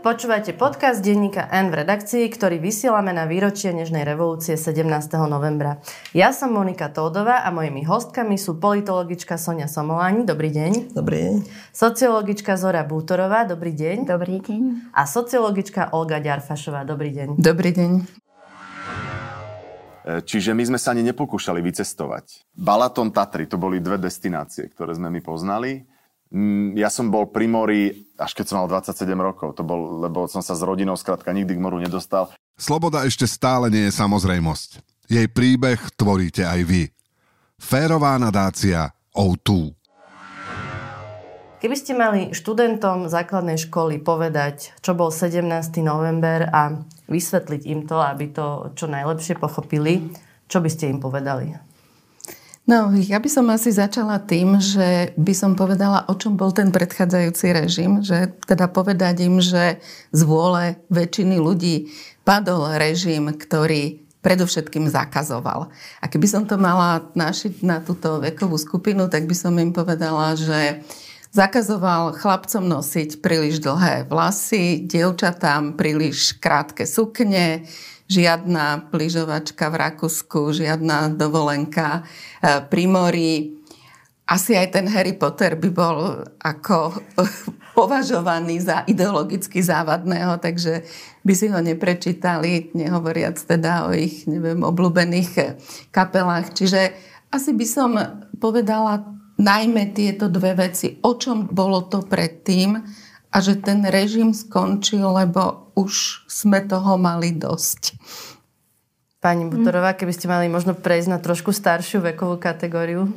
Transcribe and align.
Počúvajte 0.00 0.56
podcast 0.56 1.04
denníka 1.04 1.44
N 1.52 1.68
v 1.68 1.84
redakcii, 1.84 2.32
ktorý 2.32 2.56
vysielame 2.56 3.12
na 3.12 3.28
výročie 3.28 3.68
Nežnej 3.68 4.08
revolúcie 4.08 4.56
17. 4.56 4.88
novembra. 5.28 5.76
Ja 6.16 6.32
som 6.32 6.56
Monika 6.56 6.88
Tódová 6.88 7.44
a 7.44 7.52
mojimi 7.52 7.84
hostkami 7.84 8.40
sú 8.40 8.56
politologička 8.56 9.36
Sonia 9.36 9.68
Somoláni. 9.68 10.24
Dobrý 10.24 10.56
deň. 10.56 10.96
Dobrý 10.96 11.18
deň. 11.20 11.36
Sociologička 11.76 12.56
Zora 12.56 12.80
Bútorová. 12.80 13.44
Dobrý 13.44 13.76
deň. 13.76 14.08
Dobrý 14.08 14.40
deň. 14.40 14.96
A 14.96 15.04
sociologička 15.04 15.92
Olga 15.92 16.16
Ďarfašová. 16.16 16.88
Dobrý 16.88 17.12
deň. 17.12 17.36
Dobrý 17.36 17.68
deň. 17.76 17.92
E, 20.00 20.24
čiže 20.24 20.56
my 20.56 20.64
sme 20.64 20.78
sa 20.80 20.96
ani 20.96 21.04
nepokúšali 21.12 21.60
vycestovať. 21.60 22.48
Balaton, 22.56 23.12
Tatry, 23.12 23.44
to 23.44 23.60
boli 23.60 23.84
dve 23.84 24.00
destinácie, 24.00 24.64
ktoré 24.72 24.96
sme 24.96 25.12
my 25.12 25.20
poznali. 25.20 25.84
Mm, 26.30 26.78
ja 26.78 26.86
som 26.86 27.10
bol 27.10 27.26
pri 27.26 27.50
mori, 27.50 27.90
až 28.14 28.38
keď 28.38 28.44
som 28.46 28.56
mal 28.62 28.70
27 28.70 29.02
rokov, 29.18 29.58
to 29.58 29.66
bol, 29.66 29.98
lebo 29.98 30.30
som 30.30 30.38
sa 30.38 30.54
s 30.54 30.62
rodinou 30.62 30.94
skrátka 30.94 31.34
nikdy 31.34 31.58
k 31.58 31.62
moru 31.62 31.82
nedostal. 31.82 32.30
Sloboda 32.54 33.02
ešte 33.02 33.26
stále 33.26 33.66
nie 33.66 33.90
je 33.90 33.98
samozrejmosť. 33.98 34.78
Jej 35.10 35.26
príbeh 35.34 35.80
tvoríte 35.98 36.46
aj 36.46 36.60
vy. 36.62 36.82
Férová 37.58 38.14
nadácia 38.14 38.94
O2. 39.10 39.74
Keby 41.60 41.76
ste 41.76 41.92
mali 41.92 42.32
študentom 42.32 43.10
základnej 43.10 43.60
školy 43.60 44.00
povedať, 44.00 44.72
čo 44.80 44.96
bol 44.96 45.12
17. 45.12 45.44
november 45.84 46.48
a 46.48 46.72
vysvetliť 47.10 47.62
im 47.68 47.84
to, 47.84 48.00
aby 48.00 48.32
to 48.32 48.72
čo 48.78 48.88
najlepšie 48.88 49.36
pochopili, 49.36 50.08
čo 50.48 50.62
by 50.62 50.70
ste 50.72 50.88
im 50.88 51.02
povedali? 51.02 51.69
No, 52.68 52.92
ja 52.92 53.18
by 53.18 53.26
som 53.26 53.48
asi 53.50 53.72
začala 53.72 54.20
tým, 54.20 54.60
že 54.60 55.16
by 55.16 55.34
som 55.34 55.58
povedala, 55.58 56.06
o 56.06 56.14
čom 56.14 56.36
bol 56.36 56.52
ten 56.54 56.70
predchádzajúci 56.70 57.46
režim, 57.56 58.04
že 58.04 58.36
teda 58.46 58.70
povedať 58.70 59.26
im, 59.26 59.42
že 59.42 59.80
z 60.12 60.20
vôle 60.22 60.78
väčšiny 60.92 61.40
ľudí 61.40 61.90
padol 62.22 62.70
režim, 62.78 63.32
ktorý 63.32 64.04
predovšetkým 64.20 64.86
zakazoval. 64.86 65.72
A 65.98 66.04
keby 66.06 66.26
som 66.28 66.44
to 66.44 66.60
mala 66.60 67.08
našiť 67.16 67.64
na 67.64 67.80
túto 67.80 68.20
vekovú 68.20 68.60
skupinu, 68.60 69.08
tak 69.08 69.24
by 69.24 69.34
som 69.34 69.56
im 69.56 69.72
povedala, 69.72 70.36
že 70.36 70.84
zakazoval 71.32 72.14
chlapcom 72.18 72.66
nosiť 72.68 73.24
príliš 73.24 73.64
dlhé 73.64 74.06
vlasy, 74.06 74.84
dievčatám 74.84 75.78
príliš 75.78 76.36
krátke 76.36 76.84
sukne, 76.84 77.64
žiadna 78.10 78.90
plyžovačka 78.90 79.70
v 79.70 79.76
Rakúsku, 79.86 80.50
žiadna 80.50 81.14
dovolenka 81.14 82.02
e, 82.42 82.58
pri 82.66 82.84
mori. 82.90 83.32
Asi 84.26 84.58
aj 84.58 84.74
ten 84.74 84.90
Harry 84.90 85.14
Potter 85.14 85.54
by 85.54 85.70
bol 85.70 86.26
ako 86.42 86.98
považovaný 87.78 88.58
za 88.58 88.82
ideologicky 88.90 89.62
závadného, 89.62 90.42
takže 90.42 90.82
by 91.22 91.34
si 91.38 91.46
ho 91.46 91.62
neprečítali, 91.62 92.74
nehovoriac 92.74 93.38
teda 93.38 93.86
o 93.86 93.94
ich, 93.94 94.26
neviem, 94.26 94.66
obľúbených 94.66 95.62
kapelách. 95.94 96.50
Čiže 96.50 96.90
asi 97.30 97.54
by 97.54 97.66
som 97.66 97.90
povedala 98.42 99.06
najmä 99.38 99.94
tieto 99.94 100.26
dve 100.26 100.58
veci, 100.58 100.98
o 101.00 101.14
čom 101.14 101.48
bolo 101.48 101.86
to 101.86 102.02
predtým 102.04 102.76
a 103.30 103.36
že 103.38 103.62
ten 103.62 103.86
režim 103.86 104.34
skončil, 104.34 105.06
lebo 105.06 105.69
už 105.80 106.28
sme 106.28 106.60
toho 106.68 107.00
mali 107.00 107.32
dosť. 107.32 107.96
Pani 109.20 109.48
Butorová, 109.48 109.96
keby 109.96 110.12
ste 110.16 110.32
mali 110.32 110.48
možno 110.48 110.72
prejsť 110.72 111.08
na 111.12 111.20
trošku 111.20 111.52
staršiu 111.52 112.00
vekovú 112.00 112.40
kategóriu. 112.40 113.08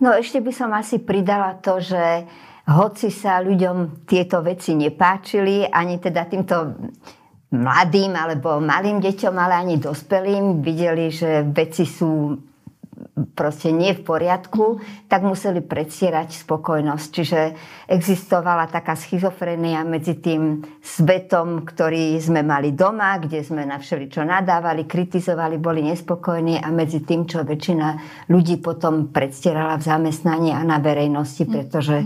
No 0.00 0.08
ešte 0.16 0.40
by 0.40 0.52
som 0.52 0.72
asi 0.72 1.00
pridala 1.00 1.60
to, 1.60 1.76
že 1.76 2.24
hoci 2.68 3.12
sa 3.12 3.42
ľuďom 3.44 4.08
tieto 4.08 4.40
veci 4.40 4.72
nepáčili, 4.72 5.68
ani 5.68 6.00
teda 6.00 6.24
týmto 6.24 6.72
mladým 7.52 8.16
alebo 8.16 8.64
malým 8.64 8.96
deťom, 9.02 9.34
ale 9.36 9.54
ani 9.60 9.76
dospelým, 9.76 10.64
videli, 10.64 11.12
že 11.12 11.44
veci 11.52 11.84
sú 11.84 12.32
proste 13.32 13.70
nie 13.70 13.94
v 13.94 14.02
poriadku, 14.02 14.82
tak 15.06 15.22
museli 15.22 15.62
predstierať 15.62 16.42
spokojnosť. 16.42 17.06
Čiže 17.08 17.40
existovala 17.86 18.66
taká 18.68 18.98
schizofrenia 18.98 19.86
medzi 19.86 20.18
tým 20.18 20.62
svetom, 20.82 21.62
ktorý 21.62 22.18
sme 22.18 22.42
mali 22.42 22.74
doma, 22.74 23.18
kde 23.22 23.42
sme 23.42 23.62
na 23.62 23.78
všeličo 23.78 24.26
nadávali, 24.26 24.84
kritizovali, 24.84 25.56
boli 25.62 25.86
nespokojní 25.86 26.58
a 26.58 26.68
medzi 26.74 27.06
tým, 27.06 27.24
čo 27.24 27.46
väčšina 27.46 27.88
ľudí 28.28 28.58
potom 28.58 29.14
predstierala 29.14 29.78
v 29.78 29.86
zamestnaní 29.86 30.50
a 30.50 30.62
na 30.66 30.82
verejnosti, 30.82 31.46
pretože 31.46 32.02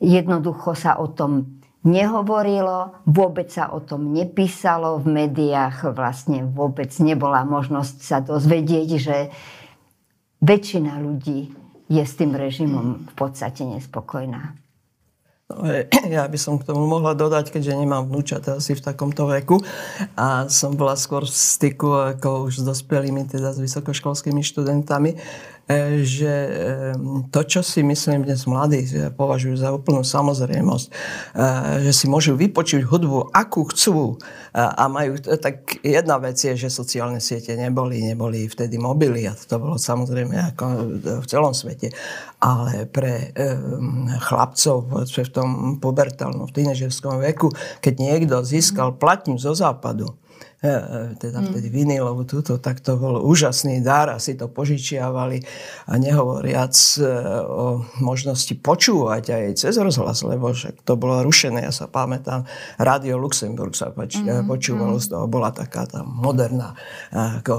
jednoducho 0.00 0.72
sa 0.76 0.96
o 1.00 1.12
tom 1.12 1.60
nehovorilo, 1.80 2.92
vôbec 3.08 3.48
sa 3.48 3.72
o 3.72 3.80
tom 3.80 4.12
nepísalo, 4.12 5.00
v 5.00 5.24
médiách 5.24 5.96
vlastne 5.96 6.44
vôbec 6.44 6.92
nebola 7.00 7.40
možnosť 7.48 7.96
sa 8.04 8.20
dozvedieť, 8.20 8.88
že 9.00 9.16
väčšina 10.40 10.98
ľudí 11.00 11.52
je 11.90 12.02
s 12.02 12.12
tým 12.16 12.34
režimom 12.34 13.06
v 13.06 13.14
podstate 13.14 13.66
nespokojná. 13.66 14.56
No, 15.50 15.66
ja 16.14 16.22
by 16.30 16.38
som 16.38 16.62
k 16.62 16.66
tomu 16.70 16.86
mohla 16.86 17.18
dodať, 17.18 17.50
keďže 17.50 17.74
nemám 17.74 18.06
vnúčata 18.06 18.62
asi 18.62 18.78
v 18.78 18.84
takomto 18.84 19.26
veku 19.26 19.58
a 20.14 20.46
som 20.46 20.78
bola 20.78 20.94
skôr 20.94 21.26
v 21.26 21.34
styku 21.34 22.14
ako 22.16 22.46
už 22.46 22.62
s 22.62 22.64
dospelými, 22.64 23.26
teda 23.26 23.50
s 23.50 23.58
vysokoškolskými 23.58 24.40
študentami, 24.46 25.18
že 26.02 26.32
to, 27.30 27.40
čo 27.46 27.60
si 27.62 27.86
myslím 27.86 28.26
dnes 28.26 28.42
mladí 28.44 28.90
považujú 29.14 29.54
za 29.54 29.70
úplnú 29.70 30.02
samozrejmosť, 30.02 30.86
e, 30.86 30.92
že 31.86 31.92
si 31.94 32.06
môžu 32.10 32.34
vypočuť 32.34 32.82
hudbu, 32.82 33.30
akú 33.30 33.68
chcú 33.70 34.18
a 34.50 34.90
majú, 34.90 35.14
tak 35.22 35.78
jedna 35.86 36.18
vec 36.18 36.34
je, 36.34 36.58
že 36.58 36.74
sociálne 36.74 37.22
siete 37.22 37.54
neboli, 37.54 38.02
neboli 38.02 38.50
vtedy 38.50 38.82
mobily 38.82 39.30
a 39.30 39.38
to 39.38 39.62
bolo 39.62 39.78
samozrejme 39.78 40.34
ako 40.54 40.64
v 41.22 41.26
celom 41.30 41.54
svete, 41.54 41.94
ale 42.42 42.90
pre 42.90 43.30
chlapcov 44.26 45.06
v 45.06 45.30
tom 45.30 45.78
pubertálnom, 45.78 46.50
v 46.50 46.56
tínežerskom 46.56 47.22
veku, 47.22 47.54
keď 47.78 47.94
niekto 47.94 48.42
získal 48.42 48.98
platňu 48.98 49.38
zo 49.38 49.54
západu, 49.54 50.10
E, 50.10 50.12
e, 50.12 50.29
teda 51.16 51.40
mm. 51.40 51.46
vtedy 51.48 51.68
vinilovú 51.72 52.28
túto, 52.28 52.60
tak 52.60 52.84
to 52.84 53.00
bol 53.00 53.16
úžasný 53.24 53.80
dar 53.80 54.12
a 54.12 54.20
si 54.20 54.36
to 54.36 54.44
požičiavali 54.52 55.40
a 55.88 55.96
nehovoriac 55.96 56.76
e, 57.00 57.04
o 57.48 57.80
možnosti 58.04 58.52
počúvať 58.60 59.24
aj 59.32 59.44
cez 59.56 59.80
rozhlas, 59.80 60.20
lebo 60.20 60.52
však 60.52 60.84
to 60.84 61.00
bolo 61.00 61.24
rušené. 61.24 61.64
Ja 61.64 61.72
sa 61.72 61.88
pamätám, 61.88 62.44
Radio 62.76 63.16
Luxemburg 63.16 63.72
sa 63.72 63.88
poč- 63.88 64.20
mm. 64.20 64.44
počúvalo, 64.44 65.00
mm. 65.00 65.02
z 65.02 65.06
toho 65.08 65.24
bola 65.24 65.48
taká 65.48 65.88
tá 65.88 66.04
moderná 66.04 66.76
ako, 67.08 67.54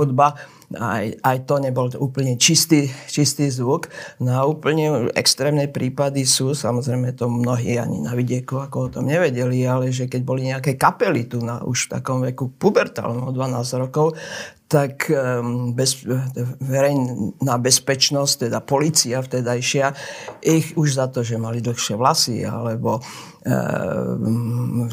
hudba 0.00 0.40
aj, 0.78 1.18
aj 1.18 1.38
to 1.50 1.54
nebol 1.58 1.90
úplne 1.98 2.38
čistý, 2.38 2.86
čistý 3.10 3.50
zvuk. 3.50 3.90
No 4.22 4.30
a 4.38 4.46
úplne 4.46 5.10
extrémne 5.18 5.66
prípady 5.66 6.22
sú, 6.22 6.54
samozrejme 6.54 7.18
to 7.18 7.26
mnohí 7.26 7.74
ani 7.74 7.98
na 8.06 8.14
vidieku 8.14 8.62
ako 8.62 8.76
o 8.86 8.90
tom 8.92 9.10
nevedeli, 9.10 9.66
ale 9.66 9.90
že 9.90 10.06
keď 10.06 10.22
boli 10.22 10.46
nejaké 10.46 10.78
kapely 10.78 11.26
tu 11.26 11.42
na 11.42 11.58
už 11.66 11.90
v 11.90 11.92
takom 11.98 12.22
veku 12.22 12.54
pubertálnom 12.54 13.34
12 13.34 13.82
rokov, 13.82 14.14
tak 14.70 15.10
ehm, 15.10 15.74
bez, 15.74 16.06
verejná 16.62 17.58
bezpečnosť, 17.58 18.46
teda 18.46 18.62
policia 18.62 19.18
vtedajšia, 19.18 19.86
ich 20.46 20.78
už 20.78 20.94
za 20.94 21.10
to, 21.10 21.26
že 21.26 21.42
mali 21.42 21.58
dlhšie 21.58 21.98
vlasy, 21.98 22.46
alebo 22.46 23.02
e, 23.42 23.52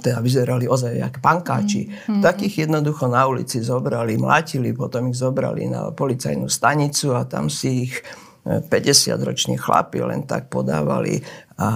teda 0.02 0.18
vyzerali 0.18 0.66
ozaj 0.66 0.98
jak 0.98 1.22
pankáči. 1.22 1.86
Mm-hmm. 1.86 2.22
Takých 2.26 2.66
jednoducho 2.66 3.06
na 3.06 3.30
ulici 3.30 3.62
zobrali, 3.62 4.18
mlátili, 4.18 4.74
potom 4.74 5.14
ich 5.14 5.22
zobrali 5.22 5.70
na 5.70 5.94
policajnú 5.94 6.50
stanicu 6.50 7.14
a 7.14 7.30
tam 7.30 7.46
si 7.46 7.86
ich 7.86 8.02
50-roční 8.48 9.60
chlapi 9.60 10.00
len 10.01 10.24
tak 10.24 10.48
podávali 10.48 11.19
a 11.57 11.69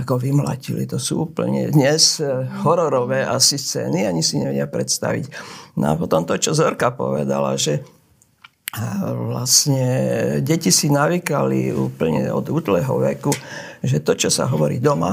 ako 0.00 0.16
vymlatili. 0.16 0.88
To 0.88 0.96
sú 0.96 1.28
úplne 1.28 1.68
dnes 1.68 2.24
e, 2.24 2.24
hororové 2.64 3.20
asi 3.20 3.60
scény, 3.60 4.08
ani 4.08 4.24
si 4.24 4.40
nevedia 4.40 4.64
predstaviť. 4.64 5.28
No 5.76 5.92
a 5.92 5.94
potom 6.00 6.24
to, 6.24 6.40
čo 6.40 6.56
Zorka 6.56 6.88
povedala, 6.88 7.52
že 7.60 7.80
e, 7.80 7.82
vlastne 9.28 9.84
deti 10.40 10.72
si 10.72 10.88
navykali 10.88 11.76
úplne 11.76 12.32
od 12.32 12.48
útleho 12.48 12.96
veku, 12.96 13.32
že 13.84 14.00
to, 14.00 14.16
čo 14.16 14.32
sa 14.32 14.48
hovorí 14.48 14.80
doma, 14.80 15.12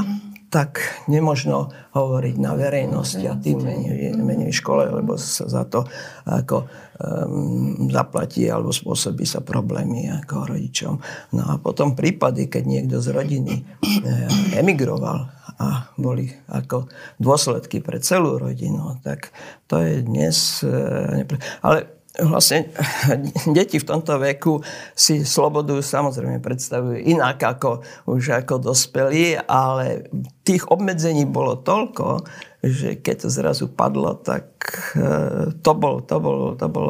tak 0.52 0.84
nemožno 1.08 1.72
hovoriť 1.96 2.36
na 2.36 2.52
verejnosti 2.60 3.24
a 3.24 3.40
tým 3.40 3.64
menej, 3.64 4.20
menej 4.20 4.52
škole, 4.52 4.84
lebo 4.92 5.16
sa 5.16 5.48
za 5.48 5.64
to 5.64 5.88
ako 6.28 6.68
um, 7.00 7.88
zaplatí 7.88 8.52
alebo 8.52 8.76
spôsobí 8.76 9.24
sa 9.24 9.40
problémy 9.40 10.12
ako 10.12 10.52
rodičom. 10.52 11.00
No 11.40 11.44
a 11.48 11.56
potom 11.56 11.96
prípady, 11.96 12.52
keď 12.52 12.64
niekto 12.68 13.00
z 13.00 13.16
rodiny 13.16 13.64
eh, 14.04 14.60
emigroval 14.60 15.32
a 15.56 15.88
boli 15.96 16.28
ako 16.52 16.92
dôsledky 17.16 17.80
pre 17.80 18.04
celú 18.04 18.36
rodinu, 18.36 19.00
tak 19.00 19.32
to 19.72 19.80
je 19.80 20.04
dnes... 20.04 20.36
Eh, 20.68 21.24
ale 21.64 22.01
vlastne 22.20 22.68
deti 23.56 23.80
v 23.80 23.88
tomto 23.88 24.20
veku 24.20 24.60
si 24.92 25.24
slobodu 25.24 25.80
samozrejme 25.80 26.44
predstavujú 26.44 27.00
inak 27.00 27.40
ako 27.40 27.86
už 28.12 28.44
ako 28.44 28.60
dospelí, 28.60 29.40
ale 29.48 30.12
tých 30.44 30.68
obmedzení 30.68 31.24
bolo 31.24 31.64
toľko, 31.64 32.28
že 32.62 33.02
keď 33.02 33.26
to 33.26 33.30
zrazu 33.34 33.66
padlo, 33.74 34.14
tak 34.22 34.46
e, 34.94 35.50
to 35.66 35.72
bol, 35.74 36.06
to 36.06 36.22
bol, 36.22 36.54
to 36.54 36.70
bol 36.70 36.90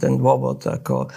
ten 0.00 0.16
dôvod 0.16 0.64
ako 0.64 1.04
e, 1.04 1.08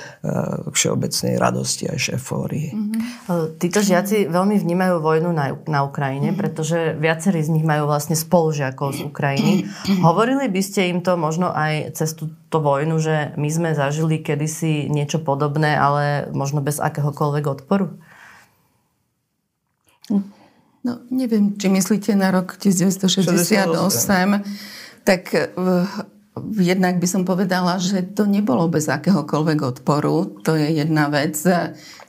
všeobecnej 0.76 1.40
radosti 1.40 1.88
a 1.88 1.96
šefórii. 1.96 2.76
Mm-hmm. 2.76 3.56
Títo 3.56 3.80
žiaci 3.80 4.28
veľmi 4.28 4.60
vnímajú 4.60 5.00
vojnu 5.00 5.32
na, 5.32 5.56
na 5.72 5.88
Ukrajine, 5.88 6.36
mm-hmm. 6.36 6.42
pretože 6.44 7.00
viacerí 7.00 7.40
z 7.40 7.56
nich 7.56 7.64
majú 7.64 7.88
vlastne 7.88 8.20
spolužiakov 8.20 8.92
z 8.92 9.00
Ukrajiny. 9.08 9.64
Mm-hmm. 9.64 10.04
Hovorili 10.04 10.52
by 10.52 10.62
ste 10.62 10.92
im 10.92 11.00
to 11.00 11.16
možno 11.16 11.56
aj 11.56 11.96
cez 11.96 12.12
túto 12.12 12.60
vojnu, 12.60 13.00
že 13.00 13.32
my 13.40 13.48
sme 13.48 13.70
zažili 13.72 14.20
kedysi 14.20 14.92
niečo 14.92 15.24
podobné, 15.24 15.80
ale 15.80 16.28
možno 16.36 16.60
bez 16.60 16.84
akéhokoľvek 16.84 17.46
odporu? 17.48 17.96
No, 20.88 21.04
neviem, 21.12 21.60
či 21.60 21.68
myslíte 21.68 22.16
na 22.16 22.32
rok 22.32 22.56
1968, 22.56 23.28
68. 23.44 25.04
tak 25.04 25.36
uh, 25.36 25.84
jednak 26.56 26.96
by 27.04 27.08
som 27.12 27.28
povedala, 27.28 27.76
že 27.76 28.08
to 28.16 28.24
nebolo 28.24 28.72
bez 28.72 28.88
akéhokoľvek 28.88 29.60
odporu. 29.68 30.40
To 30.48 30.56
je 30.56 30.80
jedna 30.80 31.12
vec. 31.12 31.36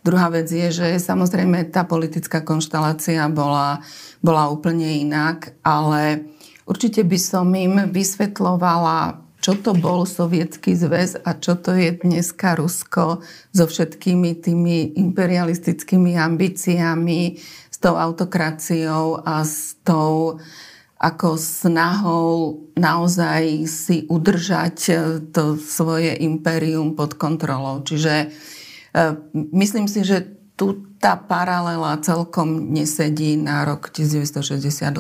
Druhá 0.07 0.31
vec 0.31 0.47
je, 0.47 0.71
že 0.71 1.03
samozrejme 1.03 1.75
tá 1.75 1.83
politická 1.83 2.47
konštalácia 2.47 3.27
bola, 3.27 3.83
bola 4.23 4.47
úplne 4.47 4.87
inak, 5.03 5.59
ale 5.67 6.31
určite 6.63 7.03
by 7.03 7.19
som 7.19 7.51
im 7.59 7.91
vysvetlovala 7.91 9.27
čo 9.39 9.55
to 9.55 9.71
bol 9.71 10.03
Sovietský 10.03 10.75
zväz 10.75 11.23
a 11.23 11.31
čo 11.39 11.55
to 11.55 11.71
je 11.79 11.95
dneska 11.95 12.59
Rusko 12.59 13.23
so 13.55 13.65
všetkými 13.71 14.43
tými 14.43 14.99
imperialistickými 14.99 16.19
ambíciami, 16.19 17.39
s 17.79 17.87
tou 17.87 17.95
autokraciou 17.95 19.23
a 19.23 19.47
s 19.47 19.79
tou 19.87 20.43
ako 20.99 21.39
snahou 21.39 22.59
naozaj 22.75 23.71
si 23.71 24.03
udržať 24.11 24.77
e, 24.91 24.95
to 25.31 25.55
svoje 25.55 26.11
impérium 26.27 26.99
pod 26.99 27.15
kontrolou. 27.15 27.87
Čiže 27.87 28.15
e, 28.19 28.27
myslím 29.55 29.87
si, 29.87 30.03
že 30.03 30.27
tu 30.59 30.91
tá 30.99 31.15
paralela 31.15 32.03
celkom 32.03 32.75
nesedí 32.75 33.39
na 33.39 33.63
rok 33.63 33.95
1968. 33.95 34.99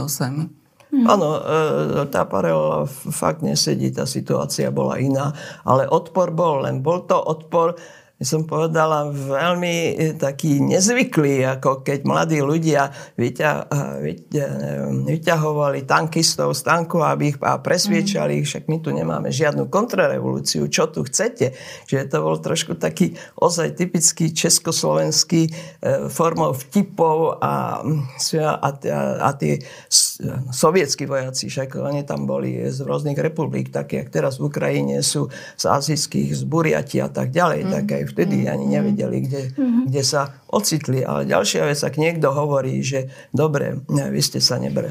Áno, 1.03 1.29
e, 1.35 1.43
tá 2.15 2.23
paralela 2.31 2.87
fakt 3.11 3.43
nesedí, 3.43 3.91
tá 3.91 4.07
situácia 4.07 4.71
bola 4.71 5.03
iná, 5.03 5.35
ale 5.67 5.91
odpor 5.91 6.31
bol, 6.31 6.63
len 6.63 6.79
bol 6.79 7.03
to 7.11 7.19
odpor 7.19 7.75
som 8.19 8.43
povedala, 8.43 9.15
veľmi 9.15 9.77
e, 9.95 10.19
taký 10.19 10.59
nezvyklý, 10.59 11.47
ako 11.59 11.87
keď 11.87 12.03
mladí 12.03 12.43
ľudia 12.43 12.91
vyťa, 13.15 13.51
vyťa, 14.03 14.47
vyťahovali 15.07 15.87
tankistov 15.87 16.51
z 16.59 16.67
tanku, 16.67 16.99
aby 16.99 17.31
ich 17.31 17.39
a 17.39 17.63
presviečali 17.63 18.43
ich, 18.43 18.51
však 18.51 18.67
my 18.67 18.77
tu 18.83 18.91
nemáme 18.91 19.31
žiadnu 19.31 19.71
kontrarevolúciu, 19.71 20.67
čo 20.67 20.91
tu 20.91 21.07
chcete. 21.07 21.55
Čiže 21.87 22.11
to 22.11 22.19
bol 22.27 22.43
trošku 22.43 22.75
taký 22.75 23.15
ozaj 23.39 23.79
typický 23.79 24.35
československý 24.35 25.47
e, 25.47 25.51
formou 26.11 26.51
vtipov 26.59 27.39
a, 27.39 27.87
a, 27.87 28.69
a, 28.75 29.01
a 29.23 29.31
tie 29.39 29.63
sovietskí 30.51 31.07
vojaci, 31.07 31.47
však 31.47 31.79
oni 31.79 32.03
tam 32.03 32.27
boli 32.27 32.67
z 32.67 32.83
rôznych 32.83 33.15
republik, 33.15 33.71
také, 33.71 34.03
jak 34.03 34.11
teraz 34.11 34.43
v 34.43 34.51
Ukrajine 34.51 35.07
sú 35.07 35.31
z 35.55 35.65
azijských, 35.71 36.35
z 36.35 36.43
Buriati 36.43 36.99
a 36.99 37.07
tak 37.07 37.31
ďalej, 37.31 37.61
mm. 37.63 37.71
tak 37.71 37.87
aj 37.95 38.03
vtedy 38.09 38.49
ani 38.49 38.67
nevedeli, 38.67 39.19
kde, 39.25 39.43
mm-hmm. 39.53 39.85
kde 39.93 40.03
sa 40.03 40.33
ocitli. 40.49 41.05
Ale 41.05 41.29
ďalšia 41.29 41.69
vec, 41.69 41.79
ak 41.85 41.95
niekto 42.01 42.33
hovorí, 42.33 42.81
že 42.81 43.13
dobre, 43.31 43.85
vy 43.89 44.21
ste 44.25 44.41
sa 44.41 44.57
nebre, 44.57 44.89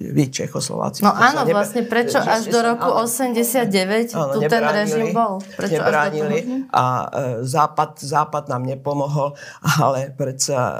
vy 0.00 0.24
Čechoslováci. 0.32 1.04
No 1.04 1.12
áno, 1.12 1.44
nebre, 1.44 1.60
vlastne 1.60 1.82
prečo 1.84 2.16
až 2.16 2.48
do 2.48 2.58
roku 2.64 2.88
áno, 2.88 3.04
89 3.04 4.16
áno, 4.16 4.32
tu 4.32 4.38
ten 4.48 4.64
režim 4.64 5.12
bol? 5.12 5.44
Prečo 5.54 5.76
nebránili 5.76 6.38
až 6.40 6.44
do 6.48 6.54
a 6.72 6.84
e, 6.84 7.06
západ, 7.44 8.00
západ 8.00 8.44
nám 8.48 8.64
nepomohol, 8.64 9.36
ale 9.60 10.10
predsa 10.16 10.58
e, 10.58 10.76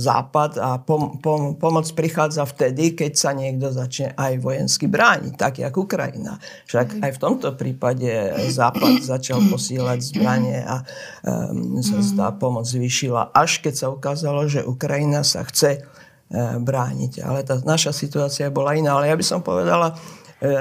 západ 0.00 0.56
a 0.56 0.80
pom, 0.80 1.20
pom, 1.20 1.60
pomoc 1.60 1.86
prichádza 1.92 2.48
vtedy, 2.48 2.96
keď 2.96 3.12
sa 3.14 3.30
niekto 3.36 3.68
začne 3.68 4.16
aj 4.16 4.40
vojensky 4.40 4.88
brániť, 4.88 5.32
tak 5.36 5.60
jak 5.60 5.74
Ukrajina. 5.76 6.40
Však 6.66 7.04
aj 7.04 7.10
v 7.14 7.18
tomto 7.20 7.52
prípade 7.54 8.10
západ 8.48 9.04
začal 9.04 9.44
posílať 9.52 10.08
zbranie 10.16 10.64
a 10.70 10.76
um, 11.50 11.82
sa 11.82 11.98
zdá 11.98 12.28
pomoc 12.30 12.62
zvýšila, 12.70 13.34
až 13.34 13.58
keď 13.58 13.74
sa 13.74 13.86
ukázalo, 13.90 14.46
že 14.46 14.62
Ukrajina 14.62 15.26
sa 15.26 15.42
chce 15.42 15.82
uh, 15.82 16.56
brániť. 16.62 17.26
Ale 17.26 17.42
tá 17.42 17.58
naša 17.66 17.90
situácia 17.90 18.46
bola 18.54 18.78
iná. 18.78 18.94
Ale 18.94 19.10
ja 19.10 19.18
by 19.18 19.24
som 19.26 19.42
povedala, 19.42 19.98
E, 20.40 20.48
e, 20.48 20.56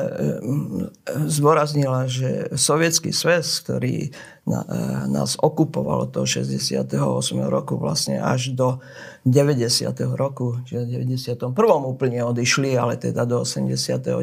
zdôraznila, 1.32 2.04
že 2.04 2.52
sovietský 2.52 3.16
sväz, 3.16 3.64
ktorý 3.64 4.12
na, 4.44 4.68
e, 4.68 4.76
nás 5.08 5.40
okupoval 5.40 6.04
od 6.04 6.12
toho 6.12 6.28
68. 6.28 7.00
roku 7.48 7.80
vlastne 7.80 8.20
až 8.20 8.52
do 8.60 8.84
90. 9.24 9.88
roku, 10.20 10.60
čiže 10.68 10.84
v 10.84 11.16
91. 11.16 11.56
úplne 11.88 12.28
odišli, 12.28 12.76
ale 12.76 13.00
teda 13.00 13.24
do 13.24 13.48
89. 13.48 14.20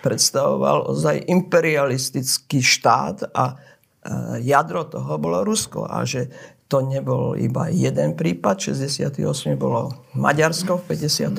predstavoval 0.00 0.96
ozaj 0.96 1.28
imperialistický 1.28 2.64
štát 2.64 3.28
a 3.36 3.60
jadro 4.40 4.86
toho 4.86 5.18
bolo 5.18 5.42
Rusko 5.44 5.84
a 5.84 6.06
že 6.06 6.30
to 6.68 6.84
nebol 6.84 7.32
iba 7.32 7.72
jeden 7.72 8.12
prípad, 8.12 8.60
68. 8.76 9.24
bolo 9.56 9.88
Maďarsko 10.12 10.84
v 10.84 11.00
56., 11.00 11.32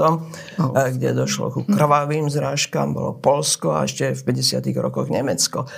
oh. 0.00 0.16
kde 0.72 1.12
došlo 1.12 1.52
ku 1.52 1.60
krvavým 1.68 2.32
zrážkam, 2.32 2.96
bolo 2.96 3.12
Polsko 3.12 3.76
a 3.76 3.84
ešte 3.84 4.16
v 4.16 4.32
50. 4.32 4.64
rokoch 4.80 5.12
Nemecko. 5.12 5.68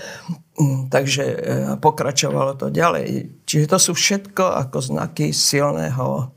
Mm, 0.54 0.94
takže 0.94 1.24
e, 1.26 1.36
pokračovalo 1.82 2.54
to 2.54 2.70
ďalej. 2.70 3.34
Čiže 3.42 3.66
to 3.66 3.78
sú 3.82 3.92
všetko 3.98 4.62
ako 4.62 4.78
znaky 4.78 5.34
silného, 5.34 6.30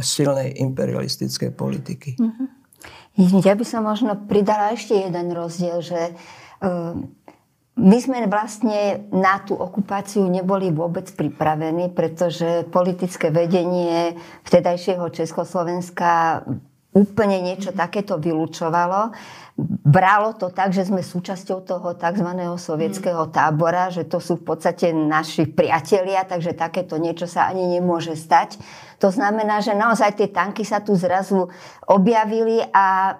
silnej 0.00 0.64
imperialistickej 0.64 1.52
politiky. 1.52 2.16
Mm-hmm. 2.16 3.44
Ja 3.44 3.52
by 3.52 3.64
som 3.68 3.84
možno 3.84 4.16
pridala 4.24 4.72
ešte 4.72 4.96
jeden 4.96 5.36
rozdiel, 5.36 5.84
že 5.84 6.16
my 7.72 7.96
sme 7.96 8.28
vlastne 8.28 9.08
na 9.08 9.40
tú 9.40 9.56
okupáciu 9.56 10.28
neboli 10.28 10.68
vôbec 10.68 11.08
pripravení, 11.08 11.88
pretože 11.88 12.68
politické 12.68 13.32
vedenie 13.32 14.20
vtedajšieho 14.44 15.08
Československa 15.08 16.44
úplne 16.92 17.40
niečo 17.40 17.72
takéto 17.72 18.20
vylúčovalo. 18.20 19.16
Bralo 19.88 20.36
to 20.36 20.52
tak, 20.52 20.76
že 20.76 20.84
sme 20.84 21.00
súčasťou 21.00 21.64
toho 21.64 21.96
tzv. 21.96 22.28
sovietského 22.60 23.32
tábora, 23.32 23.88
že 23.88 24.04
to 24.04 24.20
sú 24.20 24.36
v 24.36 24.52
podstate 24.52 24.92
naši 24.92 25.48
priatelia, 25.48 26.28
takže 26.28 26.52
takéto 26.52 27.00
niečo 27.00 27.24
sa 27.24 27.48
ani 27.48 27.80
nemôže 27.80 28.12
stať. 28.12 28.60
To 29.00 29.08
znamená, 29.08 29.64
že 29.64 29.72
naozaj 29.72 30.20
tie 30.20 30.28
tanky 30.28 30.68
sa 30.68 30.84
tu 30.84 30.92
zrazu 30.92 31.48
objavili 31.88 32.60
a 32.76 33.16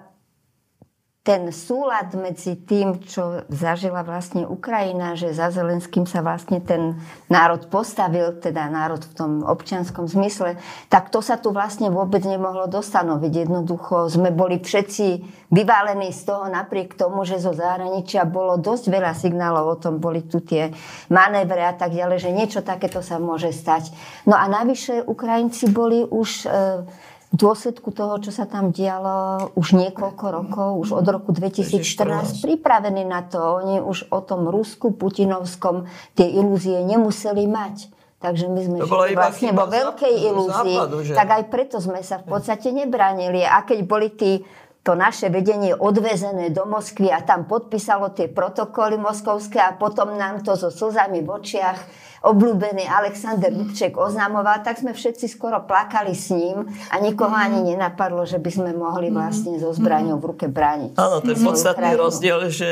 ten 1.23 1.55
súlad 1.55 2.11
medzi 2.19 2.59
tým, 2.59 2.99
čo 2.99 3.47
zažila 3.47 4.03
vlastne 4.03 4.43
Ukrajina, 4.43 5.15
že 5.15 5.31
za 5.31 5.55
Zelenským 5.55 6.03
sa 6.03 6.19
vlastne 6.19 6.59
ten 6.59 6.99
národ 7.31 7.71
postavil, 7.71 8.35
teda 8.43 8.67
národ 8.67 8.99
v 9.07 9.13
tom 9.15 9.31
občianskom 9.47 10.03
zmysle, 10.11 10.59
tak 10.91 11.15
to 11.15 11.23
sa 11.23 11.39
tu 11.39 11.55
vlastne 11.55 11.87
vôbec 11.87 12.27
nemohlo 12.27 12.67
dostanoviť. 12.67 13.47
Jednoducho 13.47 14.11
sme 14.11 14.35
boli 14.35 14.59
všetci 14.59 15.23
vyválení 15.47 16.11
z 16.11 16.27
toho 16.27 16.51
napriek 16.51 16.99
tomu, 16.99 17.23
že 17.23 17.39
zo 17.39 17.55
zahraničia 17.55 18.27
bolo 18.27 18.59
dosť 18.59 18.91
veľa 18.91 19.15
signálov 19.15 19.65
o 19.65 19.79
tom, 19.79 20.03
boli 20.03 20.27
tu 20.27 20.43
tie 20.43 20.75
manévre 21.07 21.63
a 21.63 21.71
tak 21.71 21.95
ďalej, 21.95 22.19
že 22.19 22.35
niečo 22.35 22.59
takéto 22.59 22.99
sa 22.99 23.15
môže 23.15 23.55
stať. 23.55 23.95
No 24.27 24.35
a 24.35 24.43
navyše 24.51 24.99
Ukrajinci 25.07 25.71
boli 25.71 26.03
už... 26.03 26.51
E, 26.51 27.11
v 27.33 27.35
dôsledku 27.35 27.89
toho, 27.89 28.21
čo 28.21 28.29
sa 28.29 28.45
tam 28.45 28.69
dialo 28.69 29.49
už 29.57 29.73
niekoľko 29.73 30.25
rokov, 30.29 30.69
už 30.85 30.89
od 31.01 31.07
roku 31.09 31.33
2014, 31.33 32.45
pripravení 32.45 33.01
na 33.01 33.25
to. 33.25 33.41
Oni 33.41 33.81
už 33.81 34.13
o 34.13 34.21
tom 34.21 34.45
Rusku 34.45 34.93
Putinovskom 34.93 35.89
tie 36.13 36.29
ilúzie 36.29 36.85
nemuseli 36.85 37.49
mať. 37.49 37.89
Takže 38.21 38.47
my 38.47 38.61
sme 38.61 38.77
žili 38.85 39.17
vlastne 39.17 39.51
vo 39.51 39.65
veľkej 39.65 40.13
ilúzii. 40.29 40.77
Západu, 40.77 40.97
tak 41.11 41.27
aj 41.27 41.43
preto 41.49 41.81
sme 41.81 42.05
sa 42.05 42.21
v 42.21 42.37
podstate 42.37 42.69
nebránili. 42.71 43.43
A 43.43 43.65
keď 43.65 43.79
boli 43.83 44.13
tí 44.13 44.45
to 44.83 44.93
naše 44.93 45.31
vedenie 45.33 45.73
odvezené 45.73 46.51
do 46.53 46.69
Moskvy 46.69 47.07
a 47.09 47.23
tam 47.23 47.49
podpísalo 47.49 48.11
tie 48.11 48.27
protokoly 48.27 48.99
moskovské 48.99 49.57
a 49.57 49.73
potom 49.73 50.13
nám 50.19 50.43
to 50.43 50.59
so 50.59 50.67
slzami 50.67 51.23
v 51.23 51.29
očiach 51.33 51.79
obľúbený 52.23 52.87
Alexander 52.87 53.51
Dubček 53.51 53.99
oznamoval, 53.99 54.63
tak 54.63 54.79
sme 54.79 54.95
všetci 54.95 55.27
skoro 55.27 55.59
plakali 55.67 56.15
s 56.15 56.31
ním 56.31 56.63
a 56.87 56.95
nikoho 57.03 57.35
ani 57.35 57.59
mhm. 57.59 57.67
nenapadlo, 57.75 58.23
že 58.23 58.39
by 58.39 58.49
sme 58.49 58.71
mohli 58.71 59.11
mhm. 59.11 59.15
vlastne 59.15 59.53
so 59.59 59.75
zbraňou 59.75 60.23
v 60.23 60.25
ruke 60.31 60.47
brániť. 60.47 60.95
Áno, 60.95 61.19
to 61.19 61.35
je 61.35 61.39
podstatný 61.43 61.91
krajinu. 61.91 62.03
rozdiel, 62.07 62.39
že 62.47 62.69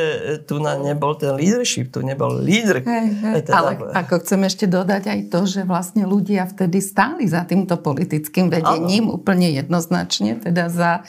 tu 0.48 0.64
na 0.64 0.80
nebol 0.80 1.20
ten 1.20 1.36
leadership, 1.36 1.92
tu 1.92 2.00
nebol 2.00 2.32
lídr. 2.40 2.80
Hej, 2.88 3.08
hej. 3.12 3.36
Teda... 3.44 3.56
Ale 3.60 3.72
ako 3.92 4.24
chcem 4.24 4.42
ešte 4.48 4.66
dodať 4.72 5.04
aj 5.12 5.20
to, 5.28 5.40
že 5.44 5.62
vlastne 5.68 6.08
ľudia 6.08 6.48
vtedy 6.48 6.80
stáli 6.80 7.28
za 7.28 7.44
týmto 7.44 7.76
politickým 7.76 8.48
vedením 8.48 9.12
Áno. 9.12 9.20
úplne 9.20 9.52
jednoznačne, 9.52 10.40
teda 10.40 10.72
za 10.72 11.04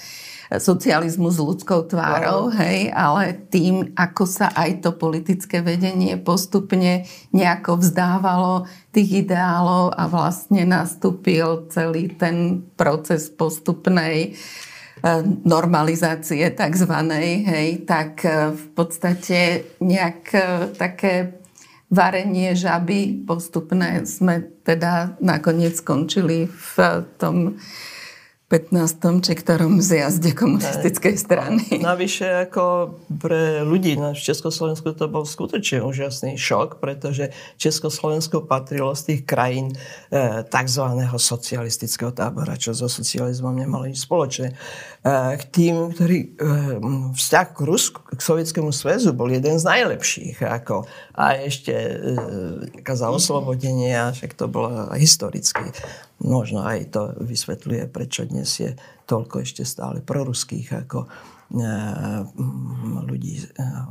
socializmu 0.59 1.33
s 1.33 1.39
ľudskou 1.41 1.89
tvárou, 1.89 2.53
hej, 2.53 2.93
ale 2.93 3.37
tým, 3.49 3.97
ako 3.97 4.25
sa 4.29 4.53
aj 4.53 4.85
to 4.85 4.91
politické 4.93 5.65
vedenie 5.65 6.21
postupne 6.21 7.09
nejako 7.33 7.81
vzdávalo 7.81 8.69
tých 8.93 9.25
ideálov 9.25 9.97
a 9.97 10.05
vlastne 10.11 10.69
nastúpil 10.69 11.71
celý 11.73 12.13
ten 12.13 12.67
proces 12.77 13.33
postupnej 13.33 14.37
normalizácie 15.43 16.47
takzvanej, 16.55 17.29
hej, 17.43 17.69
tak 17.89 18.23
v 18.55 18.65
podstate 18.77 19.67
nejak 19.83 20.31
také 20.79 21.43
varenie 21.93 22.57
žaby 22.57 23.27
postupné 23.29 24.09
sme 24.09 24.47
teda 24.65 25.21
nakoniec 25.21 25.77
skončili 25.77 26.49
v 26.49 26.75
tom 27.21 27.61
15. 28.53 29.25
či 29.25 29.33
ktorom 29.33 29.81
zjazde 29.81 30.37
komunistickej 30.37 31.17
strany. 31.17 31.81
Navyše 31.81 32.53
ako 32.53 32.93
pre 33.17 33.65
ľudí 33.65 33.97
na 33.97 34.13
Československu 34.13 34.93
to 34.93 35.09
bol 35.09 35.25
skutočne 35.25 35.81
úžasný 35.81 36.37
šok, 36.37 36.77
pretože 36.77 37.33
Československo 37.57 38.45
patrilo 38.45 38.93
z 38.93 39.03
tých 39.09 39.21
krajín 39.25 39.73
e, 40.13 40.45
tzv. 40.45 40.85
socialistického 41.17 42.13
tábora, 42.13 42.61
čo 42.61 42.77
so 42.77 42.93
socializmom 42.93 43.57
nemalo 43.57 43.89
nič 43.89 44.05
spoločné. 44.05 44.53
E, 45.03 45.35
k 45.35 45.43
tým, 45.51 45.91
ktorí 45.91 46.19
e, 46.23 46.29
vzťah 47.19 47.47
k 47.51 47.59
Rusku, 47.67 47.99
k 48.07 48.23
Sovietskému 48.23 48.71
sväzu 48.71 49.11
bol 49.11 49.27
jeden 49.35 49.59
z 49.59 49.67
najlepších. 49.67 50.47
Ako, 50.47 50.87
a 51.19 51.43
ešte 51.43 51.75
e, 51.75 52.95
za 52.95 53.11
oslobodenie, 53.11 53.99
však 54.15 54.39
to 54.39 54.47
bolo 54.47 54.95
historicky 54.95 55.75
možno 56.23 56.63
aj 56.63 56.95
to 56.95 57.03
vysvetľuje, 57.19 57.91
prečo 57.91 58.23
dnes 58.23 58.47
je 58.55 58.79
toľko 59.11 59.43
ešte 59.43 59.67
stále 59.67 59.99
proruských 59.99 60.87
ako 60.87 61.11
ľudí 63.03 63.45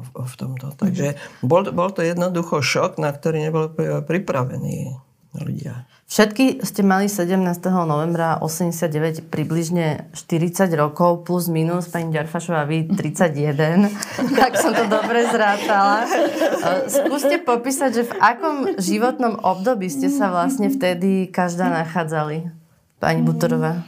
v 0.08 0.34
tomto. 0.34 0.74
Takže 0.74 1.14
bol, 1.46 1.68
bol 1.70 1.94
to 1.94 2.02
jednoducho 2.02 2.64
šok, 2.64 2.98
na 2.98 3.14
ktorý 3.14 3.38
nebol 3.38 3.70
pripravení 4.02 4.98
ľudia. 5.36 5.88
Všetky 6.12 6.60
ste 6.68 6.84
mali 6.84 7.08
17. 7.08 7.40
novembra 7.88 8.36
89 8.44 9.32
približne 9.32 10.12
40 10.12 10.68
rokov 10.76 11.24
plus 11.24 11.48
minus, 11.48 11.88
pani 11.88 12.12
Ďarfašová, 12.12 12.68
vy 12.68 12.92
31, 12.92 13.88
tak 14.44 14.60
som 14.60 14.76
to 14.76 14.92
dobre 14.92 15.24
zrátala. 15.32 16.04
E, 16.04 16.92
skúste 16.92 17.40
popísať, 17.40 17.90
že 17.96 18.04
v 18.12 18.14
akom 18.20 18.76
životnom 18.76 19.40
období 19.40 19.88
ste 19.88 20.12
sa 20.12 20.28
vlastne 20.28 20.68
vtedy 20.68 21.32
každá 21.32 21.72
nachádzali, 21.72 22.52
pani 23.00 23.24
Butorová? 23.24 23.80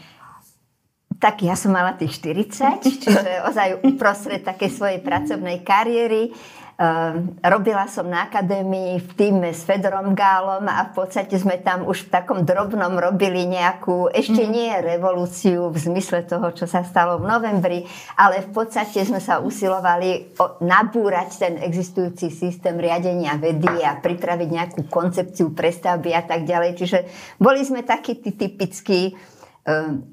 Tak 1.20 1.44
ja 1.44 1.60
som 1.60 1.76
mala 1.76 1.92
tých 2.00 2.24
40, 2.24 3.04
čiže 3.04 3.32
ozaj 3.52 3.84
uprostred 3.84 4.48
takej 4.48 4.72
svojej 4.72 5.00
pracovnej 5.04 5.60
kariéry. 5.60 6.32
Ehm, 6.74 7.38
robila 7.46 7.86
som 7.86 8.10
na 8.10 8.26
akadémii 8.26 8.98
v 8.98 9.10
týme 9.14 9.54
s 9.54 9.62
Fedorom 9.62 10.18
Gálom 10.18 10.66
a 10.66 10.90
v 10.90 10.92
podstate 10.98 11.38
sme 11.38 11.62
tam 11.62 11.86
už 11.86 12.10
v 12.10 12.12
takom 12.18 12.42
drobnom 12.42 12.98
robili 12.98 13.46
nejakú, 13.46 14.10
ešte 14.10 14.42
mhm. 14.42 14.50
nie 14.50 14.74
revolúciu 14.82 15.70
v 15.70 15.78
zmysle 15.78 16.26
toho, 16.26 16.50
čo 16.50 16.66
sa 16.66 16.82
stalo 16.82 17.22
v 17.22 17.30
novembri, 17.30 17.80
ale 18.18 18.42
v 18.42 18.50
podstate 18.50 19.06
sme 19.06 19.22
sa 19.22 19.38
usilovali 19.38 20.34
nabúrať 20.66 21.30
ten 21.38 21.54
existujúci 21.62 22.34
systém 22.34 22.74
riadenia 22.82 23.38
vedy 23.38 23.70
a 23.86 24.02
pripraviť 24.02 24.50
nejakú 24.50 24.80
koncepciu 24.90 25.54
prestavby 25.54 26.10
a 26.18 26.26
tak 26.26 26.42
ďalej. 26.50 26.74
Čiže 26.74 27.00
boli 27.38 27.62
sme 27.62 27.86
takí 27.86 28.18
tí 28.18 28.34
typickí 28.34 29.14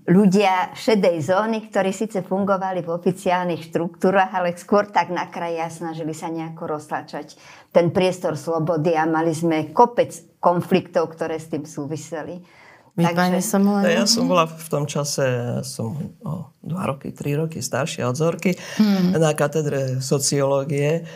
ľudia 0.06 0.78
šedej 0.78 1.26
zóny, 1.26 1.66
ktorí 1.66 1.90
síce 1.90 2.22
fungovali 2.22 2.86
v 2.86 2.94
oficiálnych 2.94 3.66
štruktúrach, 3.66 4.30
ale 4.30 4.54
skôr 4.54 4.86
tak 4.86 5.10
na 5.10 5.26
kraji 5.26 5.58
a 5.58 5.66
snažili 5.66 6.14
sa 6.14 6.30
nejako 6.30 6.78
roztlačať 6.78 7.34
ten 7.74 7.90
priestor 7.90 8.38
slobody 8.38 8.94
a 8.94 9.10
mali 9.10 9.34
sme 9.34 9.74
kopec 9.74 10.14
konfliktov, 10.38 11.10
ktoré 11.18 11.42
s 11.42 11.50
tým 11.50 11.66
súviseli. 11.66 12.46
Takže... 12.94 13.42
Som 13.42 13.66
len... 13.66 13.90
Ja 13.90 14.06
som 14.06 14.30
bola 14.30 14.46
v 14.46 14.68
tom 14.70 14.86
čase, 14.86 15.58
som 15.66 15.98
o 16.22 16.54
dva 16.62 16.86
roky, 16.86 17.10
tri 17.10 17.34
roky 17.34 17.58
staršia 17.58 18.06
od 18.06 18.14
Zorky 18.14 18.54
hmm. 18.54 19.18
na 19.18 19.34
katedre 19.34 19.98
sociológie 19.98 21.06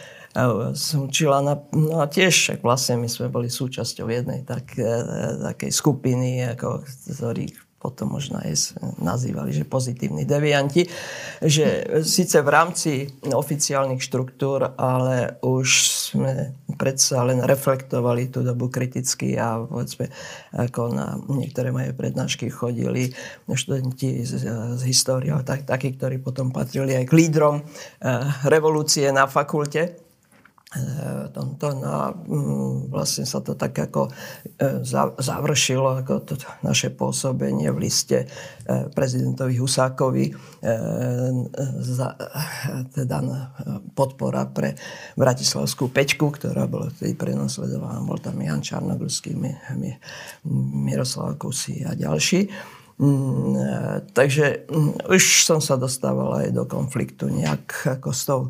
som 0.75 1.07
učila 1.07 1.39
na, 1.47 1.55
no 1.71 2.03
a 2.03 2.11
tiež, 2.11 2.59
vlastne 2.59 2.99
my 2.99 3.07
sme 3.07 3.31
boli 3.31 3.47
súčasťou 3.47 4.11
jednej 4.11 4.43
tak, 4.43 4.75
e, 4.75 4.83
takej 5.55 5.71
skupiny, 5.71 6.43
ako, 6.59 6.83
ktorých 7.07 7.55
potom 7.85 8.17
možno 8.17 8.41
aj 8.41 8.81
nazývali, 8.97 9.53
že 9.53 9.69
pozitívni 9.69 10.25
devianti, 10.25 10.89
že 11.45 12.01
síce 12.01 12.41
v 12.41 12.49
rámci 12.49 13.13
oficiálnych 13.21 14.01
štruktúr, 14.01 14.73
ale 14.81 15.37
už 15.45 15.69
sme 16.17 16.57
predsa 16.81 17.21
len 17.29 17.45
reflektovali 17.45 18.33
tú 18.33 18.41
dobu 18.41 18.73
kriticky 18.73 19.37
a 19.37 19.61
povedzme, 19.61 20.09
ako 20.57 20.81
na 20.97 21.21
niektoré 21.29 21.69
moje 21.69 21.93
prednášky 21.93 22.49
chodili 22.49 23.13
študenti 23.45 24.25
z, 24.25 24.33
z 24.81 24.83
histórie, 24.89 25.37
tak, 25.45 25.69
takí, 25.69 25.93
ktorí 25.93 26.25
potom 26.25 26.49
patrili 26.49 26.97
aj 26.97 27.05
k 27.05 27.17
lídrom 27.21 27.61
eh, 27.61 27.67
revolúcie 28.49 29.13
na 29.13 29.29
fakulte 29.29 30.04
tomto. 31.31 31.67
No 31.79 31.89
a 31.89 32.05
mm, 32.13 32.91
vlastne 32.91 33.25
sa 33.27 33.41
to 33.41 33.55
tak 33.55 33.75
ako 33.79 34.09
e, 34.09 34.13
završilo, 35.19 36.03
ako 36.03 36.13
to 36.27 36.35
naše 36.67 36.91
pôsobenie 36.91 37.71
v 37.71 37.79
liste 37.79 38.25
e, 38.25 38.27
prezidentovi 38.91 39.55
Husákovi, 39.59 40.27
za, 41.85 42.17
teda 42.97 43.19
podpora 43.93 44.49
pre 44.49 44.73
Bratislavskú 45.13 45.93
pečku, 45.93 46.33
ktorá 46.33 46.65
bola 46.65 46.89
vtedy 46.89 47.13
prenosledovaná. 47.13 48.01
Bol 48.01 48.17
tam 48.17 48.41
Jan 48.41 48.65
Čarnogurský, 48.65 49.37
Miroslav 50.73 51.37
Kusy 51.37 51.85
a 51.85 51.93
ďalší. 51.93 52.49
Mm, 52.95 53.59
takže 54.15 54.71
mm, 54.71 55.11
už 55.11 55.43
som 55.43 55.59
sa 55.59 55.75
dostával 55.75 56.47
aj 56.47 56.55
do 56.55 56.63
konfliktu 56.63 57.27
nejak 57.27 57.99
ako 57.99 58.11
s 58.15 58.23
tou 58.23 58.41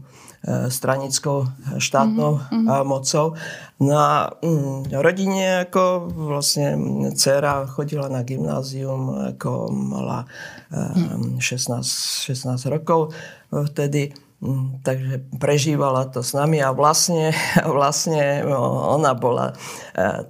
stranickou 0.69 1.49
štátnou 1.81 2.33
mm-hmm. 2.37 2.85
mocou. 2.85 3.33
No 3.81 3.95
a 3.99 4.31
mm, 4.39 4.93
rodine 5.03 5.67
ako 5.67 6.13
vlastne 6.15 6.77
dcera 7.17 7.67
chodila 7.67 8.07
na 8.07 8.23
gymnázium, 8.23 9.35
ako 9.35 9.73
mala 9.73 10.29
16, 10.71 11.41
e, 11.41 12.31
16 12.31 12.71
rokov 12.71 13.11
vtedy 13.51 14.15
mm, 14.39 14.85
takže 14.87 15.27
prežívala 15.43 16.07
to 16.13 16.23
s 16.23 16.37
nami 16.37 16.63
a 16.63 16.71
vlastne, 16.71 17.35
vlastne 17.77 18.47
ona 18.95 19.17
bola 19.17 19.57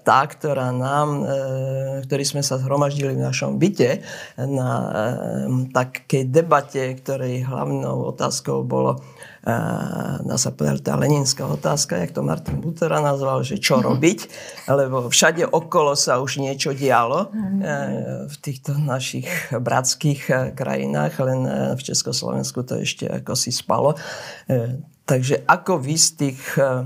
tá, 0.06 0.21
ktorá 0.25 0.73
nám, 0.73 1.26
ktorí 2.09 2.25
sme 2.25 2.40
sa 2.40 2.56
zhromaždili 2.56 3.18
v 3.18 3.25
našom 3.28 3.61
byte 3.61 4.00
na 4.40 4.71
takej 5.75 6.33
debate, 6.33 6.97
ktorej 6.97 7.44
hlavnou 7.44 8.09
otázkou 8.14 8.64
bolo 8.64 9.04
dá 10.24 10.36
sa 10.40 10.50
povedať, 10.56 10.88
tá 10.88 10.96
leninská 10.96 11.44
otázka, 11.44 12.00
jak 12.00 12.16
to 12.16 12.24
Martin 12.24 12.64
Butera 12.64 13.04
nazval, 13.04 13.44
že 13.44 13.60
čo 13.60 13.76
mhm. 13.76 13.84
robiť, 13.84 14.18
lebo 14.72 15.12
všade 15.12 15.44
okolo 15.44 15.92
sa 15.92 16.18
už 16.24 16.40
niečo 16.40 16.72
dialo 16.72 17.28
mhm. 17.28 17.58
e, 17.60 17.76
v 18.24 18.36
týchto 18.40 18.72
našich 18.80 19.28
bratských 19.52 20.20
e, 20.32 20.34
krajinách, 20.56 21.14
len 21.20 21.40
e, 21.44 21.52
v 21.76 21.80
Československu 21.84 22.64
to 22.64 22.80
ešte 22.80 23.04
ako 23.04 23.36
si 23.36 23.52
spalo. 23.52 23.92
Takže 25.04 25.44
ako 25.44 25.84
vy 25.84 26.00
z 26.00 26.08
tých 26.16 26.40
eh, 26.56 26.80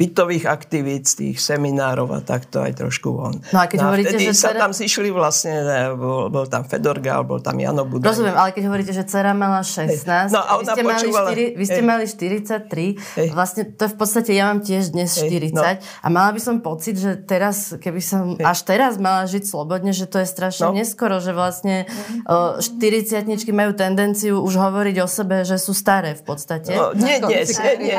bytových 0.00 0.48
aktivít, 0.48 1.04
z 1.04 1.14
tých 1.20 1.36
seminárov 1.36 2.08
a 2.16 2.24
takto 2.24 2.64
aj 2.64 2.80
trošku 2.80 3.12
von. 3.12 3.44
No 3.52 3.60
a 3.60 3.68
keď 3.68 3.84
no 3.84 3.84
a 3.84 3.86
hovoríte, 3.92 4.16
že 4.16 4.32
sa 4.32 4.56
tam 4.56 4.72
zišli 4.72 5.12
vlastne, 5.12 5.68
bol, 5.92 6.32
bol 6.32 6.48
tam 6.48 6.64
Fedor 6.64 6.96
Gál, 7.04 7.28
bol 7.28 7.44
tam 7.44 7.60
Jano 7.60 7.84
Budaj. 7.84 8.08
Rozumiem, 8.08 8.40
ale 8.40 8.56
keď 8.56 8.72
hovoríte, 8.72 8.96
že 8.96 9.04
dcera 9.04 9.36
mala 9.36 9.60
16, 9.60 10.32
no, 10.32 10.40
a 10.40 10.52
vy, 10.56 10.64
ste 10.64 10.80
počúvala, 10.80 11.28
mali 11.36 11.44
4, 11.52 11.60
vy 11.60 11.64
ste 11.68 11.82
mali 11.84 12.04
43, 12.08 13.20
hej. 13.20 13.28
vlastne 13.36 13.62
to 13.68 13.84
je 13.84 13.90
v 13.92 13.98
podstate, 14.00 14.30
ja 14.32 14.48
mám 14.48 14.64
tiež 14.64 14.88
dnes 14.96 15.12
40 15.12 15.28
hej, 15.28 15.52
no. 15.52 15.60
a 15.60 16.06
mala 16.08 16.32
by 16.32 16.40
som 16.40 16.64
pocit, 16.64 16.96
že 16.96 17.20
teraz, 17.20 17.76
keby 17.76 18.00
som 18.00 18.40
hej. 18.40 18.48
až 18.48 18.64
teraz 18.64 18.96
mala 18.96 19.28
žiť 19.28 19.44
slobodne, 19.44 19.92
že 19.92 20.08
to 20.08 20.24
je 20.24 20.28
strašne 20.28 20.72
no. 20.72 20.72
neskoro, 20.72 21.20
že 21.20 21.36
vlastne 21.36 21.84
uh, 22.24 22.56
40 22.64 23.28
majú 23.52 23.76
tendenciu 23.76 24.40
už 24.40 24.56
hovoriť 24.56 24.96
o 25.04 25.08
sebe, 25.08 25.44
že 25.44 25.60
sú 25.60 25.76
staré 25.76 26.16
v 26.16 26.24
podstate. 26.24 26.72
No, 26.72 26.96
nie, 26.96 27.20
nie, 27.20 27.44
nie, 27.58 27.74
nie. 27.82 27.98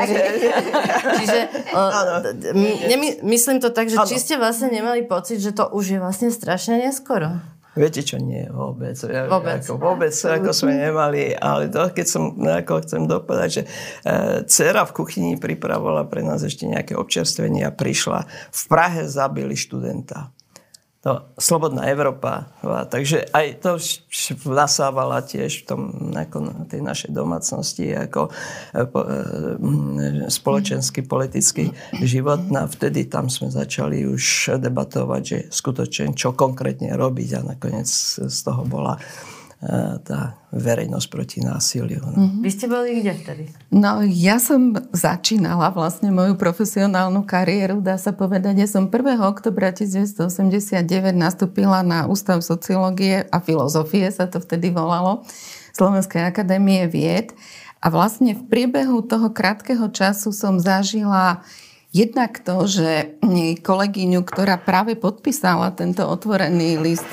Čiže 1.20 1.38
nemy, 2.90 3.08
myslím 3.26 3.58
to 3.60 3.70
tak, 3.70 3.92
že 3.92 4.00
ano. 4.00 4.08
či 4.08 4.16
ste 4.18 4.40
vlastne 4.40 4.72
nemali 4.72 5.04
pocit, 5.04 5.38
že 5.40 5.52
to 5.52 5.68
už 5.70 5.96
je 5.96 5.98
vlastne 6.00 6.28
strašne 6.32 6.80
neskoro? 6.80 7.40
Viete 7.70 8.02
čo, 8.02 8.18
nie, 8.18 8.50
vôbec. 8.50 8.98
Ja, 9.06 9.30
vôbec. 9.30 9.62
Ako, 9.62 9.78
vôbec, 9.78 10.10
ako 10.10 10.50
sme 10.50 10.74
nemali, 10.74 11.30
ale 11.38 11.70
to, 11.70 11.86
keď 11.94 12.06
som, 12.06 12.34
ako 12.42 12.82
chcem 12.82 13.06
dopovedať, 13.06 13.50
že 13.54 13.62
e, 13.62 13.68
dcera 14.42 14.82
v 14.82 14.92
kuchyni 14.92 15.38
pripravovala 15.38 16.10
pre 16.10 16.26
nás 16.26 16.42
ešte 16.42 16.66
nejaké 16.66 16.98
občerstvenie 16.98 17.62
a 17.62 17.70
prišla. 17.70 18.26
V 18.50 18.62
Prahe 18.66 19.06
zabili 19.06 19.54
študenta. 19.54 20.34
To 21.00 21.32
Slobodná 21.40 21.88
Európa. 21.88 22.52
Takže 22.60 23.32
aj 23.32 23.64
to 23.64 23.80
nasávala 24.44 25.24
tiež 25.24 25.64
v 25.64 25.66
tom, 25.66 25.80
ako 26.12 26.68
tej 26.68 26.84
našej 26.84 27.10
domácnosti 27.16 27.88
ako 27.96 28.28
e, 28.28 28.30
e, 28.84 28.92
spoločenský, 30.28 31.08
politický 31.08 31.72
život. 32.04 32.52
No 32.52 32.64
a 32.64 32.70
vtedy 32.70 33.08
tam 33.08 33.32
sme 33.32 33.48
začali 33.48 34.04
už 34.04 34.56
debatovať, 34.60 35.22
že 35.24 35.38
skutočne 35.48 36.12
čo 36.12 36.36
konkrétne 36.36 36.92
robiť 36.92 37.30
a 37.40 37.56
nakoniec 37.56 37.88
z 38.20 38.38
toho 38.44 38.68
bola 38.68 39.00
tá 40.08 40.40
verejnosť 40.56 41.06
proti 41.12 41.38
násiliu. 41.44 42.00
No. 42.00 42.16
Mm-hmm. 42.16 42.40
Vy 42.40 42.50
ste 42.50 42.66
boli 42.66 43.04
kde 43.04 43.12
vtedy? 43.12 43.44
No, 43.68 44.00
ja 44.00 44.40
som 44.40 44.72
začínala 44.96 45.68
vlastne 45.76 46.08
moju 46.08 46.40
profesionálnu 46.40 47.28
kariéru, 47.28 47.84
dá 47.84 48.00
sa 48.00 48.16
povedať. 48.16 48.56
Ja 48.56 48.68
som 48.68 48.88
1. 48.88 49.20
oktobra 49.20 49.68
1989 49.68 50.80
nastúpila 51.12 51.84
na 51.84 52.08
Ústav 52.08 52.40
sociológie 52.40 53.28
a 53.28 53.36
filozofie, 53.44 54.08
sa 54.08 54.24
to 54.24 54.40
vtedy 54.40 54.72
volalo, 54.72 55.28
Slovenskej 55.76 56.24
akadémie 56.24 56.88
vied. 56.88 57.36
A 57.84 57.92
vlastne 57.92 58.32
v 58.32 58.42
priebehu 58.48 59.04
toho 59.04 59.28
krátkeho 59.28 59.92
času 59.92 60.32
som 60.32 60.56
zažila 60.56 61.44
Jednak 61.90 62.38
to, 62.46 62.70
že 62.70 63.18
kolegyňu, 63.66 64.22
ktorá 64.22 64.62
práve 64.62 64.94
podpísala 64.94 65.74
tento 65.74 66.06
otvorený 66.06 66.78
list 66.78 67.10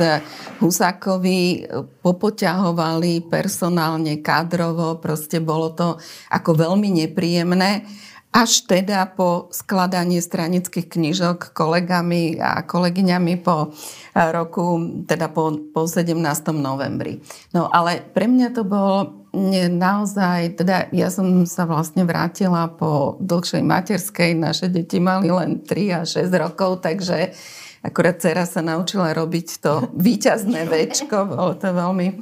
Husákovi, 0.61 1.65
popoťahovali 2.05 3.25
personálne, 3.25 4.21
kádrovo, 4.21 5.01
proste 5.01 5.41
bolo 5.41 5.73
to 5.73 5.97
ako 6.29 6.53
veľmi 6.53 6.93
nepríjemné. 6.93 7.89
Až 8.37 8.69
teda 8.69 9.09
po 9.17 9.49
skladanie 9.49 10.21
stranických 10.21 10.93
knižok 10.93 11.57
kolegami 11.57 12.37
a 12.37 12.61
kolegyňami 12.61 13.41
po 13.41 13.73
roku, 14.13 14.77
teda 15.09 15.33
po, 15.33 15.57
po 15.73 15.89
17. 15.89 16.13
novembri. 16.53 17.17
No 17.57 17.65
ale 17.73 18.05
pre 18.05 18.29
mňa 18.29 18.53
to 18.53 18.61
bolo 18.61 19.25
naozaj, 19.73 20.53
teda 20.53 20.85
ja 20.93 21.09
som 21.09 21.49
sa 21.49 21.65
vlastne 21.65 22.05
vrátila 22.05 22.69
po 22.77 23.17
dlhšej 23.25 23.63
materskej, 23.65 24.37
naše 24.37 24.69
deti 24.69 25.01
mali 25.01 25.33
len 25.33 25.65
3 25.65 25.97
a 25.97 26.01
6 26.05 26.29
rokov, 26.37 26.85
takže 26.85 27.33
akurát 27.81 28.21
dcera 28.21 28.45
sa 28.45 28.61
naučila 28.61 29.17
robiť 29.17 29.47
to 29.61 29.73
výťazné 30.05 30.69
večko, 30.69 31.25
bolo 31.25 31.57
to 31.57 31.73
veľmi 31.73 32.07
eh, 32.13 32.17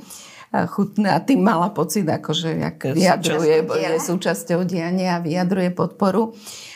chutné 0.64 1.12
a 1.12 1.20
tým 1.20 1.44
mala 1.44 1.76
pocit, 1.76 2.08
akože 2.08 2.56
jak 2.56 2.96
vyjadruje, 2.96 3.68
je 3.68 3.92
súčasťou 4.00 4.64
diania 4.64 5.20
a 5.20 5.24
vyjadruje 5.24 5.76
podporu. 5.76 6.32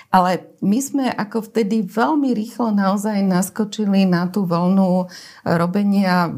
Ale 0.10 0.42
my 0.66 0.80
sme 0.82 1.06
ako 1.06 1.54
vtedy 1.54 1.86
veľmi 1.86 2.34
rýchlo 2.34 2.74
naozaj 2.74 3.22
naskočili 3.22 4.10
na 4.10 4.26
tú 4.26 4.42
vlnu 4.42 5.06
robenia 5.46 6.34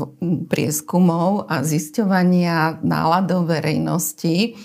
prieskumov 0.52 1.48
a 1.48 1.64
zisťovania 1.64 2.84
náladov 2.84 3.48
verejnosti. 3.48 4.60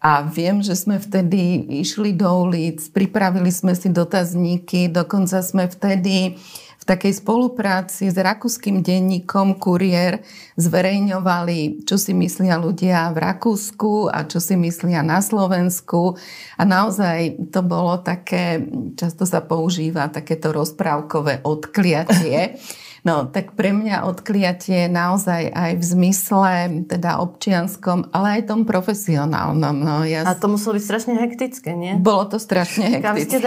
A 0.00 0.24
viem, 0.24 0.64
že 0.64 0.76
sme 0.76 0.96
vtedy 0.96 1.72
išli 1.80 2.16
do 2.16 2.28
ulic, 2.48 2.84
pripravili 2.92 3.52
sme 3.52 3.76
si 3.76 3.92
dotazníky, 3.92 4.88
dokonca 4.88 5.40
sme 5.44 5.68
vtedy 5.68 6.36
v 6.36 6.69
takej 6.90 7.22
spolupráci 7.22 8.10
s 8.10 8.18
rakúskym 8.18 8.82
denníkom 8.82 9.62
Kurier 9.62 10.26
zverejňovali, 10.58 11.86
čo 11.86 11.94
si 11.94 12.10
myslia 12.18 12.58
ľudia 12.58 13.14
v 13.14 13.30
Rakúsku 13.30 14.10
a 14.10 14.26
čo 14.26 14.42
si 14.42 14.58
myslia 14.58 15.06
na 15.06 15.22
Slovensku. 15.22 16.18
A 16.58 16.62
naozaj 16.66 17.46
to 17.54 17.62
bolo 17.62 18.02
také, 18.02 18.66
často 18.98 19.22
sa 19.22 19.38
používa 19.38 20.10
takéto 20.10 20.50
rozprávkové 20.50 21.46
odkliatie. 21.46 22.58
No, 23.00 23.24
tak 23.24 23.56
pre 23.56 23.72
mňa 23.72 24.04
odkliatie 24.04 24.86
je 24.86 24.90
naozaj 24.92 25.48
aj 25.48 25.72
v 25.80 25.84
zmysle 25.84 26.52
teda 26.84 27.16
občianskom, 27.24 28.12
ale 28.12 28.40
aj 28.40 28.52
tom 28.52 28.68
profesionálnom. 28.68 29.76
No, 29.80 30.04
ja... 30.04 30.28
A 30.28 30.36
to 30.36 30.52
muselo 30.52 30.76
byť 30.76 30.84
strašne 30.84 31.14
hektické, 31.16 31.72
nie? 31.72 31.96
Bolo 31.96 32.28
to 32.28 32.36
strašne 32.36 33.00
hektické. 33.00 33.40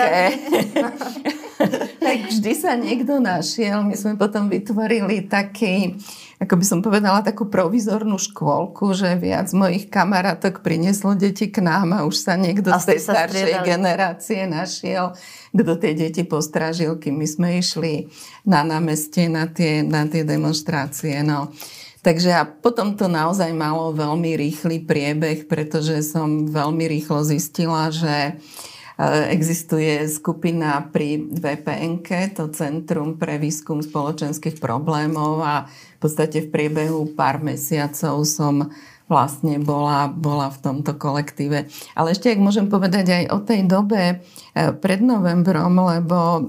tak 2.02 2.18
vždy 2.34 2.52
sa 2.58 2.74
niekto 2.74 3.22
našiel. 3.22 3.86
My 3.86 3.94
sme 3.94 4.18
potom 4.18 4.50
vytvorili 4.50 5.30
taký, 5.30 6.02
ako 6.44 6.60
by 6.60 6.66
som 6.68 6.80
povedala, 6.84 7.24
takú 7.24 7.48
provizornú 7.48 8.20
škôlku, 8.20 8.92
že 8.92 9.16
viac 9.16 9.48
mojich 9.56 9.88
kamarátok 9.88 10.60
prinieslo 10.60 11.16
deti 11.16 11.48
k 11.48 11.64
nám 11.64 11.96
a 11.96 12.04
už 12.04 12.20
sa 12.20 12.36
niekto 12.36 12.68
a 12.68 12.84
z 12.84 12.94
tej 12.94 13.00
staršej 13.00 13.48
striedali. 13.48 13.68
generácie 13.72 14.44
našiel, 14.44 15.16
kto 15.56 15.72
tie 15.80 15.96
deti 15.96 16.28
postražil, 16.28 17.00
kým 17.00 17.16
my 17.16 17.28
sme 17.28 17.50
išli 17.64 18.12
na 18.44 18.68
námestie 18.68 19.32
na 19.32 19.48
tie, 19.48 19.88
na 19.88 20.04
tie 20.04 20.28
demonstrácie. 20.28 21.24
No. 21.24 21.56
Takže 22.04 22.36
a 22.36 22.44
potom 22.44 23.00
to 23.00 23.08
naozaj 23.08 23.48
malo 23.56 23.96
veľmi 23.96 24.36
rýchly 24.36 24.84
priebeh, 24.84 25.48
pretože 25.48 26.04
som 26.04 26.52
veľmi 26.52 26.84
rýchlo 26.92 27.24
zistila, 27.24 27.88
že 27.88 28.36
E, 28.36 28.73
existuje 29.30 30.06
skupina 30.06 30.86
pri 30.86 31.18
VPN, 31.34 32.06
to 32.38 32.54
Centrum 32.54 33.18
pre 33.18 33.42
výskum 33.42 33.82
spoločenských 33.82 34.62
problémov 34.62 35.42
a 35.42 35.66
v 35.66 35.98
podstate 35.98 36.46
v 36.46 36.52
priebehu 36.54 37.18
pár 37.18 37.42
mesiacov 37.42 38.22
som 38.30 38.70
vlastne 39.14 39.60
bola, 39.60 40.08
bola 40.08 40.48
v 40.48 40.58
tomto 40.64 40.96
kolektíve. 40.96 41.68
Ale 41.94 42.16
ešte, 42.16 42.32
ak 42.32 42.40
môžem 42.40 42.72
povedať 42.72 43.12
aj 43.12 43.24
o 43.36 43.38
tej 43.44 43.62
dobe 43.68 44.02
e, 44.02 44.16
pred 44.80 45.04
novembrom, 45.04 45.76
lebo 45.76 46.48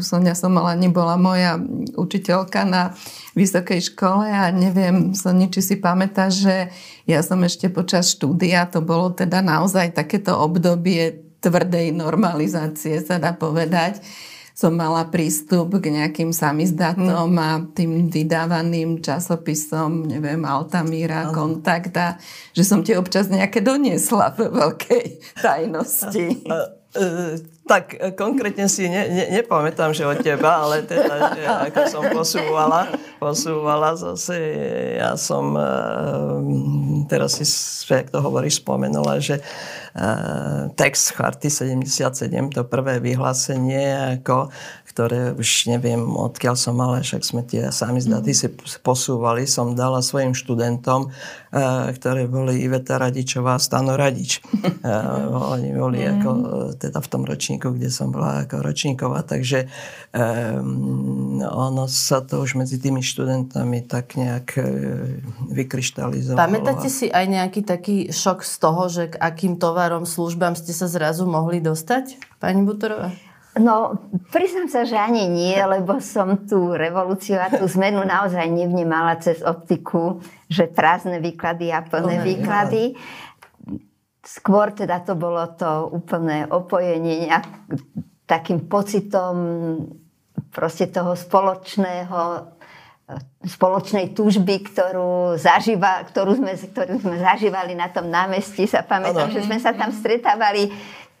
Sonia 0.00 0.32
Somala 0.32 0.74
bola 0.88 1.20
moja 1.20 1.60
učiteľka 1.94 2.64
na 2.64 2.96
vysokej 3.36 3.92
škole 3.92 4.26
a 4.26 4.48
neviem, 4.50 5.12
Sonia, 5.12 5.52
či 5.52 5.60
si 5.60 5.74
pamätáš, 5.76 6.32
že 6.48 6.56
ja 7.04 7.20
som 7.20 7.38
ešte 7.44 7.68
počas 7.68 8.08
štúdia, 8.16 8.66
to 8.66 8.80
bolo 8.80 9.12
teda 9.12 9.44
naozaj 9.44 9.92
takéto 9.92 10.34
obdobie 10.40 11.29
tvrdej 11.40 11.96
normalizácie, 11.96 13.00
sa 13.00 13.16
dá 13.16 13.32
povedať, 13.32 14.04
som 14.60 14.76
mala 14.76 15.08
prístup 15.08 15.80
k 15.80 15.88
nejakým 15.88 16.36
samizdatom 16.36 17.32
mm. 17.32 17.40
a 17.40 17.48
tým 17.72 18.12
vydávaným 18.12 19.00
časopisom, 19.00 20.04
neviem, 20.04 20.44
Altamíra, 20.44 21.32
Kontakt 21.32 21.96
a 21.96 22.20
že 22.52 22.68
som 22.68 22.84
ti 22.84 22.92
občas 22.92 23.32
nejaké 23.32 23.64
doniesla 23.64 24.36
v 24.36 24.52
veľkej 24.52 25.04
tajnosti. 25.40 26.44
E, 26.90 27.04
tak 27.64 27.96
e, 27.96 28.12
konkrétne 28.12 28.68
si 28.68 28.84
ne, 28.90 29.06
ne, 29.08 29.24
nepamätám, 29.40 29.96
že 29.96 30.04
od 30.04 30.20
teba, 30.20 30.66
ale 30.66 30.84
teda, 30.84 31.14
že 31.38 31.42
ako 31.70 31.80
som 31.86 32.02
posúvala, 32.10 32.90
posúvala 33.22 33.96
zase, 33.96 34.36
ja 34.98 35.16
som 35.16 35.56
e, 35.56 35.70
teraz 37.06 37.38
si, 37.38 37.46
jak 37.86 38.10
to 38.10 38.18
hovoríš, 38.18 38.60
spomenula, 38.60 39.22
že 39.22 39.38
text 40.78 41.18
Charty 41.18 41.50
77, 41.50 42.54
to 42.54 42.62
prvé 42.62 43.02
vyhlásenie, 43.02 44.18
ako 44.20 44.50
ktoré 44.90 45.30
už 45.38 45.70
neviem, 45.70 46.02
odkiaľ 46.02 46.58
som 46.58 46.74
mal, 46.74 46.98
však 46.98 47.22
sme 47.22 47.46
tie 47.46 47.70
sami 47.70 48.02
zdaty 48.02 48.34
si 48.34 48.50
posúvali, 48.82 49.46
som 49.46 49.78
dala 49.78 50.02
svojim 50.02 50.34
študentom, 50.34 51.08
eh, 51.08 51.94
ktoré 51.94 52.26
boli 52.26 52.58
Iveta 52.58 52.98
Radičová 52.98 53.54
a 53.54 53.62
Stano 53.62 53.94
Radič. 53.94 54.42
Eh, 54.80 55.24
oni 55.28 55.76
boli 55.76 56.00
mm. 56.00 56.08
ako, 56.08 56.30
teda 56.80 57.04
v 57.04 57.08
tom 57.12 57.22
ročníku, 57.28 57.76
kde 57.76 57.92
som 57.92 58.08
bola 58.08 58.48
ako 58.48 58.64
ročníková, 58.64 59.28
takže 59.28 59.68
um, 60.16 61.36
ono 61.44 61.84
sa 61.84 62.24
to 62.24 62.40
už 62.40 62.56
medzi 62.56 62.80
tými 62.80 63.04
študentami 63.04 63.84
tak 63.84 64.16
nejak 64.16 64.56
vykryštalizovalo. 65.52 66.40
Pamätáte 66.40 66.88
si 66.88 67.12
aj 67.12 67.26
nejaký 67.28 67.60
taký 67.60 67.96
šok 68.08 68.40
z 68.40 68.54
toho, 68.56 68.82
že 68.88 69.04
k 69.12 69.20
akým 69.20 69.60
tovarom, 69.60 69.79
službám 70.04 70.52
ste 70.58 70.76
sa 70.76 70.84
zrazu 70.90 71.24
mohli 71.24 71.62
dostať, 71.64 72.20
pani 72.42 72.60
Butorová? 72.66 73.14
No, 73.58 73.98
priznám 74.30 74.70
sa, 74.70 74.86
že 74.86 74.94
ani 74.94 75.26
nie, 75.26 75.58
lebo 75.58 75.98
som 75.98 76.46
tú 76.46 76.70
revolúciu 76.70 77.34
a 77.34 77.50
tú 77.50 77.66
zmenu 77.66 78.06
naozaj 78.06 78.46
nevnímala 78.46 79.18
cez 79.18 79.42
optiku, 79.42 80.22
že 80.46 80.70
prázdne 80.70 81.18
výklady 81.18 81.74
a 81.74 81.82
plné 81.82 82.22
výklady. 82.22 82.94
Skôr 84.22 84.70
teda 84.70 85.02
to 85.02 85.18
bolo 85.18 85.42
to 85.58 85.90
úplné 85.90 86.46
opojenie 86.46 87.26
takým 88.30 88.70
pocitom 88.70 89.34
proste 90.54 90.86
toho 90.86 91.18
spoločného 91.18 92.54
spoločnej 93.42 94.12
túžby, 94.12 94.66
ktorú, 94.68 95.40
zažíva, 95.40 96.04
ktorú, 96.10 96.36
sme, 96.36 96.52
ktorú 96.54 97.00
sme 97.00 97.16
zažívali 97.18 97.72
na 97.74 97.88
tom 97.88 98.10
námestí. 98.12 98.68
Sa 98.68 98.84
pamätám, 98.84 99.30
ano. 99.30 99.34
že 99.34 99.46
sme 99.46 99.58
sa 99.58 99.72
tam 99.72 99.90
stretávali 99.90 100.70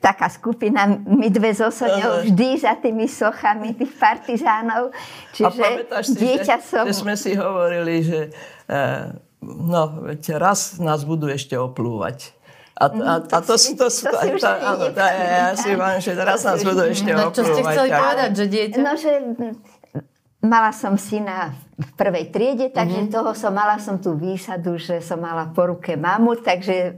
taká 0.00 0.32
skupina, 0.32 0.88
my 0.88 1.28
dve 1.28 1.52
so 1.52 1.68
Soňou, 1.68 2.24
vždy 2.24 2.56
za 2.56 2.72
tými 2.80 3.04
sochami 3.04 3.76
tých 3.76 3.92
partizánov. 4.00 4.96
Čiže 5.36 5.64
a 5.92 6.00
si, 6.00 6.16
dieťa 6.16 6.56
že, 6.56 6.64
som... 6.64 6.84
že 6.88 6.96
sme 6.96 7.14
si 7.20 7.36
hovorili, 7.36 8.00
že 8.00 8.32
eh, 8.72 9.12
no, 9.44 10.08
veď 10.08 10.40
raz 10.40 10.80
nás 10.80 11.04
budú 11.04 11.28
ešte 11.28 11.52
oplúvať. 11.52 12.32
A, 12.80 12.88
a, 12.88 13.12
a 13.20 13.38
to, 13.44 13.60
si, 13.60 13.76
to, 13.76 13.92
to, 13.92 14.08
to, 14.08 14.16
to, 14.16 14.40
to 14.40 14.48
áno, 14.48 14.88
tá, 14.96 15.04
ja, 15.12 15.28
ja 15.28 15.48
si 15.52 15.76
vám, 15.76 16.00
že 16.00 16.16
teraz 16.16 16.40
nás 16.48 16.64
budú 16.64 16.88
ešte 16.88 17.12
no, 17.12 17.28
Čo 17.28 17.44
ste 17.44 17.60
chceli 17.60 17.90
povedať, 17.92 18.30
že 18.32 18.44
dieťa? 18.48 18.78
No, 18.80 18.92
že 18.96 19.12
mala 20.40 20.72
som 20.72 20.96
syna 20.96 21.52
v 21.52 21.69
prvej 21.96 22.30
triede, 22.30 22.68
takže 22.70 23.08
mm-hmm. 23.08 23.14
toho 23.14 23.32
som 23.32 23.52
mala 23.52 23.80
som 23.80 23.98
tú 23.98 24.16
výsadu, 24.16 24.76
že 24.76 25.00
som 25.00 25.20
mala 25.20 25.48
po 25.50 25.68
ruke 25.68 25.96
mamu, 25.96 26.40
takže 26.40 26.96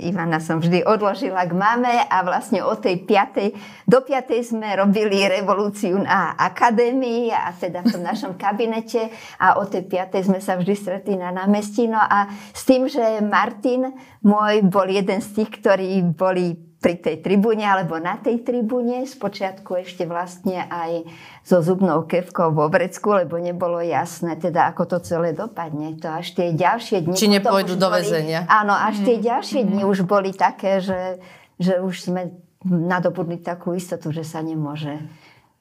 Ivana 0.00 0.42
som 0.42 0.58
vždy 0.58 0.82
odložila 0.84 1.46
k 1.46 1.54
mame 1.54 1.94
a 2.08 2.20
vlastne 2.26 2.60
od 2.60 2.82
tej 2.82 3.06
piatej, 3.06 3.54
do 3.86 4.02
piatej 4.02 4.52
sme 4.52 4.74
robili 4.74 5.24
revolúciu 5.24 5.96
na 6.00 6.34
akadémii 6.34 7.30
a 7.30 7.54
teda 7.54 7.84
v 7.84 7.92
tom 7.94 8.02
našom 8.10 8.32
kabinete 8.34 9.08
a 9.38 9.56
od 9.60 9.70
tej 9.70 9.86
piatej 9.86 10.28
sme 10.28 10.40
sa 10.42 10.58
vždy 10.58 10.74
stretli 10.74 11.14
na 11.14 11.30
námestí. 11.30 11.86
No 11.86 12.00
a 12.00 12.28
s 12.52 12.66
tým, 12.66 12.90
že 12.90 13.22
Martin 13.22 13.94
môj 14.24 14.66
bol 14.66 14.88
jeden 14.90 15.20
z 15.22 15.42
tých, 15.42 15.50
ktorí 15.62 16.02
boli 16.16 16.73
pri 16.84 17.00
tej 17.00 17.24
tribúne 17.24 17.64
alebo 17.64 17.96
na 17.96 18.20
tej 18.20 18.44
tribúne. 18.44 19.08
Spočiatku 19.08 19.80
ešte 19.80 20.04
vlastne 20.04 20.68
aj 20.68 21.08
so 21.40 21.64
zubnou 21.64 22.04
kevkou 22.04 22.52
vo 22.52 22.68
vrecku, 22.68 23.16
lebo 23.16 23.40
nebolo 23.40 23.80
jasné, 23.80 24.36
teda 24.36 24.68
ako 24.68 24.84
to 24.92 24.96
celé 25.00 25.32
dopadne. 25.32 25.96
To 26.04 26.12
až 26.12 26.36
tie 26.36 26.52
ďalšie 26.52 27.08
dni... 27.08 27.16
Či 27.16 27.32
nepôjdu 27.40 27.80
do 27.80 27.88
väzenia. 27.88 28.44
Áno, 28.52 28.76
až 28.76 29.00
tie 29.00 29.16
mhm. 29.16 29.24
ďalšie 29.24 29.60
dni 29.64 29.82
mm. 29.88 29.90
už 29.96 29.98
boli 30.04 30.36
také, 30.36 30.84
že, 30.84 31.24
že 31.56 31.80
už 31.80 32.12
sme 32.12 32.36
nadobudli 32.68 33.40
takú 33.40 33.72
istotu, 33.72 34.12
že 34.12 34.20
sa 34.20 34.44
nemôže 34.44 35.00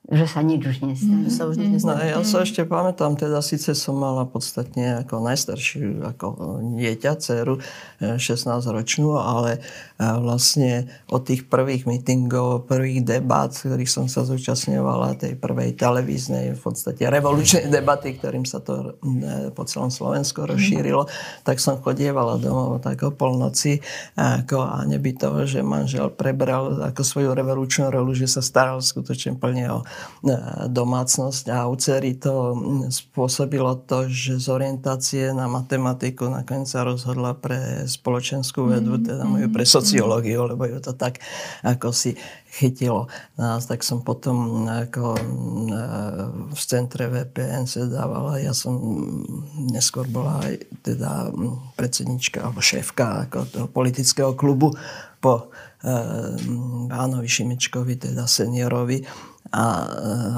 že 0.04 0.28
sa 0.28 0.44
nič 0.44 0.60
už 0.68 0.84
nestane. 0.84 1.24
Mm. 1.24 1.32
Sa 1.32 1.48
už 1.48 1.56
nič 1.56 1.80
nestane. 1.80 1.96
No, 1.96 2.04
ja 2.04 2.20
sa 2.28 2.44
ešte 2.44 2.68
pamätám, 2.68 3.16
teda 3.16 3.39
síce 3.39 3.72
som 3.72 3.96
mala 3.96 4.28
podstatne 4.28 5.00
ako 5.00 5.24
najstaršiu 5.24 6.04
ako 6.04 6.28
dieťa, 6.76 7.12
dceru, 7.24 7.63
16-ročnú, 8.20 9.16
e, 9.16 9.20
ale 9.24 9.52
e, 9.56 9.60
vlastne 10.04 10.92
od 11.08 11.24
tých 11.24 11.48
prvých 11.48 11.88
meetingov, 11.88 12.68
prvých 12.68 13.00
debát, 13.00 13.56
ktorých 13.56 13.88
som 13.88 14.12
sa 14.12 14.28
zúčastňovala, 14.28 15.16
tej 15.16 15.39
prvej 15.39 15.80
televíznej, 15.80 16.52
v 16.52 16.60
podstate 16.60 17.08
revolučnej 17.08 17.72
debaty, 17.72 18.20
ktorým 18.20 18.44
sa 18.44 18.60
to 18.60 19.00
e, 19.00 19.56
po 19.56 19.63
celom 19.63 19.88
Slovensku 19.88 20.44
rozšírilo, 20.44 21.08
mm. 21.08 21.48
tak 21.48 21.63
som 21.63 21.80
chodievala 21.80 22.44
domov 22.44 22.84
tak 22.84 23.08
o 23.08 23.16
polnoci 23.16 23.80
ako, 24.20 24.68
a 24.68 24.84
neby 24.84 25.16
toho, 25.16 25.48
že 25.48 25.63
manžel 25.63 26.12
prebral 26.12 26.92
ako 26.92 27.08
svoju 27.08 27.32
revolučnú 27.32 27.88
rolu, 27.88 28.12
že 28.12 28.28
sa 28.28 28.44
staral 28.44 28.84
skutočne 28.84 29.39
plne 29.39 29.72
o 29.72 29.80
E, 29.84 30.03
domácnosť 30.72 31.52
a 31.52 31.68
u 31.68 31.76
cery 31.76 32.16
to 32.16 32.56
spôsobilo 32.88 33.76
to, 33.84 34.08
že 34.08 34.39
z 34.39 34.48
orientácie 34.48 35.26
na 35.36 35.52
matematiku 35.52 36.32
nakoniec 36.32 36.72
sa 36.72 36.88
rozhodla 36.88 37.36
pre 37.36 37.84
spoločenskú 37.84 38.72
vedu, 38.72 38.96
mm-hmm. 38.96 39.08
teda 39.08 39.24
moju 39.28 39.48
pre 39.52 39.66
sociológiu, 39.68 40.48
lebo 40.48 40.63
ju 40.63 40.80
to 40.80 40.96
tak 40.96 41.20
ako 41.63 41.92
si 41.92 42.16
chytilo 42.54 43.10
nás, 43.36 43.66
tak 43.66 43.82
som 43.82 44.06
potom 44.06 44.70
ako 44.70 45.18
e, 45.18 45.22
v 46.54 46.62
centre 46.62 47.10
VPN 47.10 47.66
sedávala. 47.66 48.38
Ja 48.38 48.54
som 48.54 48.78
neskôr 49.74 50.06
bola 50.06 50.39
aj 50.46 50.62
teda 50.86 51.34
predsednička 51.74 52.46
alebo 52.46 52.62
šéfka 52.62 53.26
ako 53.28 53.38
toho 53.50 53.68
politického 53.68 54.38
klubu 54.38 54.72
po 55.18 55.50
pánovi 56.88 57.28
Šimečkovi, 57.28 58.00
teda 58.00 58.24
seniorovi 58.24 59.04
a 59.54 59.86
e, 59.86 59.88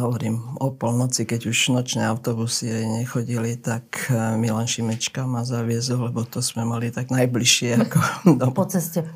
hovorím, 0.03 0.43
o 0.59 0.75
polnoci, 0.75 1.23
keď 1.23 1.47
už 1.47 1.71
nočné 1.71 2.03
autobusy 2.03 2.67
nechodili, 2.99 3.55
tak 3.55 4.11
e, 4.11 4.35
Milan 4.35 4.67
Šimečka 4.67 5.23
ma 5.23 5.47
zaviezol, 5.47 6.11
lebo 6.11 6.27
to 6.27 6.43
sme 6.43 6.67
mali 6.67 6.91
tak 6.91 7.15
najbližšie 7.15 7.69
ako 7.79 7.99
do... 8.43 8.51
Po 8.51 8.67
ceste. 8.67 9.07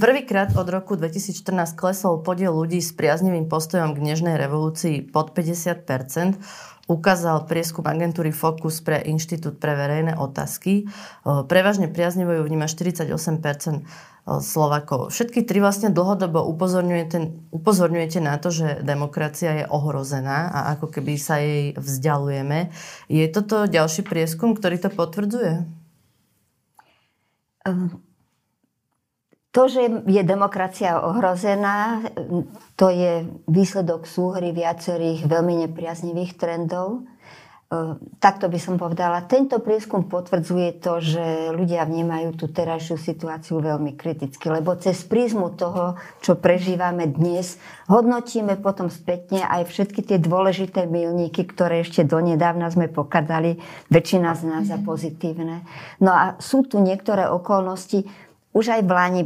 Prvýkrát 0.00 0.56
od 0.56 0.64
roku 0.72 0.96
2014 0.96 1.76
klesol 1.76 2.24
podiel 2.24 2.56
ľudí 2.56 2.80
s 2.80 2.96
priaznivým 2.96 3.44
postojom 3.44 3.92
k 3.92 4.00
dnežnej 4.00 4.40
revolúcii 4.40 5.04
pod 5.04 5.36
50% 5.36 6.40
ukázal 6.88 7.44
prieskum 7.44 7.84
agentúry 7.84 8.32
Focus 8.32 8.84
pre 8.84 9.04
Inštitút 9.04 9.60
pre 9.60 9.76
verejné 9.76 10.16
otázky. 10.16 10.72
E, 10.80 11.44
prevažne 11.44 11.92
priaznivo 11.92 12.32
ju 12.40 12.40
vníma 12.40 12.72
48 12.72 13.04
Slovakov. 14.24 15.12
Všetky 15.12 15.44
tri 15.44 15.60
vlastne 15.60 15.92
dlhodobo 15.92 16.48
upozorňujete, 16.48 17.52
upozorňujete 17.52 18.24
na 18.24 18.40
to, 18.40 18.48
že 18.48 18.80
demokracia 18.80 19.52
je 19.60 19.64
ohrozená 19.68 20.48
a 20.48 20.60
ako 20.72 20.88
keby 20.96 21.20
sa 21.20 21.44
jej 21.44 21.76
vzdialujeme. 21.76 22.72
Je 23.12 23.28
toto 23.28 23.68
ďalší 23.68 24.00
prieskum, 24.00 24.56
ktorý 24.56 24.80
to 24.80 24.88
potvrdzuje? 24.88 25.68
Ehm, 27.68 28.00
to, 29.54 29.68
že 29.68 29.86
je 30.08 30.22
demokracia 30.26 30.98
ohrozená, 30.98 32.02
to 32.80 32.90
je 32.90 33.28
výsledok 33.44 34.08
súhry 34.08 34.50
viacerých 34.50 35.28
veľmi 35.28 35.68
nepriaznivých 35.68 36.40
trendov. 36.40 37.06
E, 37.64 37.96
takto 38.20 38.52
by 38.52 38.58
som 38.60 38.76
povedala. 38.76 39.24
Tento 39.24 39.56
prieskum 39.58 40.04
potvrdzuje 40.04 40.84
to, 40.84 41.00
že 41.00 41.24
ľudia 41.56 41.88
vnímajú 41.88 42.36
tú 42.36 42.46
terajšiu 42.52 42.96
situáciu 43.00 43.64
veľmi 43.64 43.96
kriticky, 43.96 44.52
lebo 44.52 44.76
cez 44.76 45.00
prízmu 45.08 45.56
toho, 45.56 45.96
čo 46.20 46.36
prežívame 46.36 47.08
dnes, 47.08 47.56
hodnotíme 47.88 48.60
potom 48.60 48.92
spätne 48.92 49.48
aj 49.48 49.72
všetky 49.72 50.04
tie 50.04 50.18
dôležité 50.20 50.84
milníky, 50.84 51.48
ktoré 51.48 51.80
ešte 51.80 52.04
donedávna 52.04 52.68
sme 52.68 52.92
pokadali, 52.92 53.56
väčšina 53.88 54.36
z 54.36 54.42
nás 54.44 54.64
za 54.68 54.76
pozitívne. 54.80 55.64
No 56.04 56.12
a 56.12 56.24
sú 56.36 56.68
tu 56.68 56.84
niektoré 56.84 57.26
okolnosti, 57.28 58.04
už 58.52 58.64
aj 58.76 58.82
v 58.84 58.90
Lani 58.92 59.22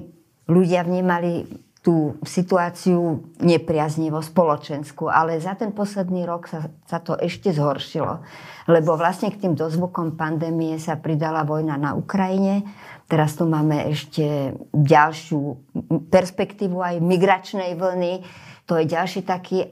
ľudia 0.49 0.87
vnímali 0.87 1.45
tú 1.89 2.21
situáciu 2.21 3.25
nepriaznivo 3.41 4.21
spoločenskú, 4.21 5.09
ale 5.09 5.41
za 5.41 5.57
ten 5.57 5.73
posledný 5.73 6.29
rok 6.29 6.45
sa, 6.45 6.69
sa 6.85 7.01
to 7.01 7.17
ešte 7.17 7.49
zhoršilo. 7.49 8.21
Lebo 8.69 8.93
vlastne 8.93 9.33
k 9.33 9.41
tým 9.41 9.57
dozvukom 9.57 10.13
pandémie 10.13 10.77
sa 10.77 11.01
pridala 11.01 11.49
vojna 11.49 11.81
na 11.81 11.97
Ukrajine. 11.97 12.69
Teraz 13.09 13.41
tu 13.41 13.49
máme 13.49 13.89
ešte 13.89 14.53
ďalšiu 14.77 15.41
perspektívu 16.13 16.77
aj 16.77 17.01
migračnej 17.01 17.73
vlny. 17.73 18.21
To 18.69 18.77
je 18.77 18.85
ďalší 18.85 19.25
taký 19.25 19.65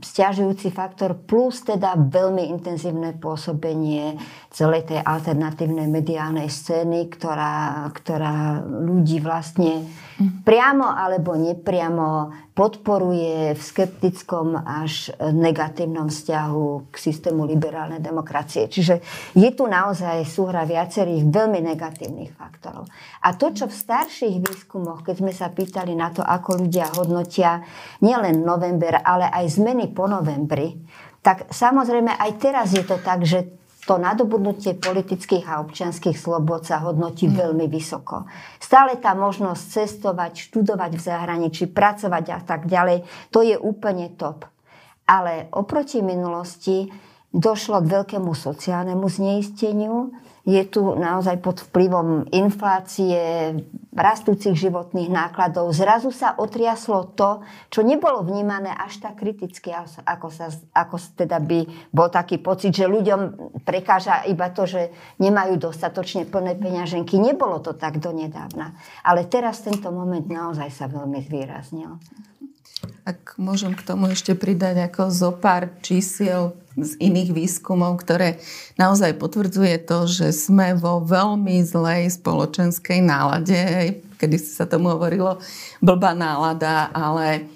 stiažujúci 0.00 0.72
faktor, 0.72 1.12
plus 1.28 1.68
teda 1.68 2.00
veľmi 2.00 2.48
intenzívne 2.48 3.12
pôsobenie 3.20 4.16
celej 4.48 4.88
tej 4.88 5.04
alternatívnej 5.04 5.84
mediálnej 5.84 6.48
scény, 6.48 7.12
ktorá, 7.12 7.84
ktorá 7.92 8.64
ľudí 8.64 9.20
vlastne 9.20 9.84
priamo 10.48 10.88
alebo 10.88 11.36
nepriamo 11.36 12.32
podporuje 12.58 13.54
v 13.54 13.62
skeptickom 13.62 14.58
až 14.58 15.14
negatívnom 15.22 16.10
vzťahu 16.10 16.90
k 16.90 16.94
systému 16.98 17.46
liberálnej 17.46 18.02
demokracie. 18.02 18.66
Čiže 18.66 18.98
je 19.38 19.50
tu 19.54 19.70
naozaj 19.70 20.26
súhra 20.26 20.66
viacerých 20.66 21.22
veľmi 21.30 21.62
negatívnych 21.62 22.34
faktorov. 22.34 22.90
A 23.22 23.38
to, 23.38 23.54
čo 23.54 23.70
v 23.70 23.78
starších 23.78 24.42
výskumoch, 24.42 25.06
keď 25.06 25.14
sme 25.22 25.30
sa 25.30 25.54
pýtali 25.54 25.94
na 25.94 26.10
to, 26.10 26.26
ako 26.26 26.66
ľudia 26.66 26.90
hodnotia 26.98 27.62
nielen 28.02 28.42
november, 28.42 29.06
ale 29.06 29.30
aj 29.30 29.54
zmeny 29.54 29.94
po 29.94 30.10
novembri, 30.10 30.74
tak 31.22 31.54
samozrejme 31.54 32.18
aj 32.18 32.30
teraz 32.42 32.74
je 32.74 32.82
to 32.82 32.98
tak, 32.98 33.22
že 33.22 33.57
to 33.88 33.96
nadobudnutie 33.96 34.76
politických 34.76 35.48
a 35.48 35.64
občianských 35.64 36.12
slobod 36.12 36.68
sa 36.68 36.84
hodnotí 36.84 37.24
mm. 37.24 37.34
veľmi 37.40 37.66
vysoko. 37.72 38.28
Stále 38.60 39.00
tá 39.00 39.16
možnosť 39.16 39.62
cestovať, 39.64 40.52
študovať 40.52 40.92
v 40.92 41.02
zahraničí, 41.08 41.64
pracovať 41.72 42.24
a 42.36 42.40
tak 42.44 42.68
ďalej, 42.68 43.08
to 43.32 43.40
je 43.40 43.56
úplne 43.56 44.12
top. 44.20 44.44
Ale 45.08 45.48
oproti 45.56 46.04
minulosti 46.04 46.92
došlo 47.32 47.80
k 47.80 47.92
veľkému 47.96 48.28
sociálnemu 48.36 49.08
zneisteniu, 49.08 50.12
je 50.48 50.62
tu 50.64 50.80
naozaj 50.96 51.44
pod 51.44 51.60
vplyvom 51.60 52.32
inflácie, 52.32 53.52
rastúcich 53.92 54.56
životných 54.56 55.12
nákladov. 55.12 55.76
Zrazu 55.76 56.08
sa 56.08 56.32
otriaslo 56.40 57.12
to, 57.12 57.44
čo 57.68 57.84
nebolo 57.84 58.24
vnímané 58.24 58.72
až 58.72 59.04
tak 59.04 59.20
kriticky, 59.20 59.68
ako, 60.08 60.32
sa, 60.32 60.48
ako 60.72 60.96
teda 61.20 61.36
by 61.44 61.68
bol 61.92 62.08
taký 62.08 62.40
pocit, 62.40 62.72
že 62.72 62.88
ľuďom 62.88 63.52
prekáža 63.68 64.24
iba 64.24 64.48
to, 64.48 64.64
že 64.64 64.88
nemajú 65.20 65.60
dostatočne 65.60 66.24
plné 66.24 66.56
peňaženky. 66.56 67.20
Nebolo 67.20 67.60
to 67.60 67.76
tak 67.76 68.00
donedávna. 68.00 68.72
Ale 69.04 69.28
teraz 69.28 69.60
tento 69.60 69.92
moment 69.92 70.24
naozaj 70.24 70.72
sa 70.72 70.88
veľmi 70.88 71.20
zvýraznil. 71.28 72.00
Ak 73.04 73.36
môžem 73.36 73.76
k 73.76 73.84
tomu 73.84 74.08
ešte 74.08 74.32
pridať 74.32 74.88
ako 74.88 75.12
zo 75.12 75.30
pár 75.36 75.76
čísiel 75.84 76.56
z 76.82 76.92
iných 77.02 77.30
výskumov, 77.34 78.02
ktoré 78.02 78.38
naozaj 78.78 79.18
potvrdzuje 79.18 79.82
to, 79.86 80.06
že 80.06 80.34
sme 80.34 80.74
vo 80.78 81.02
veľmi 81.02 81.62
zlej 81.64 82.14
spoločenskej 82.18 83.02
nálade, 83.02 83.60
kedy 84.18 84.36
sa 84.38 84.66
tomu 84.66 84.94
hovorilo 84.94 85.38
blbá 85.78 86.14
nálada, 86.14 86.90
ale 86.90 87.46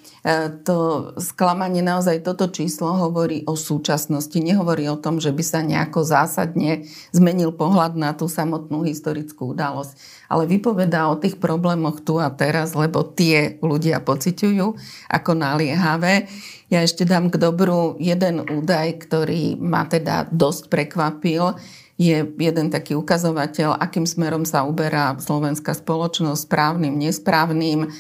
to 0.63 1.11
sklamanie, 1.19 1.83
naozaj 1.83 2.23
toto 2.23 2.47
číslo 2.47 2.95
hovorí 2.95 3.43
o 3.43 3.59
súčasnosti. 3.59 4.39
Nehovorí 4.39 4.87
o 4.87 4.95
tom, 4.95 5.19
že 5.19 5.35
by 5.35 5.43
sa 5.43 5.67
nejako 5.67 6.07
zásadne 6.07 6.87
zmenil 7.11 7.51
pohľad 7.51 7.99
na 7.99 8.15
tú 8.15 8.31
samotnú 8.31 8.87
historickú 8.87 9.51
udalosť. 9.51 9.99
Ale 10.31 10.47
vypovedá 10.47 11.11
o 11.11 11.19
tých 11.19 11.43
problémoch 11.43 12.07
tu 12.07 12.23
a 12.23 12.31
teraz, 12.31 12.79
lebo 12.79 13.03
tie 13.03 13.59
ľudia 13.67 13.99
pociťujú 13.99 14.67
ako 15.11 15.31
naliehavé. 15.35 16.31
Ja 16.71 16.87
ešte 16.87 17.03
dám 17.03 17.27
k 17.29 17.43
dobru 17.43 17.99
jeden 17.99 18.47
údaj, 18.47 19.03
ktorý 19.03 19.59
ma 19.59 19.91
teda 19.91 20.31
dosť 20.31 20.71
prekvapil 20.71 21.59
je 22.01 22.25
jeden 22.25 22.67
taký 22.73 22.99
ukazovateľ, 22.99 23.79
akým 23.79 24.09
smerom 24.09 24.43
sa 24.43 24.67
uberá 24.67 25.15
slovenská 25.21 25.77
spoločnosť 25.77 26.49
správnym, 26.49 26.99
nesprávnym. 26.99 27.93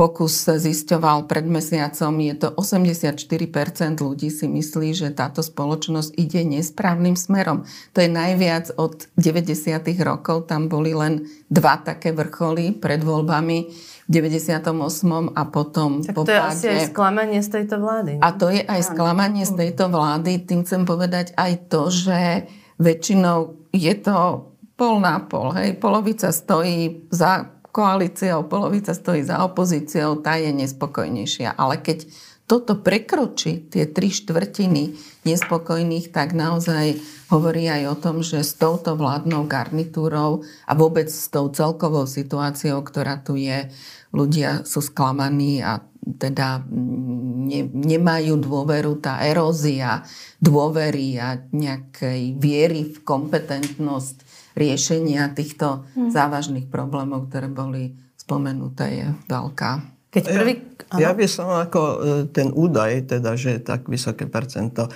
Fokus 0.00 0.48
zisťoval 0.48 1.28
pred 1.28 1.44
mesiacom, 1.44 2.24
je 2.24 2.32
to 2.40 2.48
84% 2.56 4.00
ľudí 4.00 4.32
si 4.32 4.48
myslí, 4.48 4.96
že 4.96 5.12
táto 5.12 5.44
spoločnosť 5.44 6.16
ide 6.16 6.40
nesprávnym 6.40 7.20
smerom. 7.20 7.68
To 7.92 8.00
je 8.00 8.08
najviac 8.08 8.72
od 8.80 9.12
90. 9.20 9.76
rokov, 10.00 10.48
tam 10.48 10.72
boli 10.72 10.96
len 10.96 11.28
dva 11.52 11.84
také 11.84 12.16
vrcholy 12.16 12.72
pred 12.80 13.04
voľbami 13.04 13.58
v 13.68 14.08
98. 14.08 15.36
a 15.36 15.42
potom 15.52 16.00
tak 16.00 16.16
po 16.16 16.24
to 16.24 16.32
je 16.32 16.40
asi 16.48 16.66
aj 16.72 16.96
sklamanie 16.96 17.44
z 17.44 17.60
tejto 17.60 17.76
vlády. 17.84 18.16
Ne? 18.16 18.24
A 18.24 18.28
to 18.32 18.48
je 18.48 18.64
aj 18.64 18.80
sklamanie 18.96 19.44
z 19.44 19.52
tejto 19.52 19.92
vlády. 19.92 20.48
Tým 20.48 20.64
chcem 20.64 20.88
povedať 20.88 21.36
aj 21.36 21.68
to, 21.68 21.92
že 21.92 22.48
väčšinou 22.80 23.68
je 23.76 23.92
to 24.00 24.48
pol 24.80 24.96
na 24.96 25.20
pol. 25.20 25.52
Hej. 25.52 25.76
Polovica 25.76 26.32
stojí 26.32 27.04
za 27.12 27.59
koalíciou, 27.70 28.46
polovica 28.46 28.94
stojí 28.94 29.22
za 29.22 29.42
opozíciou, 29.46 30.18
tá 30.20 30.36
je 30.36 30.50
nespokojnejšia. 30.50 31.54
Ale 31.54 31.78
keď 31.78 32.06
toto 32.50 32.82
prekročí 32.82 33.70
tie 33.70 33.86
tri 33.86 34.10
štvrtiny 34.10 34.98
nespokojných, 35.22 36.10
tak 36.10 36.34
naozaj 36.34 36.98
hovorí 37.30 37.70
aj 37.70 37.82
o 37.86 37.96
tom, 37.96 38.16
že 38.26 38.42
s 38.42 38.58
touto 38.58 38.98
vládnou 38.98 39.46
garnitúrou 39.46 40.42
a 40.66 40.72
vôbec 40.74 41.06
s 41.06 41.30
tou 41.30 41.46
celkovou 41.54 42.10
situáciou, 42.10 42.82
ktorá 42.82 43.22
tu 43.22 43.38
je, 43.38 43.70
ľudia 44.10 44.66
sú 44.66 44.82
sklamaní 44.82 45.62
a 45.62 45.78
teda 46.18 46.66
ne, 46.66 47.70
nemajú 47.70 48.34
dôveru, 48.42 48.98
tá 48.98 49.22
erózia 49.22 50.02
dôvery 50.42 51.22
a 51.22 51.38
nejakej 51.54 52.34
viery 52.34 52.82
v 52.88 52.98
kompetentnosť 53.06 54.26
riešenia 54.60 55.32
týchto 55.32 55.88
hmm. 55.96 56.12
závažných 56.12 56.68
problémov, 56.68 57.32
ktoré 57.32 57.48
boli 57.48 57.96
spomenuté, 58.20 58.84
je 59.00 59.06
veľká. 59.26 59.70
Keď 60.10 60.24
prvý... 60.26 60.52
Ja, 60.98 61.08
ja 61.08 61.10
by 61.16 61.26
som 61.30 61.48
ako 61.48 61.80
e, 61.80 61.96
ten 62.34 62.50
údaj, 62.52 63.08
teda, 63.08 63.38
že 63.38 63.62
tak 63.62 63.88
vysoké 63.88 64.26
percento 64.26 64.90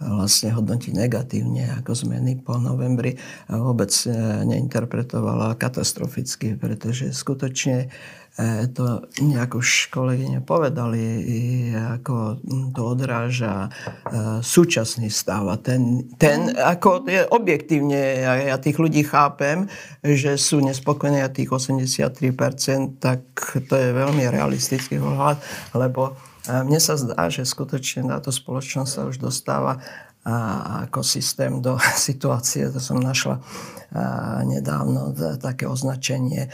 vlastne 0.00 0.50
hodnotí 0.56 0.90
negatívne 0.96 1.76
ako 1.80 1.92
zmeny 1.92 2.40
po 2.40 2.56
novembri 2.56 3.20
vôbec 3.46 3.92
e, 4.08 4.10
neinterpretovala 4.48 5.60
katastroficky, 5.60 6.56
pretože 6.56 7.12
skutočne 7.12 7.92
E, 8.38 8.66
to 8.72 9.02
nejak 9.20 9.58
už 9.58 9.90
kolegyne 9.90 10.40
povedali, 10.40 11.02
ako 11.74 12.38
to 12.72 12.82
odráža 12.86 13.66
e, 13.66 13.70
súčasný 14.38 15.10
stav. 15.10 15.50
A 15.50 15.58
ten, 15.58 16.06
ten 16.14 16.54
ako 16.54 17.10
je 17.10 17.26
objektívne, 17.26 18.00
ja, 18.22 18.56
tých 18.56 18.78
ľudí 18.78 19.02
chápem, 19.02 19.66
že 20.00 20.38
sú 20.38 20.62
nespokojní 20.62 21.20
a 21.20 21.28
tých 21.28 21.50
83%, 21.50 23.02
tak 23.02 23.20
to 23.66 23.74
je 23.74 23.90
veľmi 23.92 24.22
realistický 24.30 25.02
pohľad, 25.02 25.42
lebo 25.74 26.14
mne 26.66 26.80
sa 26.82 26.98
zdá, 26.98 27.30
že 27.30 27.46
skutočne 27.46 28.08
táto 28.08 28.34
spoločnosť 28.34 28.90
sa 28.90 29.02
už 29.06 29.22
dostáva 29.22 29.78
ako 30.84 31.00
systém 31.00 31.64
do 31.64 31.80
situácie, 32.08 32.68
to 32.68 32.80
som 32.82 33.00
našla 33.00 33.40
nedávno 34.46 35.10
také 35.42 35.66
označenie 35.66 36.46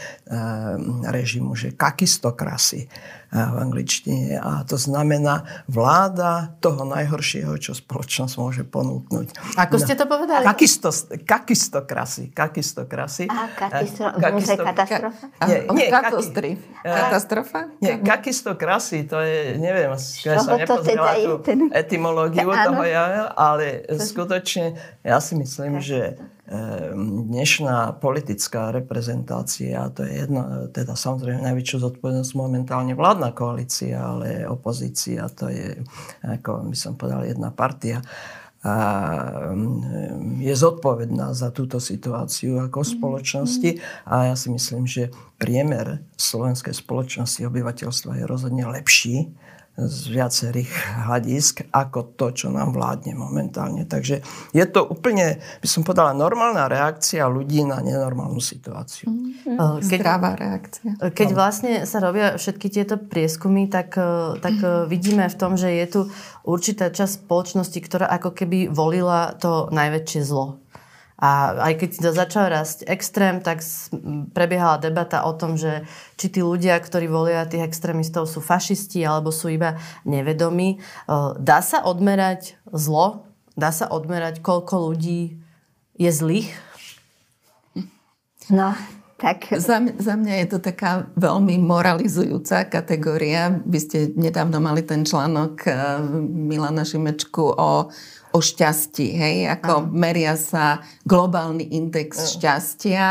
režimu, 1.05 1.53
že 1.53 1.77
kakistokrasy 1.77 2.89
v 3.31 3.55
angličtine. 3.59 4.39
A 4.39 4.63
to 4.63 4.79
znamená 4.79 5.43
vláda 5.67 6.55
toho 6.63 6.87
najhoršieho, 6.87 7.59
čo 7.59 7.75
spoločnosť 7.75 8.33
môže 8.39 8.63
ponúknuť. 8.63 9.59
Ako 9.59 9.75
ste 9.77 9.99
to 9.99 10.07
povedali? 10.07 10.47
Kakisto, 10.47 10.89
kakistokrasy. 11.27 12.31
Kakistokrasy. 12.31 13.27
A 13.27 13.51
kakisto, 13.51 14.07
kakisto, 14.15 14.61
katastrofa? 14.63 15.25
Nie, 15.43 15.59
nie, 15.75 15.87
katastry. 15.91 16.49
Katastrofa? 16.83 17.59
Nie, 17.83 17.99
kakistokrasy, 17.99 19.03
to 19.05 19.19
je, 19.19 19.59
neviem, 19.59 19.91
ja 20.23 20.39
som 20.39 20.55
nepozrela 20.55 21.13
teda 21.13 21.27
tú 21.27 21.33
ten... 21.43 21.59
etymológiu 21.71 22.47
toho 22.47 22.83
ja, 22.87 23.31
ale 23.35 23.83
skutočne 23.91 24.79
ja 25.03 25.17
si 25.19 25.35
myslím, 25.35 25.83
že 25.83 26.15
dnešná 27.27 27.99
politická 27.99 28.71
reprezentácia, 28.71 29.91
to 29.91 30.07
je 30.07 30.23
jedno, 30.23 30.71
teda 30.71 30.95
samozrejme 30.95 31.43
najväčšiu 31.43 31.77
zodpovednosť 31.83 32.31
momentálne 32.39 32.95
vládna 32.95 33.35
koalícia, 33.35 33.99
ale 33.99 34.47
opozícia, 34.47 35.27
to 35.27 35.51
je, 35.51 35.83
ako 36.23 36.71
by 36.71 36.77
som 36.79 36.95
povedal, 36.95 37.27
jedna 37.27 37.51
partia 37.51 37.99
a 38.65 38.75
ehm, 39.53 40.41
je 40.41 40.55
zodpovedná 40.55 41.31
za 41.37 41.53
túto 41.53 41.77
situáciu 41.77 42.57
ako 42.57 42.81
mhm. 42.81 42.89
spoločnosti 42.97 43.69
a 44.09 44.33
ja 44.33 44.35
si 44.35 44.47
myslím, 44.49 44.89
že 44.89 45.13
priemer 45.37 46.01
slovenskej 46.17 46.73
spoločnosti 46.73 47.45
obyvateľstva 47.45 48.17
je 48.19 48.25
rozhodne 48.25 48.65
lepší 48.65 49.29
z 49.77 50.09
viacerých 50.09 50.73
hľadisk 51.05 51.69
ako 51.69 52.17
to, 52.17 52.33
čo 52.33 52.47
nám 52.49 52.73
vládne 52.73 53.13
momentálne. 53.13 53.85
Takže 53.85 54.25
je 54.49 54.65
to 54.65 54.81
úplne, 54.81 55.37
by 55.61 55.67
som 55.69 55.85
povedala, 55.85 56.17
normálna 56.17 56.65
reakcia 56.65 57.29
ľudí 57.29 57.61
na 57.61 57.77
nenormálnu 57.85 58.41
situáciu. 58.41 59.05
Mm-hmm. 59.05 59.85
Keď, 59.85 59.99
Zdravá 60.01 60.33
reakcia. 60.33 60.89
Keď 61.13 61.29
vlastne 61.29 61.73
sa 61.85 62.01
robia 62.01 62.41
všetky 62.41 62.73
tieto 62.73 62.97
prieskumy, 62.97 63.69
tak, 63.69 63.93
e, 64.01 64.41
tak 64.41 64.57
vidíme 64.89 65.29
v 65.29 65.37
tom, 65.37 65.53
že 65.53 65.69
je 65.69 65.85
tu 65.85 66.01
určitá 66.41 66.89
časť 66.89 67.29
spoločnosti, 67.29 67.77
ktorá 67.77 68.09
ako 68.09 68.33
keby 68.33 68.73
volila 68.73 69.37
to 69.37 69.69
najväčšie 69.69 70.21
zlo. 70.25 70.57
A 71.17 71.57
aj 71.69 71.73
keď 71.81 71.89
začal 72.13 72.53
rásť 72.53 72.85
extrém, 72.85 73.41
tak 73.41 73.65
prebiehala 74.37 74.77
debata 74.77 75.25
o 75.25 75.33
tom, 75.33 75.57
že 75.57 75.89
či 76.13 76.29
tí 76.29 76.45
ľudia, 76.45 76.77
ktorí 76.77 77.09
volia 77.09 77.49
tých 77.49 77.65
extrémistov, 77.65 78.29
sú 78.29 78.37
fašisti 78.37 79.01
alebo 79.01 79.33
sú 79.33 79.49
iba 79.49 79.81
nevedomí. 80.05 80.77
Dá 81.41 81.59
sa 81.65 81.81
odmerať 81.81 82.61
zlo? 82.69 83.25
Dá 83.57 83.73
sa 83.73 83.89
odmerať, 83.89 84.45
koľko 84.45 84.93
ľudí 84.93 85.41
je 85.97 86.11
zlých? 86.13 86.53
No, 88.53 88.77
tak... 89.17 89.49
Za, 89.49 89.81
za 89.97 90.13
mňa 90.13 90.45
je 90.45 90.47
to 90.53 90.59
taká 90.61 91.09
veľmi 91.17 91.57
moralizujúca 91.57 92.69
kategória. 92.69 93.49
Vy 93.65 93.79
ste 93.81 93.97
nedávno 94.13 94.61
mali 94.61 94.85
ten 94.85 95.01
článok 95.01 95.65
eh, 95.65 95.73
Milana 96.21 96.85
Šimečku 96.85 97.57
o 97.57 97.89
o 98.35 98.39
šťastí, 98.43 99.07
hej, 99.15 99.37
ako 99.59 99.87
Aha. 99.87 99.89
meria 99.91 100.35
sa 100.35 100.83
globálny 101.07 101.63
index 101.73 102.17
Aha. 102.17 102.29
šťastia, 102.37 103.05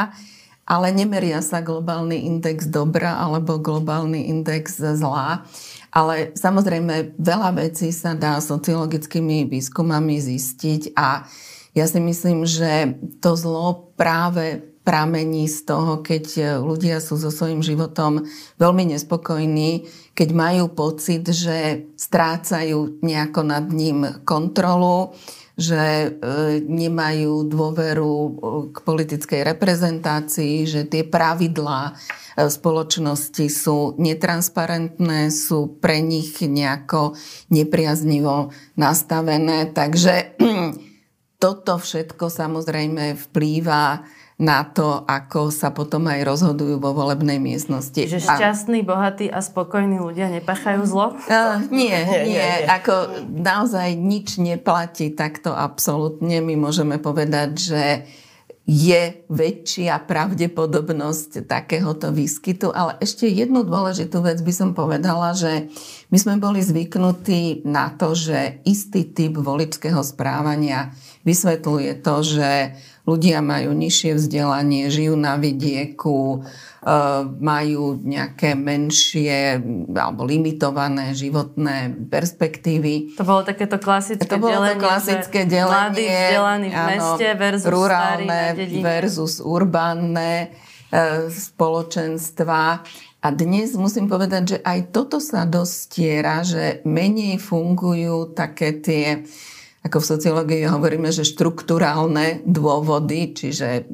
ale 0.67 0.91
nemeria 0.91 1.39
sa 1.41 1.63
globálny 1.63 2.27
index 2.27 2.67
dobra 2.67 3.23
alebo 3.23 3.63
globálny 3.63 4.27
index 4.27 4.83
zla. 4.83 5.47
Ale 5.95 6.35
samozrejme 6.35 7.17
veľa 7.17 7.55
vecí 7.57 7.95
sa 7.95 8.13
dá 8.19 8.43
sociologickými 8.43 9.47
výskumami 9.47 10.19
zistiť 10.19 10.93
a 10.99 11.25
ja 11.77 11.85
si 11.87 12.01
myslím, 12.03 12.49
že 12.49 12.99
to 13.21 13.37
zlo 13.37 13.95
práve 13.95 14.76
pramení 14.87 15.51
z 15.51 15.67
toho, 15.67 15.99
keď 15.99 16.25
e, 16.39 16.43
ľudia 16.63 17.03
sú 17.03 17.19
so 17.19 17.35
svojím 17.35 17.67
životom 17.67 18.23
veľmi 18.63 18.95
nespokojní, 18.95 19.83
keď 20.15 20.29
majú 20.31 20.71
pocit, 20.71 21.27
že 21.27 21.91
strácajú 21.99 23.03
nejako 23.03 23.41
nad 23.43 23.67
ním 23.67 24.23
kontrolu, 24.23 25.11
že 25.59 25.75
e, 25.75 26.09
nemajú 26.63 27.51
dôveru 27.51 28.15
e, 28.15 28.31
k 28.71 28.77
politickej 28.87 29.43
reprezentácii, 29.43 30.63
že 30.71 30.87
tie 30.87 31.03
pravidlá 31.03 31.99
spoločnosti 32.37 33.49
sú 33.49 33.97
netransparentné, 33.97 35.33
sú 35.33 35.81
pre 35.81 36.05
nich 36.05 36.37
nejako 36.45 37.17
nepriaznivo 37.49 38.53
nastavené. 38.77 39.73
Takže 39.73 40.37
toto 41.43 41.81
všetko 41.81 42.29
samozrejme 42.29 43.17
vplýva 43.17 44.05
na 44.37 44.69
to, 44.69 45.01
ako 45.09 45.49
sa 45.49 45.73
potom 45.73 46.13
aj 46.13 46.21
rozhodujú 46.29 46.77
vo 46.77 46.93
volebnej 46.93 47.41
miestnosti. 47.41 48.05
Že 48.05 48.21
šťastní, 48.21 48.85
bohatí 48.85 49.33
a 49.33 49.41
spokojní 49.41 49.97
ľudia 49.97 50.29
nepachajú 50.29 50.85
zlo? 50.85 51.17
Uh, 51.25 51.65
nie, 51.73 51.97
nie, 52.05 52.37
nie. 52.37 52.49
Ako 52.69 53.25
naozaj 53.33 53.97
nič 53.97 54.37
neplatí 54.37 55.17
takto 55.17 55.57
absolútne. 55.57 56.45
My 56.45 56.53
môžeme 56.53 57.01
povedať, 57.01 57.51
že 57.57 57.83
je 58.67 59.23
väčšia 59.31 59.95
pravdepodobnosť 60.11 61.47
takéhoto 61.47 62.11
výskytu. 62.11 62.75
Ale 62.75 62.99
ešte 62.99 63.31
jednu 63.31 63.63
dôležitú 63.63 64.21
vec 64.27 64.43
by 64.43 64.53
som 64.53 64.71
povedala, 64.75 65.39
že 65.39 65.71
my 66.11 66.19
sme 66.19 66.35
boli 66.43 66.61
zvyknutí 66.61 67.63
na 67.63 67.95
to, 67.95 68.19
že 68.19 68.59
istý 68.67 69.07
typ 69.07 69.39
voličského 69.39 70.03
správania 70.03 70.91
vysvetľuje 71.23 71.93
to, 72.03 72.15
že 72.27 72.51
ľudia 73.07 73.41
majú 73.41 73.71
nižšie 73.73 74.19
vzdelanie, 74.19 74.91
žijú 74.91 75.15
na 75.15 75.39
vidieku, 75.39 76.43
Eh, 76.87 77.23
majú 77.43 77.99
nejaké 77.99 78.55
menšie 78.55 79.59
alebo 79.91 80.23
limitované 80.23 81.19
životné 81.19 82.07
perspektívy. 82.07 83.19
To 83.19 83.27
bolo 83.27 83.43
takéto 83.43 83.83
klasické 83.83 84.31
to 84.31 84.39
bolo 84.39 84.63
delenie. 84.63 84.79
To 84.79 84.87
klasické 84.87 85.51
delenie. 85.51 85.67
Mladí 85.67 86.07
vzdelaní 86.07 86.69
v 86.71 86.79
meste 86.95 87.27
versus 87.35 87.67
rurálne 87.67 88.41
starý 88.55 88.79
versus 88.87 89.35
urbánne 89.43 90.31
e, 90.95 91.27
spoločenstva. 91.27 92.87
A 93.19 93.27
dnes 93.35 93.75
musím 93.75 94.07
povedať, 94.07 94.43
že 94.55 94.59
aj 94.63 94.95
toto 94.95 95.19
sa 95.19 95.43
dostiera, 95.43 96.47
že 96.47 96.87
menej 96.87 97.43
fungujú 97.43 98.31
také 98.31 98.79
tie 98.79 99.27
ako 99.87 100.03
v 100.03 100.11
sociológii 100.19 100.63
hovoríme, 100.67 101.15
že 101.15 101.23
štruktúrálne 101.23 102.43
dôvody, 102.43 103.31
čiže 103.31 103.87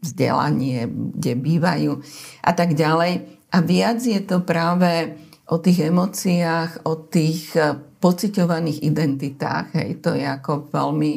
vzdelanie, 0.00 0.88
kde 0.88 1.32
bývajú 1.36 1.92
a 2.40 2.52
tak 2.56 2.72
ďalej. 2.72 3.28
A 3.52 3.58
viac 3.60 4.00
je 4.00 4.20
to 4.24 4.40
práve 4.40 5.16
o 5.48 5.56
tých 5.60 5.88
emóciách, 5.88 6.88
o 6.88 6.96
tých 7.08 7.52
eh, 7.56 7.76
pociťovaných 7.76 8.84
identitách. 8.84 9.74
Hej, 9.74 9.90
to 10.00 10.14
je 10.16 10.24
ako 10.24 10.72
veľmi, 10.72 11.12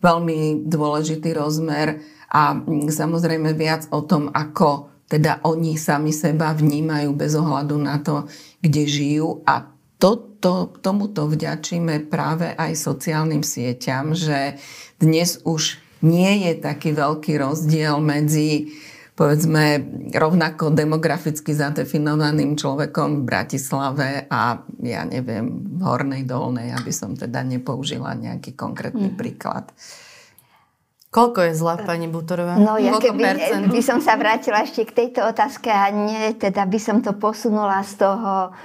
veľmi 0.00 0.68
dôležitý 0.68 1.36
rozmer 1.36 2.00
a 2.30 2.54
mm, 2.54 2.88
samozrejme 2.88 3.52
viac 3.56 3.90
o 3.90 4.04
tom, 4.06 4.30
ako 4.30 4.88
teda 5.10 5.42
oni 5.42 5.74
sami 5.74 6.14
seba 6.14 6.54
vnímajú 6.54 7.10
bez 7.18 7.34
ohľadu 7.34 7.76
na 7.82 7.98
to, 7.98 8.30
kde 8.62 8.86
žijú 8.86 9.42
a 9.42 9.66
to, 10.00 10.40
to, 10.40 10.72
tomuto 10.80 11.28
vďačíme 11.28 12.08
práve 12.08 12.56
aj 12.56 12.72
sociálnym 12.74 13.44
sieťam, 13.44 14.16
že 14.16 14.56
dnes 14.96 15.44
už 15.44 15.76
nie 16.00 16.48
je 16.48 16.52
taký 16.56 16.96
veľký 16.96 17.36
rozdiel 17.36 18.00
medzi 18.00 18.72
povedzme 19.20 19.84
rovnako 20.16 20.72
demograficky 20.72 21.52
zadefinovaným 21.52 22.56
človekom 22.56 23.20
v 23.20 23.22
Bratislave 23.28 24.24
a 24.32 24.64
ja 24.80 25.04
neviem, 25.04 25.76
v 25.76 25.80
Hornej 25.84 26.24
Dolnej, 26.24 26.72
aby 26.72 26.88
som 26.88 27.12
teda 27.12 27.44
nepoužila 27.44 28.16
nejaký 28.16 28.56
konkrétny 28.56 29.12
mm. 29.12 29.16
príklad. 29.20 29.68
Koľko 31.12 31.42
je 31.42 31.52
zlá, 31.52 31.84
pani 31.84 32.08
Butorová? 32.08 32.56
No 32.56 32.80
ja 32.80 32.96
keby 32.96 33.68
by 33.68 33.80
som 33.84 34.00
sa 34.00 34.16
vrátila 34.16 34.64
ešte 34.64 34.88
k 34.88 35.04
tejto 35.04 35.28
otázke 35.28 35.68
a 35.68 35.92
nie, 35.92 36.32
teda 36.40 36.64
by 36.64 36.78
som 36.80 37.04
to 37.04 37.12
posunula 37.12 37.84
z 37.84 38.00
toho 38.00 38.56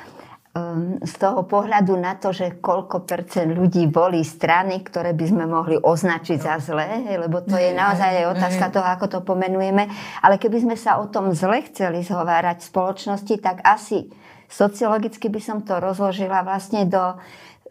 z 1.04 1.14
toho 1.20 1.44
pohľadu 1.44 2.00
na 2.00 2.16
to, 2.16 2.32
že 2.32 2.64
koľko 2.64 3.04
percent 3.04 3.52
ľudí 3.52 3.92
volí 3.92 4.24
strany, 4.24 4.80
ktoré 4.88 5.12
by 5.12 5.26
sme 5.28 5.44
mohli 5.44 5.76
označiť 5.76 6.40
za 6.40 6.56
zlé, 6.64 7.04
lebo 7.20 7.44
to 7.44 7.60
je 7.60 7.76
naozaj 7.76 8.24
aj 8.24 8.32
otázka 8.40 8.66
toho, 8.72 8.88
ako 8.88 9.06
to 9.12 9.20
pomenujeme. 9.20 9.84
Ale 10.24 10.40
keby 10.40 10.64
sme 10.64 10.76
sa 10.80 11.04
o 11.04 11.12
tom 11.12 11.36
zle 11.36 11.60
chceli 11.68 12.08
zhovárať 12.08 12.64
v 12.64 12.70
spoločnosti, 12.72 13.36
tak 13.44 13.68
asi 13.68 14.08
sociologicky 14.48 15.28
by 15.28 15.44
som 15.44 15.60
to 15.68 15.76
rozložila 15.76 16.40
vlastne 16.48 16.88
do 16.88 17.20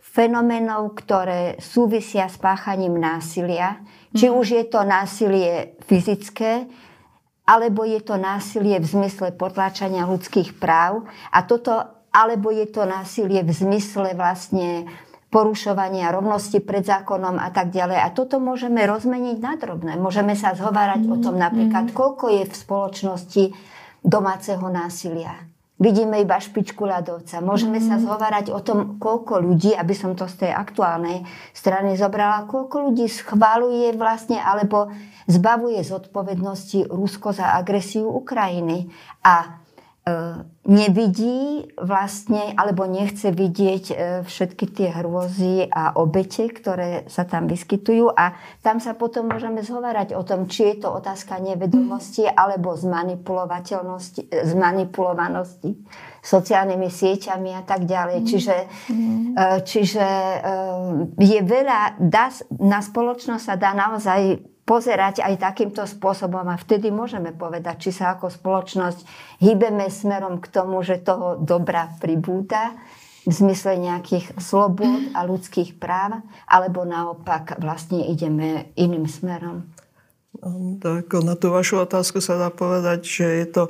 fenomenov, 0.04 0.92
ktoré 0.92 1.56
súvisia 1.64 2.28
s 2.28 2.36
páchaním 2.36 3.00
násilia. 3.00 3.80
Či 4.12 4.28
už 4.28 4.60
je 4.60 4.64
to 4.68 4.84
násilie 4.84 5.80
fyzické, 5.88 6.68
alebo 7.48 7.88
je 7.88 8.04
to 8.04 8.20
násilie 8.20 8.76
v 8.76 8.86
zmysle 8.86 9.32
potláčania 9.32 10.04
ľudských 10.04 10.60
práv. 10.60 11.08
A 11.32 11.48
toto 11.48 12.03
alebo 12.14 12.54
je 12.54 12.70
to 12.70 12.86
násilie 12.86 13.42
v 13.42 13.50
zmysle 13.50 14.14
vlastne 14.14 14.86
porušovania 15.34 16.14
rovnosti 16.14 16.62
pred 16.62 16.86
zákonom 16.86 17.42
a 17.42 17.50
tak 17.50 17.74
ďalej. 17.74 17.98
A 17.98 18.14
toto 18.14 18.38
môžeme 18.38 18.86
rozmeniť 18.86 19.36
na 19.42 19.58
drobné. 19.58 19.98
Môžeme 19.98 20.38
sa 20.38 20.54
zhovárať 20.54 21.02
mm, 21.02 21.10
o 21.10 21.16
tom 21.18 21.34
napríklad, 21.34 21.90
mm. 21.90 21.94
koľko 21.98 22.30
je 22.30 22.42
v 22.46 22.54
spoločnosti 22.54 23.44
domáceho 24.06 24.62
násilia. 24.70 25.34
Vidíme 25.74 26.22
iba 26.22 26.38
špičku 26.38 26.86
ľadovca. 26.86 27.42
Môžeme 27.42 27.82
mm. 27.82 27.86
sa 27.90 27.98
zhovárať 27.98 28.54
o 28.54 28.62
tom, 28.62 29.02
koľko 29.02 29.42
ľudí, 29.42 29.74
aby 29.74 29.90
som 29.90 30.14
to 30.14 30.30
z 30.30 30.46
tej 30.46 30.52
aktuálnej 30.54 31.26
strany 31.50 31.98
zobrala, 31.98 32.46
koľko 32.46 32.94
ľudí 32.94 33.10
schváluje 33.10 33.90
vlastne 33.98 34.38
alebo 34.38 34.94
zbavuje 35.26 35.82
zodpovednosti 35.82 36.86
Rusko 36.86 37.34
za 37.34 37.58
agresiu 37.58 38.06
Ukrajiny. 38.06 38.86
A 39.26 39.63
nevidí 40.64 41.64
vlastne, 41.80 42.52
alebo 42.60 42.84
nechce 42.84 43.32
vidieť 43.32 43.84
e, 43.88 43.94
všetky 44.24 44.64
tie 44.68 44.88
hrôzy 45.00 45.64
a 45.64 45.96
obete, 45.96 46.44
ktoré 46.52 47.08
sa 47.08 47.24
tam 47.24 47.48
vyskytujú 47.48 48.12
a 48.12 48.36
tam 48.60 48.84
sa 48.84 48.92
potom 48.92 49.32
môžeme 49.32 49.64
zhovárať 49.64 50.12
o 50.12 50.20
tom, 50.20 50.44
či 50.44 50.76
je 50.76 50.84
to 50.84 50.92
otázka 50.92 51.40
nevedomosti 51.40 52.28
alebo 52.28 52.76
zmanipulovateľnosti, 52.76 54.28
e, 54.28 54.44
zmanipulovanosti 54.44 55.72
sociálnymi 56.24 56.88
sieťami 56.88 57.50
a 57.56 57.62
tak 57.64 57.84
ďalej. 57.84 58.24
Mm. 58.24 58.26
Čiže, 58.28 58.56
čiže 59.68 60.06
je 61.20 61.40
veľa, 61.44 62.00
dá, 62.00 62.32
na 62.56 62.80
spoločnosť 62.80 63.44
sa 63.44 63.60
dá 63.60 63.76
naozaj 63.76 64.40
pozerať 64.64 65.20
aj 65.20 65.40
takýmto 65.40 65.84
spôsobom 65.84 66.44
a 66.48 66.56
vtedy 66.56 66.88
môžeme 66.88 67.36
povedať, 67.36 67.88
či 67.88 67.90
sa 67.92 68.16
ako 68.16 68.32
spoločnosť 68.32 69.04
hýbeme 69.44 69.88
smerom 69.92 70.40
k 70.40 70.48
tomu, 70.48 70.80
že 70.80 71.04
toho 71.04 71.36
dobra 71.36 71.92
pribúda 72.00 72.72
v 73.24 73.32
zmysle 73.32 73.80
nejakých 73.80 74.36
slobod 74.36 75.16
a 75.16 75.24
ľudských 75.24 75.80
práv, 75.80 76.20
alebo 76.44 76.84
naopak 76.84 77.56
vlastne 77.60 78.04
ideme 78.08 78.72
iným 78.76 79.08
smerom. 79.08 79.68
Tak 80.82 81.14
na 81.22 81.38
tú 81.38 81.54
vašu 81.54 81.78
otázku 81.78 82.18
sa 82.18 82.34
dá 82.34 82.50
povedať, 82.50 83.06
že 83.06 83.26
je 83.42 83.46
to 83.46 83.62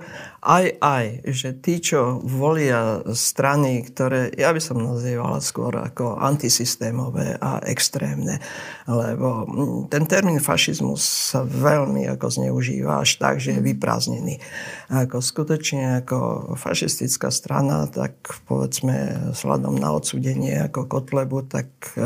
aj 0.45 0.77
aj, 0.81 1.07
že 1.29 1.49
tí, 1.61 1.81
čo 1.81 2.21
volia 2.25 3.05
strany, 3.13 3.85
ktoré 3.85 4.33
ja 4.33 4.53
by 4.53 4.61
som 4.61 4.81
nazývala 4.81 5.45
skôr 5.45 5.77
ako 5.77 6.21
antisystémové 6.21 7.37
a 7.41 7.61
extrémne, 7.65 8.41
lebo 8.85 9.45
mm, 9.45 9.93
ten 9.93 10.05
termín 10.05 10.41
fašizmus 10.41 11.33
sa 11.33 11.45
veľmi 11.45 12.09
ako 12.17 12.27
zneužíva 12.29 13.01
až 13.01 13.21
tak, 13.21 13.41
že 13.41 13.57
je 13.57 13.65
vyprázdnený. 13.65 14.41
Ako 14.89 15.21
skutočne 15.25 16.05
ako 16.05 16.53
fašistická 16.57 17.33
strana, 17.33 17.89
tak 17.89 18.41
povedzme 18.45 19.33
sladom 19.33 19.77
na 19.77 19.93
odsudenie 19.97 20.61
ako 20.65 20.89
Kotlebu, 20.89 21.45
tak 21.49 21.69
e, 21.97 22.05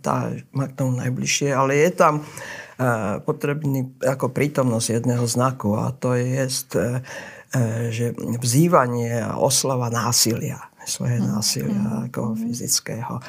tá 0.00 0.32
má 0.56 0.64
k 0.68 0.76
tomu 0.76 0.96
najbližšie, 1.00 1.52
ale 1.52 1.84
je 1.84 1.90
tam 1.92 2.24
potrebný 3.22 3.96
ako 4.02 4.32
prítomnosť 4.32 5.02
jedného 5.02 5.26
znaku 5.28 5.78
a 5.78 5.94
to 5.94 6.18
je, 6.18 6.44
e, 6.44 7.00
že 7.92 8.06
vzývanie 8.16 9.22
a 9.22 9.38
oslava 9.38 9.92
násilia, 9.92 10.72
svoje 10.82 11.22
násilia 11.22 12.08
ako 12.10 12.34
fyzického. 12.34 13.22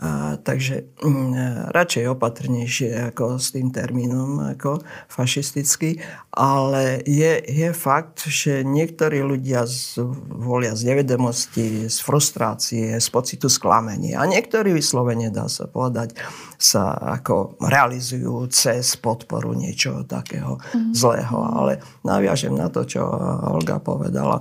A, 0.00 0.40
takže 0.40 0.96
m, 1.04 1.12
mm, 1.12 1.76
radšej 1.76 2.04
opatrnejšie 2.16 3.12
ako 3.12 3.36
s 3.36 3.52
tým 3.52 3.68
termínom 3.68 4.56
ako 4.56 4.80
fašistický, 5.12 6.00
ale 6.32 7.04
je, 7.04 7.36
je 7.44 7.68
fakt, 7.76 8.24
že 8.24 8.64
niektorí 8.64 9.20
ľudia 9.20 9.68
z, 9.68 10.00
volia 10.40 10.72
z 10.72 10.88
nevedomosti, 10.88 11.92
z 11.92 11.98
frustrácie, 12.00 12.96
z 12.96 13.08
pocitu 13.12 13.52
sklamenia 13.52 14.24
a 14.24 14.24
niektorí 14.24 14.72
vyslovene, 14.72 15.28
dá 15.28 15.52
sa 15.52 15.68
povedať, 15.68 16.16
sa 16.56 16.96
ako 17.20 17.60
realizujú 17.60 18.48
cez 18.48 18.96
podporu 18.96 19.52
niečoho 19.52 20.08
takého 20.08 20.56
mm. 20.72 20.96
zlého. 20.96 21.36
Ale 21.44 21.84
naviažem 22.08 22.56
na 22.56 22.72
to, 22.72 22.88
čo 22.88 23.04
Olga 23.52 23.76
povedala, 23.84 24.40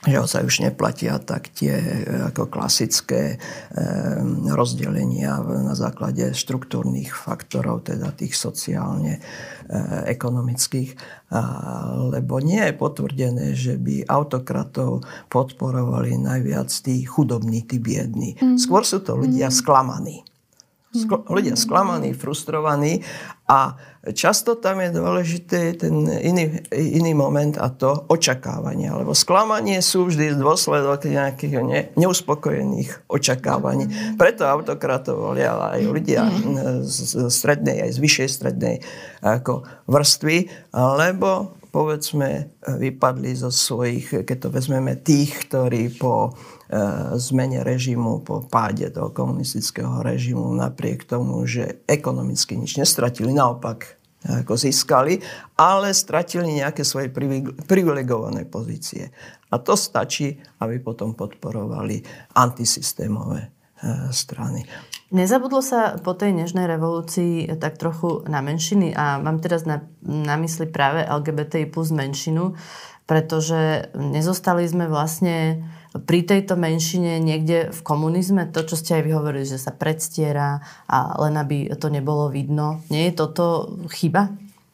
že 0.00 0.16
sa 0.24 0.40
už 0.40 0.64
neplatia 0.64 1.20
tak 1.20 1.52
tie 1.52 1.76
e, 1.76 2.32
ako 2.32 2.48
klasické 2.48 3.36
e, 3.36 3.38
rozdelenia 4.48 5.36
na 5.44 5.76
základe 5.76 6.32
štruktúrnych 6.32 7.12
faktorov, 7.12 7.84
teda 7.84 8.08
tých 8.16 8.32
sociálne 8.32 9.20
e, 9.20 9.22
ekonomických, 10.08 11.20
lebo 12.10 12.42
nie 12.42 12.58
je 12.58 12.74
potvrdené, 12.74 13.46
že 13.54 13.78
by 13.78 14.08
autokratov 14.08 15.06
podporovali 15.30 16.18
najviac 16.18 16.72
tí 16.72 17.06
chudobní, 17.06 17.62
tí 17.62 17.78
biední. 17.78 18.34
Mm. 18.40 18.58
Skôr 18.58 18.82
sú 18.82 18.98
to 19.04 19.14
ľudia 19.14 19.46
mm. 19.46 19.54
sklamaní. 19.54 20.26
Skl- 20.94 21.26
ľudia 21.26 21.54
sklamaní, 21.54 22.14
frustrovaní 22.14 23.02
a 23.46 23.74
často 24.14 24.58
tam 24.58 24.80
je 24.80 24.90
dôležitý 24.94 25.62
ten 25.78 25.94
iný, 26.08 26.62
iný 26.70 27.12
moment 27.14 27.58
a 27.58 27.70
to 27.70 28.06
očakávanie. 28.10 28.90
Lebo 28.90 29.14
sklamanie 29.14 29.82
sú 29.82 30.06
vždy 30.10 30.38
dôsledok 30.38 31.06
nejakých 31.06 31.54
ne, 31.62 31.80
neuspokojených 31.94 33.06
očakávaní. 33.10 34.16
Preto 34.16 34.46
autokratov 34.46 35.34
volia 35.34 35.54
aj 35.54 35.80
ľudia 35.82 36.26
z 36.82 37.28
strednej, 37.30 37.86
aj 37.86 37.90
z 37.94 37.98
vyššej 37.98 38.28
strednej 38.30 38.76
ako 39.20 39.66
vrstvy, 39.90 40.70
lebo 40.74 41.60
povedzme 41.70 42.50
vypadli 42.66 43.30
zo 43.38 43.54
svojich, 43.54 44.26
keď 44.26 44.36
to 44.42 44.48
vezmeme, 44.50 44.98
tých, 44.98 45.46
ktorí 45.46 45.94
po 45.94 46.34
zmene 47.18 47.66
režimu, 47.66 48.22
po 48.22 48.46
páde 48.46 48.94
toho 48.94 49.10
komunistického 49.10 50.06
režimu, 50.06 50.54
napriek 50.54 51.02
tomu, 51.02 51.42
že 51.42 51.82
ekonomicky 51.90 52.54
nič 52.54 52.78
nestratili, 52.78 53.34
naopak 53.34 53.98
ako 54.20 54.52
získali, 54.52 55.16
ale 55.56 55.96
stratili 55.96 56.60
nejaké 56.60 56.84
svoje 56.84 57.08
privilegované 57.64 58.44
pozície. 58.44 59.08
A 59.50 59.56
to 59.58 59.74
stačí, 59.74 60.36
aby 60.60 60.78
potom 60.78 61.16
podporovali 61.16 62.04
antisystémové 62.36 63.48
e, 63.48 63.48
strany. 64.12 64.68
Nezabudlo 65.10 65.64
sa 65.64 65.98
po 65.98 66.14
tej 66.14 66.36
nežnej 66.36 66.68
revolúcii 66.68 67.50
tak 67.58 67.80
trochu 67.80 68.22
na 68.30 68.44
menšiny 68.44 68.94
a 68.94 69.18
mám 69.18 69.42
teraz 69.42 69.66
na, 69.66 69.88
na 70.04 70.38
mysli 70.38 70.70
práve 70.70 71.02
LGBTI 71.02 71.66
plus 71.66 71.90
menšinu, 71.90 72.54
pretože 73.10 73.90
nezostali 73.96 74.68
sme 74.70 74.86
vlastne 74.86 75.66
pri 75.90 76.22
tejto 76.22 76.54
menšine 76.54 77.18
niekde 77.18 77.74
v 77.74 77.80
komunizme, 77.82 78.46
to, 78.46 78.62
čo 78.62 78.78
ste 78.78 79.02
aj 79.02 79.04
vyhovorili, 79.10 79.42
že 79.42 79.58
sa 79.58 79.74
predstiera 79.74 80.62
a 80.86 81.18
len 81.26 81.34
aby 81.34 81.66
to 81.74 81.90
nebolo 81.90 82.30
vidno. 82.30 82.82
Nie 82.94 83.10
je 83.10 83.18
toto 83.26 83.74
chyba? 83.90 84.30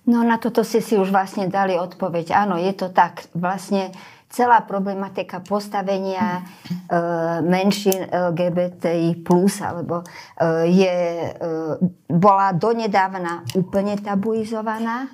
No 0.07 0.23
na 0.23 0.37
toto 0.39 0.63
ste 0.63 0.85
si 0.85 0.95
už 0.95 1.11
vlastne 1.11 1.49
dali 1.49 1.75
odpoveď. 1.75 2.37
Áno, 2.37 2.61
je 2.61 2.71
to 2.77 2.93
tak. 2.93 3.27
Vlastne 3.35 3.91
celá 4.31 4.63
problematika 4.63 5.41
postavenia 5.41 6.43
e, 6.43 7.01
menšín 7.43 8.07
LGBTI+, 8.13 9.25
alebo 9.65 10.03
e, 10.03 10.07
je, 10.69 10.97
e, 11.27 11.33
bola 12.13 12.53
donedávna 12.55 13.43
úplne 13.57 13.99
tabuizovaná 13.99 15.11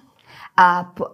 a 0.58 0.92
e, 0.92 1.06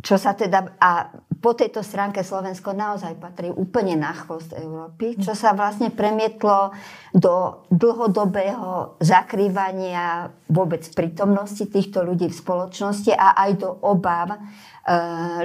čo 0.00 0.16
sa 0.16 0.36
teda, 0.36 0.76
a 0.80 1.12
po 1.40 1.56
tejto 1.56 1.80
stránke 1.80 2.20
Slovensko 2.20 2.76
naozaj 2.76 3.16
patrí 3.16 3.48
úplne 3.48 3.96
na 3.96 4.12
chvost 4.12 4.52
Európy, 4.52 5.16
čo 5.16 5.32
sa 5.32 5.56
vlastne 5.56 5.88
premietlo 5.88 6.76
do 7.16 7.64
dlhodobého 7.72 9.00
zakrývania 9.00 10.28
vôbec 10.52 10.84
prítomnosti 10.92 11.64
týchto 11.64 12.04
ľudí 12.04 12.28
v 12.28 12.36
spoločnosti 12.36 13.16
a 13.16 13.40
aj 13.48 13.50
do 13.56 13.72
obav 13.72 14.36
e, 14.36 14.38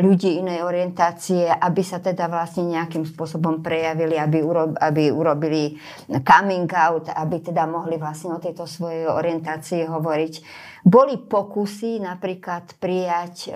ľudí 0.03 0.43
inej 0.43 0.67
orientácie, 0.67 1.47
aby 1.47 1.79
sa 1.79 2.03
teda 2.03 2.27
vlastne 2.27 2.75
nejakým 2.75 3.07
spôsobom 3.07 3.63
prejavili, 3.63 4.19
aby, 4.19 4.43
urob, 4.43 4.75
aby 4.75 5.15
urobili 5.15 5.79
coming 6.27 6.67
out, 6.75 7.07
aby 7.07 7.39
teda 7.39 7.63
mohli 7.71 7.95
vlastne 7.95 8.35
o 8.35 8.43
tejto 8.43 8.67
svojej 8.67 9.07
orientácii 9.07 9.87
hovoriť. 9.87 10.33
Boli 10.83 11.23
pokusy 11.23 12.03
napríklad 12.03 12.75
prijať 12.83 13.35
e, 13.47 13.51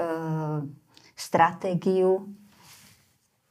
stratégiu. 1.19 2.31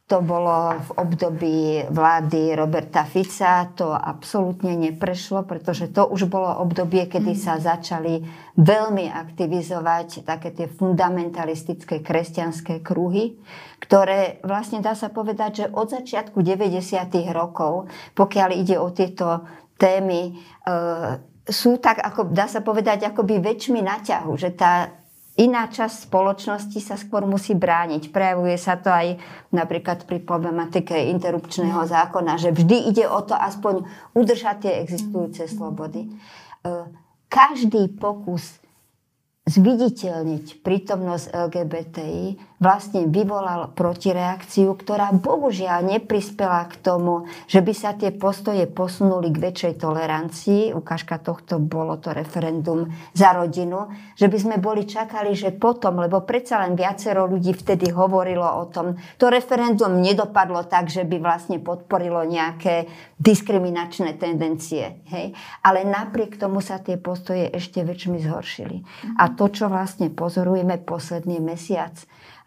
To 0.09 0.25
bolo 0.25 0.73
v 0.73 0.91
období 1.05 1.85
vlády 1.93 2.57
Roberta 2.57 3.05
Fica. 3.05 3.69
To 3.77 3.93
absolútne 3.93 4.73
neprešlo, 4.73 5.45
pretože 5.45 5.93
to 5.93 6.09
už 6.09 6.33
bolo 6.33 6.49
obdobie, 6.65 7.05
kedy 7.05 7.37
sa 7.37 7.61
začali 7.61 8.25
veľmi 8.57 9.13
aktivizovať 9.13 10.25
také 10.25 10.57
tie 10.57 10.65
fundamentalistické 10.65 12.01
kresťanské 12.01 12.81
kruhy, 12.81 13.37
ktoré 13.85 14.41
vlastne 14.49 14.81
dá 14.81 14.97
sa 14.97 15.13
povedať, 15.13 15.51
že 15.53 15.67
od 15.77 15.93
začiatku 15.93 16.41
90. 16.41 16.73
rokov, 17.37 17.93
pokiaľ 18.17 18.49
ide 18.57 18.81
o 18.81 18.89
tieto 18.89 19.45
témy, 19.77 20.33
e, 20.33 20.73
sú 21.53 21.77
tak, 21.85 22.01
ako, 22.01 22.33
dá 22.33 22.49
sa 22.49 22.65
povedať, 22.65 23.09
akoby 23.09 23.45
väčšmi 23.45 23.85
na 23.85 24.01
ťahu, 24.01 24.33
že 24.41 24.57
tá 24.57 24.98
iná 25.39 25.71
časť 25.71 26.11
spoločnosti 26.11 26.79
sa 26.83 26.99
skôr 26.99 27.23
musí 27.23 27.55
brániť. 27.55 28.11
Prejavuje 28.11 28.59
sa 28.59 28.75
to 28.75 28.91
aj 28.91 29.23
napríklad 29.55 30.03
pri 30.05 30.19
problematike 30.19 30.93
interrupčného 31.15 31.87
zákona, 31.87 32.43
že 32.43 32.51
vždy 32.51 32.91
ide 32.91 33.07
o 33.07 33.23
to 33.23 33.39
aspoň 33.39 33.87
udržať 34.19 34.67
tie 34.67 34.73
existujúce 34.83 35.47
slobody. 35.47 36.11
E, 36.11 36.11
každý 37.31 37.87
pokus 37.95 38.59
zviditeľniť 39.49 40.61
prítomnosť 40.61 41.27
LGBTI 41.33 42.58
vlastne 42.59 43.07
vyvolal 43.07 43.71
protireakciu, 43.73 44.75
ktorá 44.75 45.15
bohužiaľ 45.15 45.87
neprispela 45.87 46.67
k 46.67 46.75
tomu, 46.83 47.31
že 47.47 47.63
by 47.63 47.73
sa 47.75 47.95
tie 47.95 48.11
postoje 48.11 48.67
posunuli 48.67 49.31
k 49.31 49.51
väčšej 49.51 49.75
tolerancii. 49.79 50.75
Ukážka 50.75 51.23
tohto 51.23 51.63
bolo 51.63 52.03
to 52.03 52.11
referendum 52.11 52.91
za 53.15 53.31
rodinu. 53.31 53.87
Že 54.19 54.27
by 54.27 54.39
sme 54.39 54.57
boli 54.59 54.91
čakali, 54.91 55.39
že 55.39 55.55
potom, 55.55 56.03
lebo 56.03 56.27
predsa 56.27 56.59
len 56.59 56.75
viacero 56.75 57.31
ľudí 57.31 57.55
vtedy 57.55 57.95
hovorilo 57.95 58.47
o 58.47 58.67
tom, 58.67 58.99
to 59.17 59.31
referendum 59.31 60.03
nedopadlo 60.03 60.67
tak, 60.67 60.91
že 60.91 61.07
by 61.07 61.23
vlastne 61.23 61.63
podporilo 61.63 62.27
nejaké 62.27 62.91
diskriminačné 63.23 64.19
tendencie. 64.19 65.07
Hej? 65.07 65.31
Ale 65.63 65.87
napriek 65.87 66.35
tomu 66.35 66.59
sa 66.59 66.83
tie 66.83 66.99
postoje 66.99 67.47
ešte 67.55 67.87
väčšmi 67.87 68.19
zhoršili. 68.19 68.83
A 69.23 69.31
to, 69.31 69.47
čo 69.47 69.71
vlastne 69.71 70.11
pozorujeme 70.11 70.83
posledný 70.83 71.39
mesiac 71.39 71.95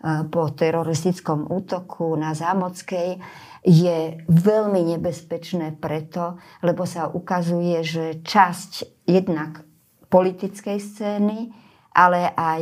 po 0.04 0.50
teroristickom 0.50 1.46
útoku 1.50 2.18
na 2.18 2.34
Zámockej, 2.34 3.22
je 3.62 4.26
veľmi 4.26 4.82
nebezpečné 4.98 5.78
preto, 5.78 6.42
lebo 6.66 6.90
sa 6.90 7.06
ukazuje, 7.06 7.86
že 7.86 8.06
časť 8.26 9.06
jednak 9.06 9.62
politickej 10.10 10.78
scény, 10.82 11.54
ale 11.94 12.34
aj 12.34 12.62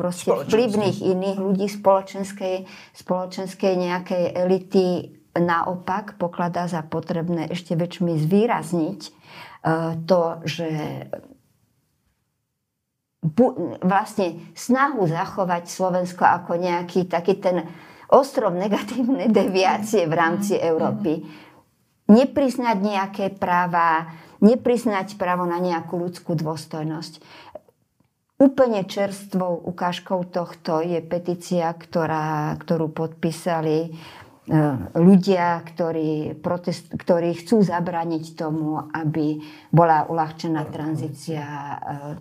proste 0.00 0.32
vplyvných 0.32 1.04
iných 1.04 1.38
ľudí 1.38 1.66
spoločenskej, 1.68 2.64
spoločenskej 2.96 3.72
nejakej 3.76 4.24
elity 4.32 4.88
naopak 5.36 6.16
pokladá 6.16 6.66
za 6.66 6.82
potrebné 6.82 7.50
ešte 7.52 7.76
väčšmi 7.76 8.18
zvýrazniť 8.18 9.00
e, 9.06 9.10
to, 10.06 10.22
že 10.42 10.68
vlastne 13.84 14.48
snahu 14.56 15.04
zachovať 15.04 15.68
Slovensko 15.68 16.24
ako 16.24 16.56
nejaký 16.56 17.04
taký 17.04 17.36
ten 17.36 17.68
ostrov 18.08 18.56
negatívnej 18.56 19.28
deviácie 19.38 20.08
v 20.08 20.14
rámci 20.16 20.56
Európy. 20.56 21.24
Nepriznať 22.10 22.76
nejaké 22.82 23.26
práva, 23.30 24.10
nepriznať 24.42 25.14
právo 25.14 25.46
na 25.46 25.62
nejakú 25.62 25.94
ľudskú 25.94 26.34
dôstojnosť. 26.34 27.22
Úplne 28.40 28.88
čerstvou 28.88 29.68
ukážkou 29.68 30.24
tohto 30.32 30.80
je 30.80 30.96
petícia, 31.04 31.68
ktorá, 31.76 32.56
ktorú 32.56 32.88
podpísali 32.88 33.92
ľudia, 34.98 35.62
ktorí, 35.62 36.34
protest, 36.42 36.90
ktorí 36.90 37.38
chcú 37.38 37.62
zabraniť 37.62 38.34
tomu, 38.34 38.82
aby 38.90 39.38
bola 39.70 40.10
uľahčená 40.10 40.66
tranzícia 40.74 41.42
e, 41.42 41.76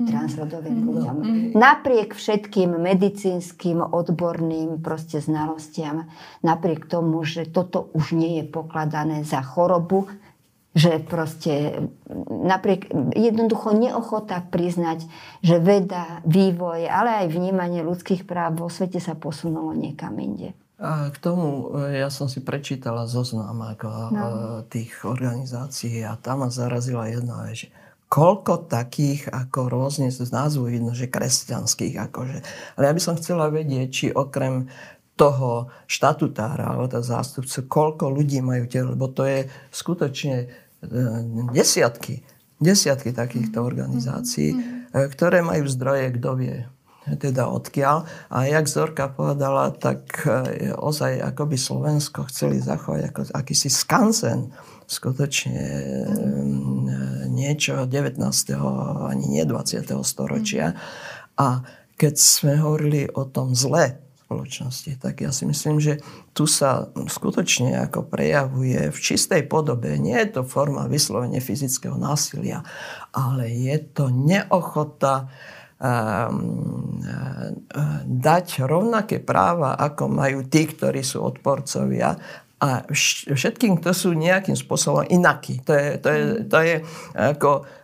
transrodovým 0.06 0.78
mm. 0.78 0.86
ľuďom. 0.86 1.16
Mm. 1.18 1.46
Napriek 1.58 2.14
všetkým 2.14 2.78
medicínskym, 2.78 3.82
odborným 3.82 4.78
proste 4.78 5.18
znalostiam, 5.18 6.06
napriek 6.46 6.86
tomu, 6.86 7.26
že 7.26 7.50
toto 7.50 7.90
už 7.98 8.14
nie 8.14 8.42
je 8.42 8.46
pokladané 8.46 9.26
za 9.26 9.42
chorobu, 9.42 10.06
že 10.78 11.02
proste 11.02 11.82
napriek 12.30 12.94
jednoducho 13.18 13.74
neochota 13.74 14.46
priznať, 14.54 15.02
že 15.42 15.58
veda, 15.58 16.22
vývoj, 16.30 16.86
ale 16.86 17.26
aj 17.26 17.34
vnímanie 17.34 17.82
ľudských 17.82 18.30
práv 18.30 18.62
vo 18.62 18.70
svete 18.70 19.02
sa 19.02 19.18
posunulo 19.18 19.74
niekam 19.74 20.14
inde. 20.22 20.54
A 20.80 21.12
k 21.12 21.18
tomu 21.20 21.76
e, 21.76 22.00
ja 22.00 22.08
som 22.08 22.32
si 22.32 22.40
prečítala 22.40 23.04
zoznam 23.04 23.60
ako 23.60 23.88
no. 24.16 24.16
E, 24.16 24.32
tých 24.72 25.04
organizácií 25.04 26.08
a 26.08 26.16
tam 26.16 26.48
ma 26.48 26.50
zarazila 26.50 27.12
jedna 27.12 27.44
vec, 27.44 27.68
koľko 28.08 28.72
takých 28.72 29.28
ako 29.28 29.68
rôzne 29.68 30.08
z 30.08 30.24
názvu 30.24 30.72
vidno, 30.72 30.96
že 30.96 31.12
kresťanských 31.12 32.00
akože. 32.10 32.38
Ale 32.80 32.84
ja 32.88 32.96
by 32.96 33.02
som 33.04 33.20
chcela 33.20 33.52
vedieť, 33.52 33.88
či 33.92 34.06
okrem 34.08 34.72
toho 35.20 35.68
štatutára 35.84 36.72
alebo 36.72 36.88
toho 36.88 37.04
zástupcu, 37.04 37.68
koľko 37.68 38.08
ľudí 38.08 38.40
majú 38.40 38.64
telo, 38.72 38.96
lebo 38.96 39.12
to 39.12 39.28
je 39.28 39.52
skutočne 39.76 40.48
e, 40.80 40.96
desiatky, 41.52 42.24
desiatky 42.56 43.12
takýchto 43.12 43.60
organizácií, 43.60 44.56
mm-hmm. 44.56 45.12
ktoré 45.12 45.44
majú 45.44 45.68
zdroje, 45.68 46.16
kto 46.16 46.40
vie, 46.40 46.64
teda 47.16 47.50
odkiaľ. 47.50 48.06
A 48.30 48.38
jak 48.46 48.70
Zorka 48.70 49.10
povedala, 49.10 49.74
tak 49.74 50.28
e, 50.28 50.70
ozaj 50.76 51.24
ako 51.34 51.44
by 51.50 51.58
Slovensko 51.58 52.30
chceli 52.30 52.62
zachovať 52.62 53.02
ako 53.10 53.20
akýsi 53.34 53.72
skansen 53.72 54.54
skutočne 54.90 55.62
mm, 56.10 57.30
niečo 57.30 57.86
19. 57.86 58.22
ani 59.06 59.26
nie 59.30 59.46
20. 59.46 59.86
storočia. 60.02 60.74
A 61.38 61.62
keď 61.94 62.14
sme 62.18 62.58
hovorili 62.58 63.06
o 63.14 63.24
tom 63.30 63.54
zle 63.54 64.10
spoločnosti, 64.30 65.02
tak 65.02 65.26
ja 65.26 65.34
si 65.34 65.50
myslím, 65.50 65.82
že 65.82 65.98
tu 66.38 66.46
sa 66.46 66.86
skutočne 66.94 67.82
ako 67.90 68.06
prejavuje 68.06 68.94
v 68.94 68.98
čistej 68.98 69.50
podobe. 69.50 69.98
Nie 69.98 70.22
je 70.22 70.38
to 70.38 70.42
forma 70.46 70.86
vyslovene 70.86 71.42
fyzického 71.42 71.98
násilia, 71.98 72.62
ale 73.10 73.50
je 73.50 73.78
to 73.90 74.14
neochota 74.14 75.26
um, 75.26 75.59
dať 78.04 78.48
rovnaké 78.68 79.24
práva, 79.24 79.80
ako 79.80 80.12
majú 80.12 80.44
tí, 80.52 80.68
ktorí 80.68 81.00
sú 81.00 81.24
odporcovia 81.24 82.20
a 82.60 82.84
všetkým, 83.32 83.80
kto 83.80 83.96
sú 83.96 84.12
nejakým 84.12 84.60
spôsobom 84.60 85.08
inakí. 85.08 85.64
To 85.64 85.72
je, 85.72 85.88
to 86.04 86.10
je, 86.12 86.24
to 86.52 86.60
je 86.60 86.76
ako 87.16 87.64
Eh, 87.64 87.79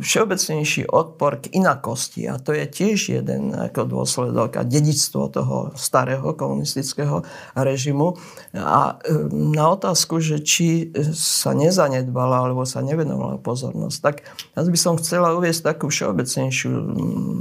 všeobecnejší 0.00 0.90
odpor 0.90 1.38
k 1.38 1.54
inakosti. 1.54 2.26
A 2.26 2.42
to 2.42 2.50
je 2.50 2.66
tiež 2.66 3.14
jeden 3.22 3.54
ako 3.54 3.86
dôsledok 3.86 4.58
a 4.58 4.66
dedictvo 4.66 5.30
toho 5.30 5.70
starého 5.78 6.34
komunistického 6.34 7.22
režimu. 7.54 8.18
A 8.58 8.98
eh, 8.98 9.30
na 9.30 9.70
otázku, 9.70 10.18
že 10.18 10.42
či 10.42 10.90
sa 11.14 11.54
nezanedbala 11.54 12.46
alebo 12.48 12.66
sa 12.66 12.82
nevenovala 12.82 13.38
pozornosť, 13.38 13.98
tak 14.02 14.26
ja 14.54 14.60
by 14.66 14.78
som 14.78 14.98
chcela 14.98 15.34
uviesť 15.38 15.74
takú 15.74 15.90
všeobecnejšiu 15.90 16.72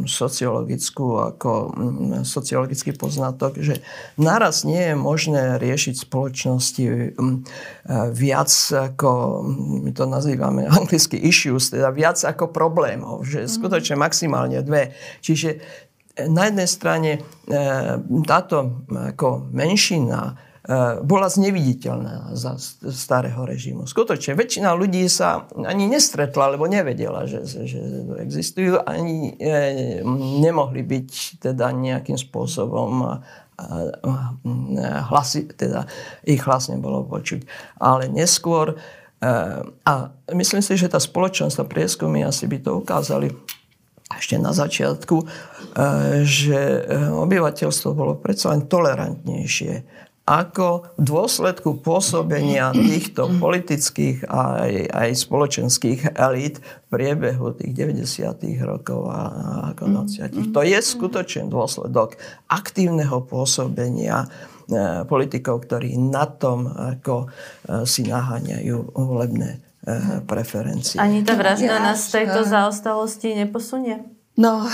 sociologickú 0.06 1.06
ako 1.34 1.52
sociologický 2.22 2.94
poznatok, 2.94 3.58
že 3.58 3.82
naraz 4.20 4.62
nie 4.62 4.94
je 4.94 4.96
možné 4.98 5.58
riešiť 5.58 6.06
spoločnosti 6.06 6.86
eh, 6.86 7.10
viac 8.14 8.52
ako, 8.74 9.42
my 9.86 9.92
to 9.96 10.06
nazývame 10.06 10.70
anglicky 10.80 11.18
issues, 11.18 11.63
plus, 11.64 11.80
teda 11.80 11.90
viac 11.96 12.20
ako 12.20 12.52
problémov, 12.52 13.24
že 13.24 13.48
mhm. 13.48 13.50
skutočne 13.50 13.96
maximálne 13.96 14.60
dve. 14.60 14.92
Čiže 15.24 15.50
e, 15.56 16.28
na 16.28 16.52
jednej 16.52 16.68
strane 16.68 17.12
e, 17.16 17.20
táto 18.28 18.84
ako 18.92 19.48
menšina 19.56 20.36
e, 20.68 21.00
bola 21.00 21.32
zneviditeľná 21.32 22.36
za 22.36 22.60
starého 22.92 23.48
režimu. 23.48 23.88
Skutočne, 23.88 24.36
väčšina 24.36 24.76
ľudí 24.76 25.08
sa 25.08 25.48
ani 25.56 25.88
nestretla, 25.88 26.60
lebo 26.60 26.68
nevedela, 26.68 27.24
že, 27.24 27.48
že 27.48 27.80
existujú, 28.20 28.84
ani 28.84 29.40
nemohli 30.44 30.84
byť 30.84 31.40
teda 31.40 31.72
nejakým 31.72 32.20
spôsobom 32.20 33.24
hlasy, 35.14 35.46
teda 35.54 35.86
ich 36.26 36.42
hlas 36.42 36.74
nebolo 36.74 37.06
počuť. 37.06 37.46
Ale 37.78 38.10
neskôr 38.10 38.82
a 39.84 39.94
myslím 40.36 40.60
si, 40.60 40.76
že 40.76 40.92
tá 40.92 41.00
spoločnosť 41.00 41.58
a 41.64 41.70
prieskumy 41.70 42.28
asi 42.28 42.46
by 42.50 42.58
to 42.60 42.72
ukázali 42.84 43.32
ešte 44.14 44.38
na 44.38 44.54
začiatku, 44.54 45.16
e, 45.24 45.26
že 46.28 46.86
e, 46.86 47.02
obyvateľstvo 47.18 47.90
bolo 47.98 48.14
predsa 48.20 48.54
len 48.54 48.70
tolerantnejšie 48.70 50.04
ako 50.24 50.96
v 50.96 51.04
dôsledku 51.04 51.84
pôsobenia 51.84 52.72
týchto 52.72 53.28
politických 53.44 54.24
a 54.32 54.64
aj, 54.64 54.74
aj 54.96 55.10
spoločenských 55.20 56.16
elít 56.16 56.64
v 56.64 56.86
priebehu 56.88 57.52
tých 57.60 57.76
90. 57.76 58.32
rokov 58.64 59.12
a 59.12 59.20
ako 59.76 59.84
20. 60.08 60.56
To 60.56 60.64
je 60.64 60.80
skutočne 60.80 61.52
dôsledok 61.52 62.16
aktívneho 62.48 63.20
pôsobenia 63.28 64.32
politikov, 65.10 65.68
ktorí 65.68 65.96
na 66.00 66.26
tom 66.26 66.68
ako 66.68 67.26
e, 67.26 67.28
si 67.84 68.08
naháňajú 68.08 68.96
volebné 68.96 69.58
e, 69.58 69.60
preferencie. 70.24 70.98
Ani 71.02 71.24
tá 71.24 71.36
vražda 71.36 71.80
nás 71.80 72.08
z 72.08 72.24
tejto 72.24 72.48
zaostalosti 72.48 73.36
neposunie? 73.36 74.14
No, 74.34 74.66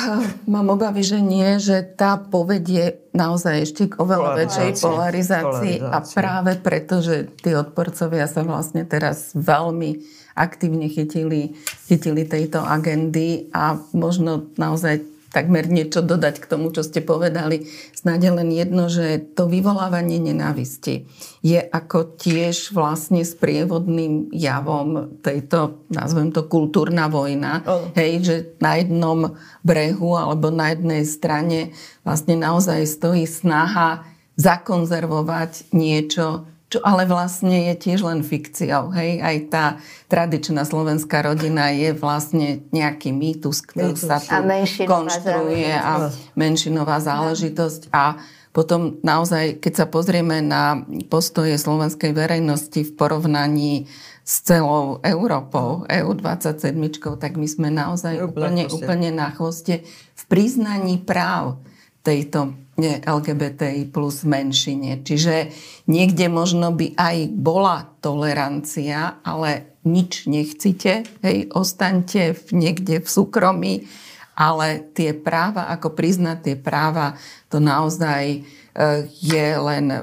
mám 0.47 0.71
obavy, 0.71 1.03
že 1.03 1.19
nie, 1.19 1.59
že 1.59 1.83
tá 1.83 2.15
povedie 2.15 3.03
naozaj 3.11 3.67
ešte 3.67 3.91
k 3.91 3.99
oveľa 3.99 4.47
väčšej 4.47 4.69
polarizácii, 4.79 5.75
polarizácii 5.75 5.75
a 5.83 5.97
práve 5.99 6.51
preto, 6.63 7.03
že 7.03 7.27
tí 7.43 7.51
odporcovia 7.51 8.23
sa 8.31 8.47
vlastne 8.47 8.87
teraz 8.87 9.35
veľmi 9.35 9.99
aktívne 10.39 10.87
chytili, 10.87 11.59
chytili 11.91 12.23
tejto 12.23 12.63
agendy 12.63 13.51
a 13.51 13.75
možno 13.91 14.47
naozaj 14.55 15.03
takmer 15.29 15.69
niečo 15.69 16.01
dodať 16.01 16.41
k 16.41 16.49
tomu, 16.49 16.73
čo 16.73 16.81
ste 16.81 17.05
povedali. 17.05 17.69
Snáď 17.93 18.33
len 18.33 18.49
jedno, 18.49 18.89
že 18.89 19.21
to 19.37 19.45
vyvolávanie 19.45 20.17
nenávisti 20.17 21.05
je 21.45 21.61
ako 21.61 22.19
tiež 22.19 22.75
vlastne 22.75 23.23
sprievodným 23.23 24.33
javom 24.35 25.21
tejto, 25.23 25.85
nazvem 25.87 26.33
to, 26.35 26.49
kultúrna 26.49 27.07
vojna. 27.07 27.63
Oh. 27.63 27.87
Hej, 27.95 28.11
že 28.25 28.35
na 28.59 28.81
jednom 28.81 29.37
brehu 29.63 30.17
alebo 30.17 30.51
na 30.51 30.73
jednej 30.73 31.05
strane 31.07 31.71
vlastne 32.03 32.35
naozaj 32.35 32.83
stojí 32.89 33.23
snaha 33.29 34.03
zakonzervovať 34.39 35.71
niečo, 35.75 36.47
čo 36.69 36.79
ale 36.85 37.09
vlastne 37.09 37.73
je 37.73 37.75
tiež 37.75 38.05
len 38.05 38.21
fikciou. 38.21 38.93
Hej? 38.93 39.11
Aj 39.25 39.37
tá 39.49 39.65
tradičná 40.05 40.61
slovenská 40.61 41.25
rodina 41.25 41.73
je 41.73 41.97
vlastne 41.97 42.61
nejaký 42.69 43.09
mýtus, 43.09 43.65
ktorý 43.65 43.97
sa 43.97 44.21
tu 44.21 44.29
konštruuje 44.85 45.73
a 45.73 46.13
menšinová 46.37 47.01
záležitosť. 47.01 47.89
A 47.89 48.21
potom 48.53 49.01
naozaj, 49.01 49.61
keď 49.61 49.73
sa 49.73 49.85
pozrieme 49.89 50.45
na 50.45 50.85
postoje 51.09 51.57
slovenskej 51.57 52.13
verejnosti 52.13 52.85
v 52.85 52.91
porovnaní 52.93 53.89
s 54.21 54.45
celou 54.45 55.01
Európou, 55.01 55.89
EU27, 55.89 56.77
tak 57.17 57.33
my 57.33 57.47
sme 57.49 57.73
naozaj 57.73 58.29
úplne, 58.29 58.69
úplne 58.69 59.09
na 59.09 59.33
chvoste 59.33 59.81
v 60.13 60.23
priznaní 60.29 61.01
práv 61.01 61.61
tejto 62.05 62.53
LGBTI 63.03 63.91
plus 63.91 64.23
menšine. 64.23 65.03
Čiže 65.03 65.51
niekde 65.91 66.31
možno 66.31 66.71
by 66.71 66.95
aj 66.95 67.17
bola 67.35 67.83
tolerancia, 67.99 69.19
ale 69.25 69.79
nič 69.87 70.27
nechcite, 70.27 71.07
hej, 71.23 71.37
ostaňte 71.51 72.35
v, 72.35 72.45
niekde 72.51 72.99
v 72.99 73.07
súkromí, 73.07 73.87
ale 74.39 74.91
tie 74.95 75.11
práva, 75.11 75.67
ako 75.71 75.91
priznať 75.91 76.37
tie 76.39 76.55
práva, 76.55 77.19
to 77.51 77.59
naozaj 77.59 78.23
e, 78.31 78.39
je 79.19 79.47
len 79.59 79.91
e, 79.91 79.99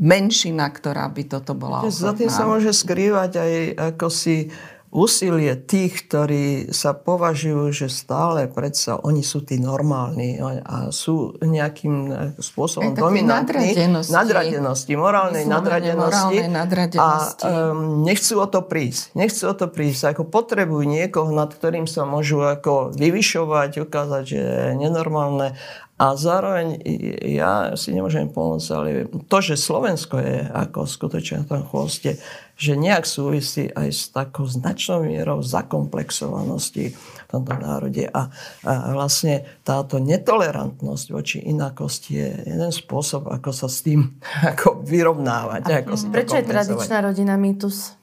menšina, 0.00 0.68
ktorá 0.72 1.08
by 1.12 1.22
toto 1.28 1.52
bola 1.52 1.84
Za 1.92 2.16
tým 2.16 2.32
sa 2.32 2.48
môže 2.48 2.72
skrývať 2.72 3.32
aj 3.36 3.52
ako 3.92 4.06
si 4.08 4.48
úsilie 4.94 5.58
tých, 5.58 6.06
ktorí 6.06 6.70
sa 6.70 6.94
považujú, 6.94 7.74
že 7.74 7.90
stále 7.90 8.46
predsa 8.46 9.02
oni 9.02 9.26
sú 9.26 9.42
tí 9.42 9.58
normálni 9.58 10.38
a 10.40 10.94
sú 10.94 11.34
nejakým 11.42 12.14
spôsobom 12.38 12.94
dominantní. 12.94 13.74
Nadradenosti. 13.74 14.14
Nadradenosti, 14.14 14.92
morálnej 14.94 15.44
nadradenosti. 15.50 16.38
Morálnej 16.38 16.46
nadradenosti. 16.46 17.42
A 17.42 17.74
um, 17.74 18.06
nechcú 18.06 18.38
o 18.38 18.46
to 18.46 18.62
prísť. 18.62 19.18
Nechcú 19.18 19.42
o 19.50 19.54
to 19.58 19.66
prísť. 19.66 20.14
Ako 20.14 20.30
potrebujú 20.30 20.86
niekoho, 20.86 21.34
nad 21.34 21.50
ktorým 21.50 21.90
sa 21.90 22.06
môžu 22.06 22.46
ako 22.46 22.94
vyvyšovať, 22.94 23.82
ukázať, 23.82 24.22
že 24.22 24.38
je 24.38 24.78
nenormálne. 24.78 25.58
A 25.94 26.18
zároveň 26.18 26.82
ja 27.22 27.78
si 27.78 27.94
nemôžem 27.94 28.26
pomôcť, 28.26 28.68
ale 28.74 29.06
to, 29.30 29.38
že 29.38 29.54
Slovensko 29.54 30.18
je 30.18 30.42
ako 30.42 30.90
skutočne 30.90 31.42
na 31.42 31.46
tom 31.46 31.62
chvoste, 31.70 32.18
že 32.54 32.78
nejak 32.78 33.02
súvisí 33.02 33.66
aj 33.70 33.88
s 33.90 34.02
takou 34.14 34.46
značnou 34.46 35.02
mierou 35.02 35.42
zakomplexovanosti 35.42 36.94
v 36.94 37.26
tomto 37.26 37.54
národe. 37.58 38.06
A, 38.06 38.30
a 38.62 38.72
vlastne 38.94 39.42
táto 39.66 39.98
netolerantnosť 39.98 41.06
voči 41.10 41.38
inakosti 41.42 42.10
je 42.14 42.28
jeden 42.54 42.70
spôsob, 42.70 43.26
ako 43.26 43.50
sa 43.50 43.66
s 43.66 43.82
tým 43.82 44.14
ako 44.54 44.86
vyrovnávať. 44.86 45.62
A, 45.66 45.82
ako 45.82 45.94
prečo 46.14 46.38
je 46.38 46.46
tradičná 46.46 47.02
rodina 47.02 47.34
mýtus? 47.34 47.98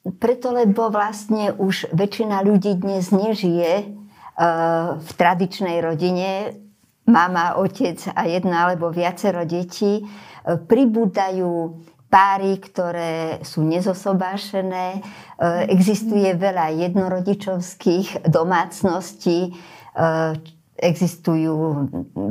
Preto, 0.00 0.52
lebo 0.56 0.88
vlastne 0.88 1.52
už 1.52 1.92
väčšina 1.92 2.40
ľudí 2.40 2.72
dnes 2.80 3.12
nežije 3.12 3.84
uh, 3.84 4.96
v 4.96 5.10
tradičnej 5.12 5.76
rodine 5.84 6.56
mama, 7.10 7.58
otec 7.58 7.98
a 8.14 8.24
jedna 8.30 8.70
alebo 8.70 8.94
viacero 8.94 9.42
detí, 9.42 10.00
e, 10.00 10.02
pribúdajú 10.46 11.82
páry, 12.10 12.58
ktoré 12.58 13.38
sú 13.46 13.62
nezosobášené. 13.62 14.98
E, 14.98 15.00
existuje 15.70 16.26
veľa 16.34 16.74
jednorodičovských 16.74 18.26
domácností. 18.26 19.54
E, 20.80 20.90
existujú 20.90 21.86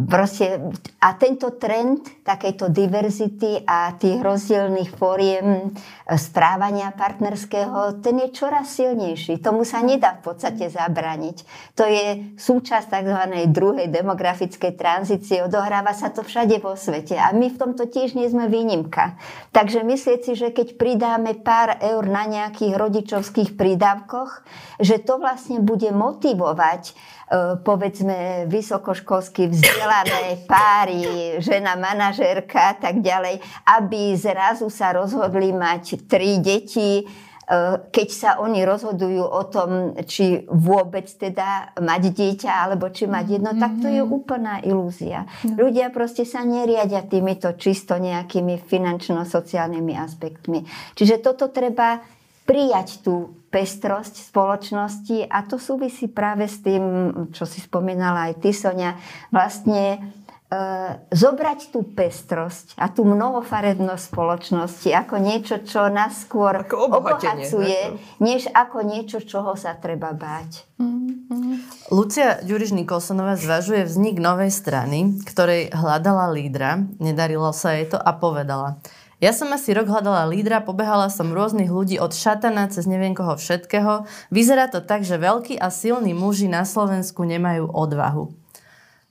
proste, 0.10 0.60
a 1.00 1.14
tento 1.16 1.54
trend 1.56 2.26
takejto 2.26 2.74
diverzity 2.74 3.62
a 3.64 3.94
tých 3.96 4.20
rozdielných 4.20 4.92
fóriem 4.98 5.72
správania 6.18 6.92
partnerského, 6.92 8.02
ten 8.02 8.20
je 8.26 8.30
čoraz 8.34 8.74
silnejší. 8.74 9.40
Tomu 9.40 9.64
sa 9.64 9.86
nedá 9.86 10.18
v 10.18 10.34
podstate 10.34 10.68
zabraniť. 10.68 11.38
To 11.78 11.86
je 11.86 12.36
súčasť 12.36 12.90
tzv. 12.90 13.22
druhej 13.54 13.88
demografickej 13.88 14.74
tranzície. 14.76 15.46
Odohráva 15.46 15.94
sa 15.94 16.10
to 16.10 16.26
všade 16.26 16.58
vo 16.60 16.74
svete 16.74 17.16
a 17.16 17.32
my 17.32 17.54
v 17.54 17.60
tomto 17.60 17.86
tiež 17.88 18.18
nie 18.18 18.28
sme 18.28 18.50
výnimka. 18.50 19.16
Takže 19.54 19.86
myslieť 19.86 20.20
si, 20.26 20.34
že 20.36 20.50
keď 20.52 20.76
pridáme 20.76 21.38
pár 21.40 21.78
eur 21.80 22.04
na 22.06 22.26
nejakých 22.26 22.74
rodičovských 22.76 23.56
prídavkoch, 23.56 24.44
že 24.82 25.00
to 25.00 25.22
vlastne 25.22 25.62
bude 25.62 25.90
motivovať 25.94 26.98
E, 27.19 27.19
povedzme 27.62 28.50
vysokoškolsky 28.50 29.54
vzdelané 29.54 30.50
páry, 30.50 31.38
žena 31.38 31.78
manažérka 31.78 32.74
a 32.74 32.76
tak 32.76 33.06
ďalej, 33.06 33.38
aby 33.70 34.18
zrazu 34.18 34.74
sa 34.74 34.98
rozhodli 34.98 35.54
mať 35.54 36.10
tri 36.10 36.42
deti, 36.42 37.02
e, 37.02 37.04
keď 37.94 38.08
sa 38.10 38.32
oni 38.42 38.66
rozhodujú 38.66 39.22
o 39.22 39.44
tom, 39.46 39.94
či 40.10 40.42
vôbec 40.50 41.06
teda 41.06 41.78
mať 41.78 42.02
dieťa, 42.18 42.52
alebo 42.66 42.90
či 42.90 43.06
mať 43.06 43.26
jedno, 43.38 43.54
tak 43.62 43.78
to 43.78 43.94
je 43.94 44.02
mhm. 44.02 44.10
úplná 44.10 44.66
ilúzia. 44.66 45.30
No. 45.46 45.70
Ľudia 45.70 45.94
proste 45.94 46.26
sa 46.26 46.42
neriadia 46.42 47.06
týmito 47.06 47.54
čisto 47.62 48.02
nejakými 48.02 48.58
finančno-sociálnymi 48.58 49.94
aspektmi. 50.02 50.66
Čiže 50.98 51.22
toto 51.22 51.54
treba 51.54 52.02
prijať 52.50 53.06
tú 53.06 53.39
pestrosť 53.50 54.30
spoločnosti 54.30 55.26
a 55.26 55.42
to 55.42 55.58
súvisí 55.58 56.06
práve 56.06 56.46
s 56.46 56.62
tým, 56.62 56.84
čo 57.34 57.50
si 57.50 57.60
spomínala 57.60 58.30
aj 58.30 58.46
ty, 58.46 58.54
Sonia, 58.54 58.94
vlastne 59.34 59.98
e, 59.98 60.00
zobrať 61.10 61.74
tú 61.74 61.82
pestrosť 61.82 62.78
a 62.78 62.94
tú 62.94 63.10
mnohofarebnosť 63.10 64.04
spoločnosti 64.14 64.90
ako 64.94 65.16
niečo, 65.18 65.66
čo 65.66 65.90
nás 65.90 66.30
skôr 66.30 66.62
obohacuje, 66.70 67.98
než 68.22 68.46
ako 68.54 68.86
niečo, 68.86 69.18
čoho 69.26 69.58
sa 69.58 69.74
treba 69.74 70.14
báť. 70.14 70.70
Mm-hmm. 70.78 71.90
Lucia 71.90 72.38
Ďuriš 72.46 72.78
Nikolsonová 72.78 73.34
zvažuje 73.34 73.90
vznik 73.90 74.22
novej 74.22 74.54
strany, 74.54 75.18
ktorej 75.26 75.74
hľadala 75.74 76.30
lídra, 76.30 76.86
nedarilo 77.02 77.50
sa 77.50 77.74
jej 77.74 77.90
to 77.90 77.98
a 77.98 78.14
povedala– 78.14 78.78
ja 79.20 79.36
som 79.36 79.52
asi 79.52 79.76
rok 79.76 79.92
hľadala 79.92 80.32
lídra, 80.32 80.64
pobehala 80.64 81.12
som 81.12 81.36
rôznych 81.36 81.68
ľudí 81.68 82.00
od 82.00 82.16
šatana 82.16 82.72
cez 82.72 82.88
neviem 82.88 83.12
koho 83.12 83.36
všetkého. 83.36 84.08
Vyzerá 84.32 84.72
to 84.72 84.80
tak, 84.80 85.04
že 85.04 85.20
veľkí 85.20 85.60
a 85.60 85.68
silní 85.68 86.16
muži 86.16 86.48
na 86.48 86.64
Slovensku 86.64 87.28
nemajú 87.28 87.68
odvahu. 87.68 88.39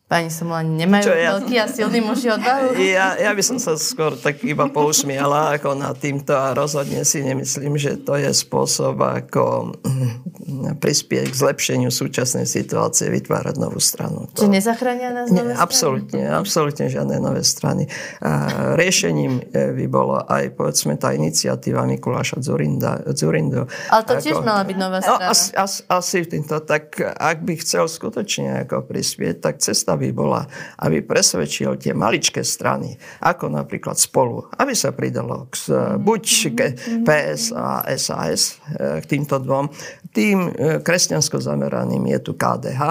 Pani 0.09 0.33
Somolani, 0.33 0.73
nemajú 0.73 1.05
Čo, 1.05 1.13
ja... 1.13 1.37
veľký 1.37 1.55
a 1.61 1.67
silný 1.69 2.01
muži 2.01 2.33
odvahu? 2.33 2.73
Ja, 2.97 3.21
ja 3.21 3.37
by 3.37 3.45
som 3.45 3.61
sa 3.61 3.77
skôr 3.77 4.17
tak 4.17 4.41
iba 4.41 4.65
pousmiala 4.73 5.53
ako 5.61 5.77
na 5.77 5.93
týmto 5.93 6.33
a 6.33 6.57
rozhodne 6.57 7.05
si 7.05 7.21
nemyslím, 7.21 7.77
že 7.77 8.01
to 8.01 8.17
je 8.17 8.33
spôsob, 8.33 8.97
ako 8.97 9.77
mm, 9.85 10.81
prispieť 10.81 11.29
k 11.29 11.35
zlepšeniu 11.37 11.93
súčasnej 11.93 12.49
situácie, 12.49 13.13
vytvárať 13.13 13.61
novú 13.61 13.77
stranu. 13.85 14.33
To... 14.33 14.49
Čiže 14.49 14.49
nezachránia 14.49 15.13
nás 15.13 15.29
nové 15.29 15.53
strany? 15.53 15.61
Absolutne, 15.61 16.23
absolútne 16.33 16.87
žiadne 16.89 17.17
nové 17.21 17.45
strany. 17.45 17.85
A 18.25 18.33
riešením 18.81 19.45
e, 19.53 19.77
by 19.77 19.87
bolo 19.93 20.25
aj, 20.25 20.57
povedzme, 20.57 20.97
tá 20.97 21.13
iniciatíva 21.13 21.85
Mikuláša 21.85 22.41
Zurinda, 22.41 23.05
Zurindu. 23.13 23.69
Ale 23.93 24.03
to 24.09 24.17
ako... 24.17 24.25
tiež 24.25 24.41
mala 24.41 24.65
byť 24.65 24.77
nová 24.81 24.99
no, 24.99 25.05
strana. 25.05 25.29
No, 25.29 25.33
asi, 25.37 25.49
asi, 25.53 25.79
asi 25.85 26.19
týmto, 26.25 26.65
tak 26.65 26.97
ak 27.05 27.45
by 27.45 27.61
chcel 27.61 27.85
skutočne 27.85 28.65
ako 28.65 28.89
prispieť, 28.89 29.45
tak 29.45 29.61
cesta 29.61 29.98
by 29.99 30.11
bola, 30.15 30.47
aby 30.79 31.03
presvedčil 31.03 31.75
tie 31.77 31.93
maličké 31.93 32.47
strany, 32.47 32.95
ako 33.21 33.51
napríklad 33.51 33.99
spolu, 33.99 34.47
aby 34.57 34.73
sa 34.73 34.95
pridalo 34.95 35.51
k, 35.51 35.75
buď 35.99 36.23
k 36.55 36.59
PS 37.03 37.51
a 37.53 37.83
SAS, 37.99 38.63
e, 38.73 39.03
k 39.03 39.05
týmto 39.05 39.43
dvom. 39.43 39.67
Tým 40.15 40.39
e, 40.49 40.51
kresťansko 40.81 41.43
zameraným 41.43 42.07
je 42.15 42.19
tu 42.23 42.33
KDH. 42.39 42.83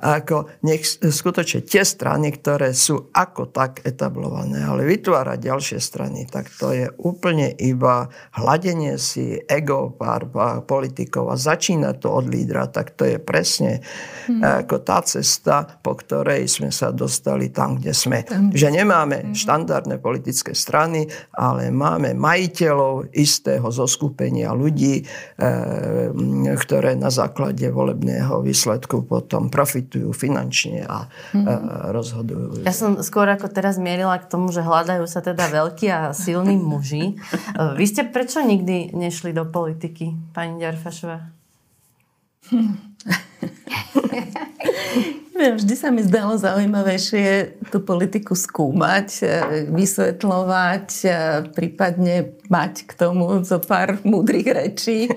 Ako 0.00 0.50
nech 0.64 0.82
skutočne 0.98 1.62
tie 1.62 1.84
strany, 1.84 2.32
ktoré 2.34 2.72
sú 2.72 3.12
ako 3.12 3.52
tak 3.52 3.84
etablované, 3.84 4.64
ale 4.64 4.88
vytvárať 4.88 5.38
ďalšie 5.38 5.78
strany, 5.78 6.24
tak 6.24 6.48
to 6.56 6.72
je 6.72 6.86
úplne 6.98 7.52
iba 7.60 8.08
hladenie 8.34 8.96
si 8.96 9.36
ego 9.44 9.92
pár 9.92 10.26
politikov 10.64 11.30
a 11.30 11.36
začína 11.36 11.96
to 11.98 12.10
od 12.10 12.26
lídra, 12.30 12.70
tak 12.70 12.96
to 12.96 13.04
je 13.04 13.18
presne 13.20 13.84
hmm. 14.26 14.64
ako 14.64 14.76
tá 14.80 15.04
cesta, 15.04 15.80
po 15.82 15.94
ktorej 15.98 16.48
sme 16.54 16.70
sa 16.70 16.94
dostali 16.94 17.50
tam, 17.50 17.82
kde 17.82 17.90
sme. 17.90 18.22
Tam, 18.22 18.54
že 18.54 18.70
nemáme 18.70 19.26
mm. 19.26 19.34
štandardné 19.34 19.98
politické 19.98 20.54
strany, 20.54 21.10
ale 21.34 21.74
máme 21.74 22.14
majiteľov 22.14 23.10
istého 23.10 23.66
zoskupenia 23.74 24.54
ľudí, 24.54 25.02
e, 25.02 25.04
ktoré 26.54 26.94
na 26.94 27.10
základe 27.10 27.66
volebného 27.66 28.46
výsledku 28.46 29.02
potom 29.02 29.50
profitujú 29.50 30.14
finančne 30.14 30.86
a 30.86 31.10
mm. 31.34 31.42
e, 31.42 31.56
rozhodujú. 31.90 32.62
Ja 32.62 32.70
som 32.70 33.02
skôr 33.02 33.26
ako 33.26 33.50
teraz 33.50 33.74
mierila 33.74 34.14
k 34.22 34.30
tomu, 34.30 34.54
že 34.54 34.62
hľadajú 34.62 35.02
sa 35.10 35.18
teda 35.18 35.50
veľkí 35.50 35.90
a 35.90 36.14
silní 36.14 36.54
muži. 36.54 37.18
Vy 37.80 37.84
ste 37.90 38.06
prečo 38.06 38.38
nikdy 38.38 38.94
nešli 38.94 39.34
do 39.34 39.42
politiky, 39.48 40.14
pani 40.30 40.62
Ďarfašová? 40.62 41.18
Hm. 42.54 42.94
Vždy 45.34 45.74
sa 45.74 45.90
mi 45.90 45.98
zdalo 46.06 46.38
zaujímavejšie 46.38 47.58
tú 47.74 47.82
politiku 47.82 48.38
skúmať, 48.38 49.08
e, 49.18 49.26
vysvetľovať, 49.66 50.88
e, 51.02 51.08
prípadne 51.50 52.38
mať 52.46 52.86
k 52.86 52.92
tomu 52.94 53.42
zo 53.42 53.58
pár 53.58 53.98
múdrych 54.06 54.46
rečí, 54.46 55.10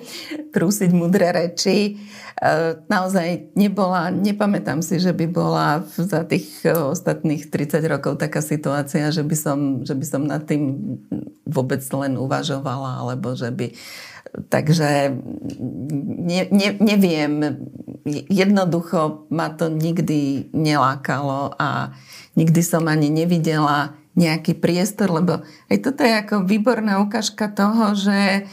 trúsiť 0.57 0.89
múdre 0.89 1.29
reči. 1.29 2.01
E, 2.33 2.81
naozaj 2.89 3.53
nebola, 3.53 4.09
nepamätám 4.09 4.81
si, 4.81 4.97
že 4.97 5.13
by 5.13 5.29
bola 5.29 5.85
za 5.85 6.25
tých 6.25 6.65
ostatných 6.65 7.53
30 7.53 7.85
rokov 7.85 8.17
taká 8.17 8.41
situácia, 8.41 9.13
že 9.13 9.21
by 9.21 9.37
som, 9.37 9.85
že 9.85 9.93
by 9.93 10.05
som 10.17 10.25
nad 10.25 10.41
tým 10.49 10.97
vôbec 11.45 11.85
len 11.93 12.17
uvažovala, 12.17 13.05
alebo 13.05 13.37
že 13.37 13.53
by 13.53 13.69
Takže 14.27 15.17
ne, 16.27 16.41
ne, 16.51 16.67
neviem, 16.79 17.31
jednoducho 18.27 19.27
ma 19.31 19.49
to 19.49 19.71
nikdy 19.71 20.51
nelákalo 20.51 21.55
a 21.55 21.95
nikdy 22.35 22.61
som 22.63 22.85
ani 22.91 23.07
nevidela 23.09 23.95
nejaký 24.17 24.57
priestor, 24.57 25.13
lebo 25.13 25.45
aj 25.69 25.77
toto 25.79 26.01
je 26.01 26.13
ako 26.17 26.35
výborná 26.43 26.97
ukážka 26.99 27.53
toho, 27.53 27.93
že 27.93 28.49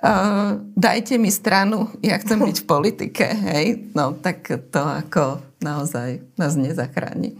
uh, 0.00 0.62
dajte 0.78 1.18
mi 1.18 1.34
stranu, 1.34 1.90
ja 1.98 2.14
chcem 2.22 2.38
byť 2.38 2.56
v 2.62 2.68
politike, 2.70 3.26
hej, 3.26 3.90
no 3.92 4.14
tak 4.14 4.46
to 4.70 4.80
ako 4.80 5.42
naozaj 5.58 6.22
nás 6.38 6.54
nezachráni. 6.54 7.36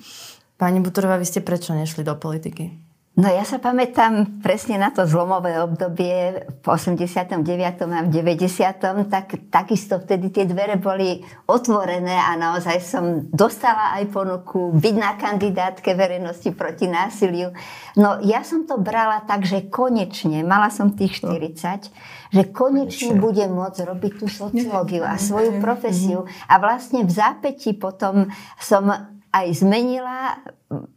Pani 0.59 0.83
Butorová, 0.83 1.17
vy 1.17 1.25
ste 1.25 1.41
prečo 1.41 1.73
nešli 1.73 2.03
do 2.03 2.19
politiky? 2.19 2.90
No 3.21 3.29
ja 3.29 3.45
sa 3.45 3.61
pamätám 3.61 4.41
presne 4.41 4.81
na 4.81 4.89
to 4.89 5.05
zlomové 5.05 5.61
obdobie 5.61 6.41
v 6.41 6.65
89. 6.65 7.45
a 7.85 8.01
v 8.01 8.09
90. 8.09 9.13
Tak, 9.13 9.53
takisto 9.53 10.01
vtedy 10.01 10.33
tie 10.33 10.49
dvere 10.49 10.81
boli 10.81 11.21
otvorené 11.45 12.17
a 12.17 12.33
naozaj 12.41 12.81
som 12.81 13.29
dostala 13.29 13.93
aj 14.01 14.09
ponuku 14.09 14.73
byť 14.73 14.95
na 14.97 15.21
kandidátke 15.21 15.93
verejnosti 15.93 16.49
proti 16.57 16.89
násiliu. 16.89 17.53
No 18.01 18.25
ja 18.25 18.41
som 18.41 18.65
to 18.65 18.81
brala 18.81 19.21
tak, 19.29 19.45
že 19.45 19.69
konečne, 19.69 20.41
mala 20.41 20.73
som 20.73 20.89
tých 20.89 21.21
40, 21.21 21.93
že 22.33 22.43
konečne 22.49 23.21
budem 23.21 23.53
môcť 23.53 23.85
robiť 23.85 24.13
tú 24.17 24.33
sociológiu 24.33 25.05
a 25.05 25.21
svoju 25.21 25.61
profesiu. 25.61 26.25
A 26.49 26.57
vlastne 26.57 27.05
v 27.05 27.13
zápäti 27.13 27.77
potom 27.77 28.33
som 28.57 29.20
aj 29.31 29.63
zmenila 29.63 30.43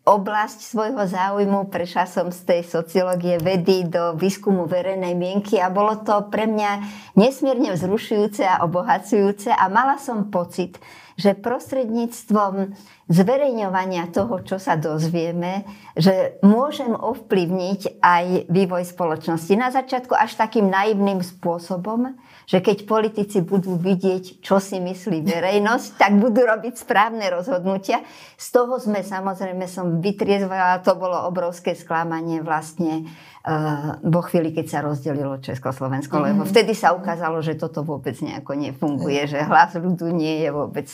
oblasť 0.06 0.60
svojho 0.62 1.02
záujmu. 1.06 1.70
Prešla 1.70 2.06
som 2.06 2.30
z 2.30 2.42
tej 2.46 2.62
sociológie 2.66 3.42
vedy 3.42 3.90
do 3.90 4.14
výskumu 4.14 4.70
verejnej 4.70 5.18
mienky 5.18 5.58
a 5.58 5.74
bolo 5.74 5.98
to 6.02 6.30
pre 6.30 6.46
mňa 6.46 6.72
nesmierne 7.18 7.74
vzrušujúce 7.74 8.46
a 8.46 8.62
obohacujúce 8.66 9.50
a 9.50 9.66
mala 9.70 9.98
som 9.98 10.30
pocit, 10.30 10.78
že 11.18 11.38
prostredníctvom 11.38 12.74
zverejňovania 13.10 14.10
toho, 14.10 14.42
čo 14.42 14.58
sa 14.58 14.78
dozvieme, 14.78 15.66
že 15.94 16.38
môžem 16.42 16.94
ovplyvniť 16.94 18.02
aj 18.02 18.50
vývoj 18.50 18.84
spoločnosti. 18.90 19.54
Na 19.54 19.70
začiatku 19.70 20.14
až 20.18 20.38
takým 20.38 20.70
naivným 20.70 21.22
spôsobom, 21.22 22.18
že 22.46 22.60
keď 22.60 22.84
politici 22.84 23.40
budú 23.40 23.80
vidieť, 23.80 24.44
čo 24.44 24.60
si 24.60 24.80
myslí 24.80 25.24
verejnosť, 25.24 26.00
tak 26.00 26.20
budú 26.20 26.44
robiť 26.44 26.76
správne 26.76 27.28
rozhodnutia. 27.32 28.04
Z 28.36 28.48
toho 28.52 28.78
sme 28.80 29.04
samozrejme 29.04 29.64
som 29.68 30.04
vytriezvala, 30.04 30.84
to 30.84 30.96
bolo 31.00 31.28
obrovské 31.28 31.76
sklamanie 31.76 32.44
vlastne 32.44 33.08
uh, 33.48 34.00
vo 34.04 34.22
chvíli, 34.24 34.52
keď 34.52 34.66
sa 34.68 34.80
rozdelilo 34.84 35.40
Československo, 35.40 36.20
mm-hmm. 36.20 36.30
lebo 36.36 36.44
vtedy 36.44 36.76
sa 36.76 36.92
ukázalo, 36.92 37.40
že 37.40 37.56
toto 37.56 37.84
vôbec 37.84 38.16
nejako 38.20 38.60
nefunguje, 38.60 39.28
že 39.28 39.40
hlas 39.44 39.76
ľudu 39.76 40.12
nie 40.12 40.44
je 40.44 40.50
vôbec... 40.52 40.88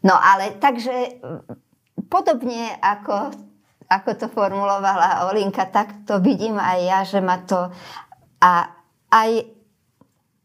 No 0.00 0.16
ale 0.16 0.56
takže 0.56 1.20
podobne 2.08 2.72
ako, 2.80 3.36
ako 3.84 4.10
to 4.16 4.26
formulovala 4.32 5.28
Olinka, 5.28 5.68
tak 5.68 6.08
to 6.08 6.24
vidím 6.24 6.56
aj 6.56 6.78
ja, 6.80 7.00
že 7.04 7.20
ma 7.20 7.36
to 7.44 7.68
a 8.40 8.72
aj, 9.12 9.30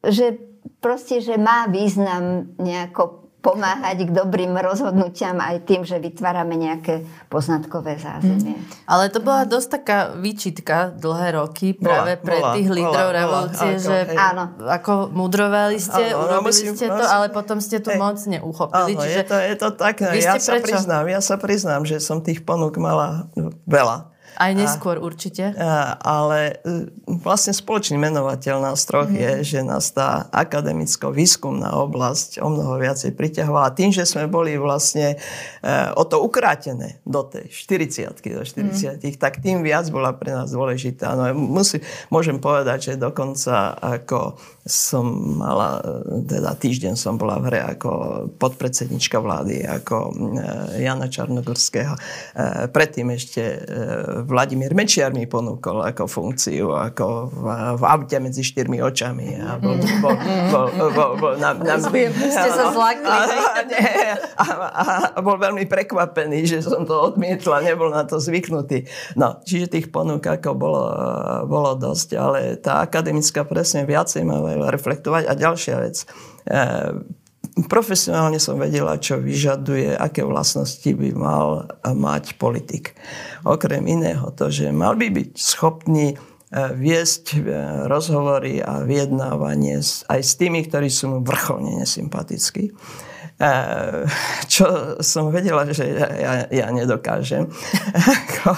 že 0.10 0.38
proste, 0.82 1.22
že 1.22 1.38
má 1.38 1.70
význam 1.70 2.54
nejako 2.58 3.26
pomáhať 3.46 4.10
k 4.10 4.12
dobrým 4.12 4.58
rozhodnutiam 4.58 5.38
aj 5.38 5.70
tým, 5.70 5.86
že 5.86 6.02
vytvárame 6.02 6.58
nejaké 6.58 7.06
poznatkové 7.30 8.02
zázemie. 8.02 8.58
Mm. 8.58 8.90
Ale 8.90 9.14
to 9.14 9.22
bola 9.22 9.46
dosť 9.46 9.68
taká 9.70 10.00
výčitka 10.18 10.90
dlhé 10.98 11.38
roky 11.38 11.78
práve 11.78 12.18
bola, 12.18 12.26
pre 12.26 12.38
bola, 12.42 12.54
tých 12.58 12.70
lídrov 12.74 13.10
bola, 13.14 13.20
revolúcie, 13.22 13.72
bola, 13.78 13.86
že 13.86 13.98
hej. 14.10 14.18
áno. 14.18 14.44
ako 14.66 14.94
mudrovali 15.14 15.78
ste, 15.78 16.04
áno, 16.10 16.26
urobili 16.26 16.50
musím, 16.50 16.74
ste 16.74 16.88
to, 16.90 16.98
musím, 16.98 17.14
ale 17.14 17.26
potom 17.30 17.58
ste 17.62 17.78
tú 17.78 17.94
hej. 17.94 18.02
moc 18.02 18.18
neuchopili. 18.18 18.98
Áno, 18.98 19.06
je 19.06 19.24
to, 19.30 19.38
je 19.38 19.56
to 19.62 19.68
tak. 19.78 19.96
Ja 20.02 20.42
sa, 20.42 20.54
priznám, 20.58 21.06
ja 21.06 21.22
sa 21.22 21.36
priznám, 21.38 21.86
že 21.86 22.02
som 22.02 22.26
tých 22.26 22.42
ponúk 22.42 22.82
mala 22.82 23.30
veľa. 23.70 24.15
Aj 24.36 24.52
neskôr 24.52 25.00
a, 25.00 25.04
určite. 25.04 25.56
A, 25.56 25.96
ale 26.00 26.60
e, 26.64 26.92
vlastne 27.24 27.56
spoločný 27.56 27.96
menovateľ 28.00 28.60
nás 28.60 28.84
troch 28.84 29.08
mm. 29.08 29.16
je, 29.16 29.32
že 29.56 29.60
nás 29.64 29.90
tá 29.96 30.28
akademicko-výskumná 30.32 31.74
oblasť 31.76 32.44
o 32.44 32.48
mnoho 32.52 32.78
viacej 32.80 33.16
priťahovala. 33.16 33.76
Tým, 33.76 33.96
že 33.96 34.04
sme 34.04 34.28
boli 34.28 34.60
vlastne 34.60 35.16
e, 35.16 35.72
o 35.96 36.04
to 36.04 36.20
ukrátené 36.22 37.00
do 37.08 37.24
tej 37.24 37.48
40 37.48 38.12
do 38.12 38.44
40 38.44 39.00
mm. 39.00 39.16
tak 39.16 39.40
tým 39.40 39.64
viac 39.64 39.88
bola 39.90 40.12
pre 40.12 40.36
nás 40.36 40.52
dôležitá. 40.52 41.16
No, 41.16 41.32
musí, 41.34 41.80
môžem 42.12 42.38
povedať, 42.38 42.94
že 42.94 43.02
dokonca 43.02 43.76
ako 43.80 44.36
som 44.66 45.38
mala, 45.38 45.78
teda 46.26 46.58
týždeň 46.58 46.98
som 46.98 47.22
bola 47.22 47.38
v 47.38 47.54
hre 47.54 47.62
ako 47.78 47.90
podpredsednička 48.42 49.22
vlády, 49.22 49.62
ako 49.62 50.10
e, 50.10 50.14
Jana 50.82 51.06
Čarnogorského. 51.06 51.94
E, 51.94 52.00
predtým 52.74 53.14
ešte 53.14 53.42
e, 53.46 53.60
Vladimír 54.26 54.74
Mečiar 54.74 55.14
mi 55.14 55.30
ponúkol 55.30 55.86
ako 55.86 56.10
funkciu, 56.10 56.74
ako 56.74 57.30
v, 57.30 57.46
v 57.78 57.84
aute 57.86 58.18
medzi 58.18 58.42
štyrmi 58.42 58.82
očami. 58.82 59.38
A 59.38 59.62
bol, 59.62 59.78
bol, 60.02 60.16
bol, 60.50 60.68
bol, 60.92 61.12
bol 61.22 61.34
na, 61.38 61.54
na, 61.54 61.78
Ste 61.78 62.50
sa 62.50 62.74
zlakli. 62.74 63.06
A, 63.06 63.22
a, 64.42 64.46
a, 64.66 64.84
a 65.16 65.20
bol 65.22 65.38
veľmi 65.38 65.70
prekvapený, 65.70 66.50
že 66.50 66.60
som 66.66 66.84
to 66.84 67.14
odmietla, 67.14 67.62
nebol 67.62 67.94
na 67.94 68.04
to 68.04 68.18
zvyknutý. 68.18 68.90
No, 69.14 69.40
čiže 69.46 69.70
tých 69.70 69.88
ponúk 69.94 70.26
ako 70.26 70.58
bolo, 70.58 70.84
bolo 71.46 71.78
dosť, 71.78 72.10
ale 72.18 72.40
tá 72.58 72.82
akademická 72.82 73.46
presne 73.46 73.86
viacej 73.86 74.26
ma 74.26 74.42
reflektovať. 74.74 75.24
A 75.30 75.34
ďalšia 75.38 75.76
vec. 75.80 76.04
Profesionálne 77.56 78.36
som 78.36 78.60
vedela, 78.60 79.00
čo 79.00 79.16
vyžaduje, 79.16 79.96
aké 79.96 80.28
vlastnosti 80.28 80.92
by 80.92 81.10
mal 81.16 81.72
mať 81.88 82.36
politik. 82.36 82.92
Okrem 83.48 83.88
iného 83.88 84.28
to, 84.36 84.52
že 84.52 84.76
mal 84.76 85.00
by 85.00 85.08
byť 85.08 85.30
schopný 85.40 86.12
e, 86.12 86.16
viesť 86.52 87.26
e, 87.32 87.40
rozhovory 87.88 88.60
a 88.60 88.84
vyjednávanie 88.84 89.80
aj 90.12 90.20
s 90.20 90.36
tými, 90.36 90.68
ktorí 90.68 90.92
sú 90.92 91.16
mu 91.16 91.20
vrcholne 91.24 91.80
nesympatickí 91.80 92.76
čo 94.48 94.96
som 95.04 95.28
vedela, 95.28 95.68
že 95.68 95.84
ja, 95.92 96.48
ja 96.48 96.68
nedokážem 96.72 97.52
ako, 98.16 98.50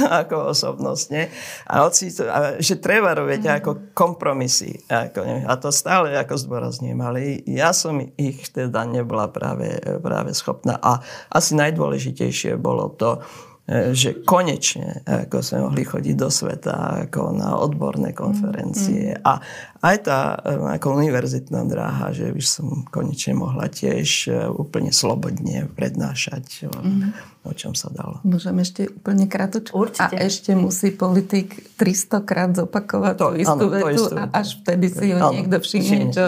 ako 0.00 0.36
osobnostne. 0.56 1.28
A, 1.68 1.84
oci, 1.84 2.08
a 2.24 2.56
že 2.56 2.80
treba 2.80 3.12
robiť 3.12 3.42
mm. 3.44 3.52
ako 3.60 3.70
kompromisy. 3.92 4.80
Ako, 4.88 5.44
a 5.44 5.52
to 5.60 5.68
stále 5.68 6.16
ako 6.16 6.40
zdôrazňujem, 6.40 7.00
ale 7.04 7.44
ja 7.44 7.76
som 7.76 8.00
ich 8.00 8.48
teda 8.48 8.88
nebola 8.88 9.28
práve, 9.28 9.76
práve 10.00 10.32
schopná. 10.32 10.80
A 10.80 11.04
asi 11.28 11.52
najdôležitejšie 11.60 12.56
bolo 12.56 12.88
to, 12.96 13.20
že 13.68 14.24
konečne 14.24 15.04
ako 15.04 15.44
sme 15.44 15.68
mohli 15.68 15.84
chodiť 15.84 16.16
do 16.16 16.32
sveta 16.32 17.04
ako 17.04 17.36
na 17.36 17.52
odborné 17.60 18.16
konferencie 18.16 19.12
mm. 19.12 19.20
a 19.20 19.36
aj 19.78 19.96
tá 20.02 20.18
e, 20.42 20.78
ako 20.80 20.98
univerzitná 20.98 21.62
dráha, 21.66 22.10
že 22.10 22.34
už 22.34 22.44
som 22.44 22.66
konečne 22.90 23.38
mohla 23.38 23.70
tiež 23.70 24.08
e, 24.26 24.50
úplne 24.50 24.90
slobodne 24.90 25.70
prednášať 25.74 26.66
mm 26.66 27.38
o 27.48 27.52
čom 27.56 27.72
sa 27.72 27.88
dalo. 27.88 28.20
Môžem 28.28 28.60
ešte 28.60 28.92
úplne 28.92 29.24
krátko. 29.24 29.72
Určite. 29.72 30.12
A 30.12 30.28
ešte 30.28 30.52
musí 30.52 30.92
politik 30.92 31.56
300 31.80 32.28
krát 32.28 32.50
zopakovať 32.52 33.14
to, 33.16 33.28
tú 33.32 33.34
istú 33.40 33.64
áno, 33.64 33.72
vetu 33.72 34.04
istú. 34.04 34.14
a 34.20 34.24
až 34.36 34.48
vtedy 34.60 34.86
si 34.92 35.04
ju 35.08 35.16
áno, 35.16 35.32
niekto 35.32 35.56
všimne, 35.56 36.04
čo 36.12 36.24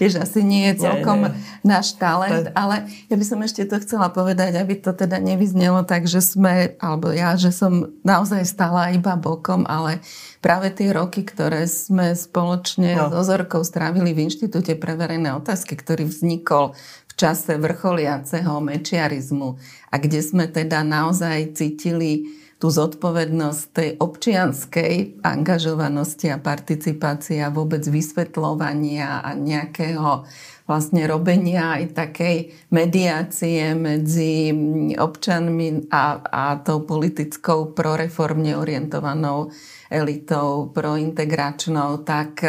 tiež 0.00 0.24
asi 0.24 0.40
nie 0.40 0.72
je 0.72 0.88
celkom 0.88 1.28
nie, 1.28 1.36
nie. 1.36 1.68
náš 1.68 1.92
talent. 2.00 2.48
To... 2.48 2.56
Ale 2.56 2.88
ja 3.12 3.16
by 3.20 3.24
som 3.28 3.38
ešte 3.44 3.68
to 3.68 3.76
chcela 3.84 4.08
povedať, 4.08 4.56
aby 4.56 4.80
to 4.80 4.96
teda 4.96 5.20
nevyznelo 5.20 5.84
tak, 5.84 6.08
že 6.08 6.24
sme, 6.24 6.78
alebo 6.80 7.12
ja, 7.12 7.36
že 7.36 7.52
som 7.52 7.92
naozaj 8.00 8.48
stala 8.48 8.96
iba 8.96 9.12
bokom, 9.20 9.68
ale 9.68 10.00
práve 10.42 10.74
tie 10.74 10.90
roky, 10.90 11.22
ktoré 11.22 11.70
sme 11.70 12.18
spoločne 12.18 12.98
no. 12.98 13.08
s 13.08 13.14
Ozorkou 13.14 13.62
strávili 13.62 14.10
v 14.12 14.26
Inštitúte 14.26 14.74
pre 14.74 14.98
verejné 14.98 15.32
otázky, 15.38 15.78
ktorý 15.78 16.10
vznikol 16.10 16.74
v 17.08 17.12
čase 17.14 17.56
vrcholiaceho 17.56 18.58
mečiarizmu 18.58 19.56
a 19.88 19.94
kde 20.02 20.20
sme 20.20 20.50
teda 20.50 20.82
naozaj 20.82 21.54
cítili 21.54 22.42
tú 22.62 22.70
zodpovednosť 22.70 23.62
tej 23.74 23.88
občianskej 23.98 25.18
angažovanosti 25.26 26.30
a 26.30 26.38
participácie 26.38 27.42
a 27.42 27.50
vôbec 27.50 27.82
vysvetľovania 27.82 29.18
a 29.18 29.34
nejakého 29.34 30.22
vlastne 30.70 31.02
robenia 31.10 31.82
aj 31.82 31.90
takej 31.90 32.36
mediácie 32.70 33.74
medzi 33.74 34.54
občanmi 34.94 35.90
a, 35.90 36.22
a 36.22 36.42
tou 36.62 36.86
politickou 36.86 37.74
proreformne 37.74 38.54
orientovanou 38.54 39.50
elitou, 39.92 40.72
prointegračnou, 40.72 42.00
tak 42.02 42.40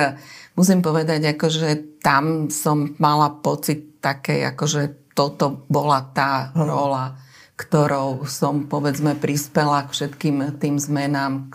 musím 0.56 0.80
povedať, 0.80 1.36
že 1.52 2.00
tam 2.00 2.48
som 2.48 2.96
mala 2.98 3.30
pocit 3.44 4.00
takej, 4.00 4.56
akože 4.56 5.14
toto 5.14 5.68
bola 5.68 6.00
tá 6.16 6.56
rola 6.56 7.20
ktorou 7.54 8.26
som, 8.26 8.66
povedzme, 8.66 9.14
prispela 9.14 9.86
k 9.86 9.94
všetkým 9.94 10.58
tým 10.58 10.82
zmenám, 10.82 11.54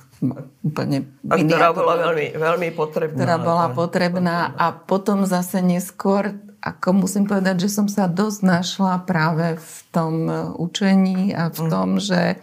úplne 0.62 1.06
a 1.30 1.38
ktorá 1.38 1.70
bola 1.70 1.94
veľmi, 2.10 2.26
veľmi 2.34 2.68
potrebná. 2.74 3.18
Ktorá 3.18 3.36
bola 3.38 3.66
potrebná 3.70 4.50
a 4.54 4.74
potom 4.74 5.26
zase 5.26 5.62
neskôr, 5.62 6.34
ako 6.58 7.06
musím 7.06 7.26
povedať, 7.26 7.66
že 7.66 7.70
som 7.70 7.86
sa 7.86 8.10
dosť 8.10 8.40
našla 8.42 9.06
práve 9.06 9.58
v 9.58 9.74
tom 9.94 10.14
učení 10.58 11.34
a 11.34 11.50
v 11.50 11.60
mhm. 11.66 11.70
tom, 11.70 11.88
že 12.02 12.38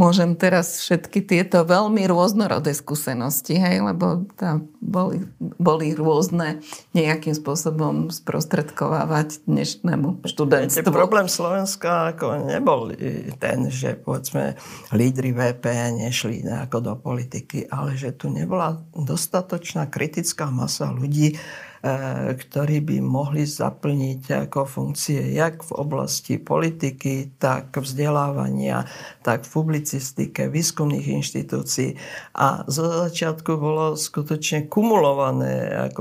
môžem 0.00 0.32
teraz 0.32 0.80
všetky 0.80 1.28
tieto 1.28 1.60
veľmi 1.68 2.08
rôznorodé 2.08 2.72
skúsenosti, 2.72 3.60
hej, 3.60 3.84
lebo 3.84 4.24
tam 4.40 4.72
boli, 4.80 5.28
boli 5.60 5.92
rôzne 5.92 6.64
nejakým 6.96 7.36
spôsobom 7.36 8.08
sprostredkovávať 8.08 9.44
dnešnému 9.44 10.24
študentstvu. 10.24 10.88
Problém 10.88 11.28
Slovenska 11.28 12.16
ako 12.16 12.48
nebol 12.48 12.96
ten, 13.36 13.68
že 13.68 14.00
povedzme 14.00 14.56
lídry 14.96 15.36
VP 15.36 15.68
nešli 16.00 16.48
nejako 16.48 16.78
do 16.80 16.94
politiky, 16.96 17.68
ale 17.68 18.00
že 18.00 18.16
tu 18.16 18.32
nebola 18.32 18.80
dostatočná 18.96 19.84
kritická 19.92 20.48
masa 20.48 20.88
ľudí, 20.88 21.36
ktorí 22.36 22.84
by 22.84 22.96
mohli 23.00 23.48
zaplniť 23.48 24.48
ako 24.48 24.68
funkcie 24.68 25.32
jak 25.32 25.64
v 25.64 25.72
oblasti 25.80 26.36
politiky, 26.36 27.40
tak 27.40 27.72
vzdelávania, 27.72 28.84
tak 29.24 29.48
v 29.48 29.50
publicistike, 29.50 30.52
výskumných 30.52 31.08
inštitúcií. 31.08 31.96
A 32.36 32.68
zo 32.68 32.84
začiatku 33.08 33.56
bolo 33.56 33.96
skutočne 33.96 34.68
kumulované. 34.68 35.88
Ako, 35.88 36.00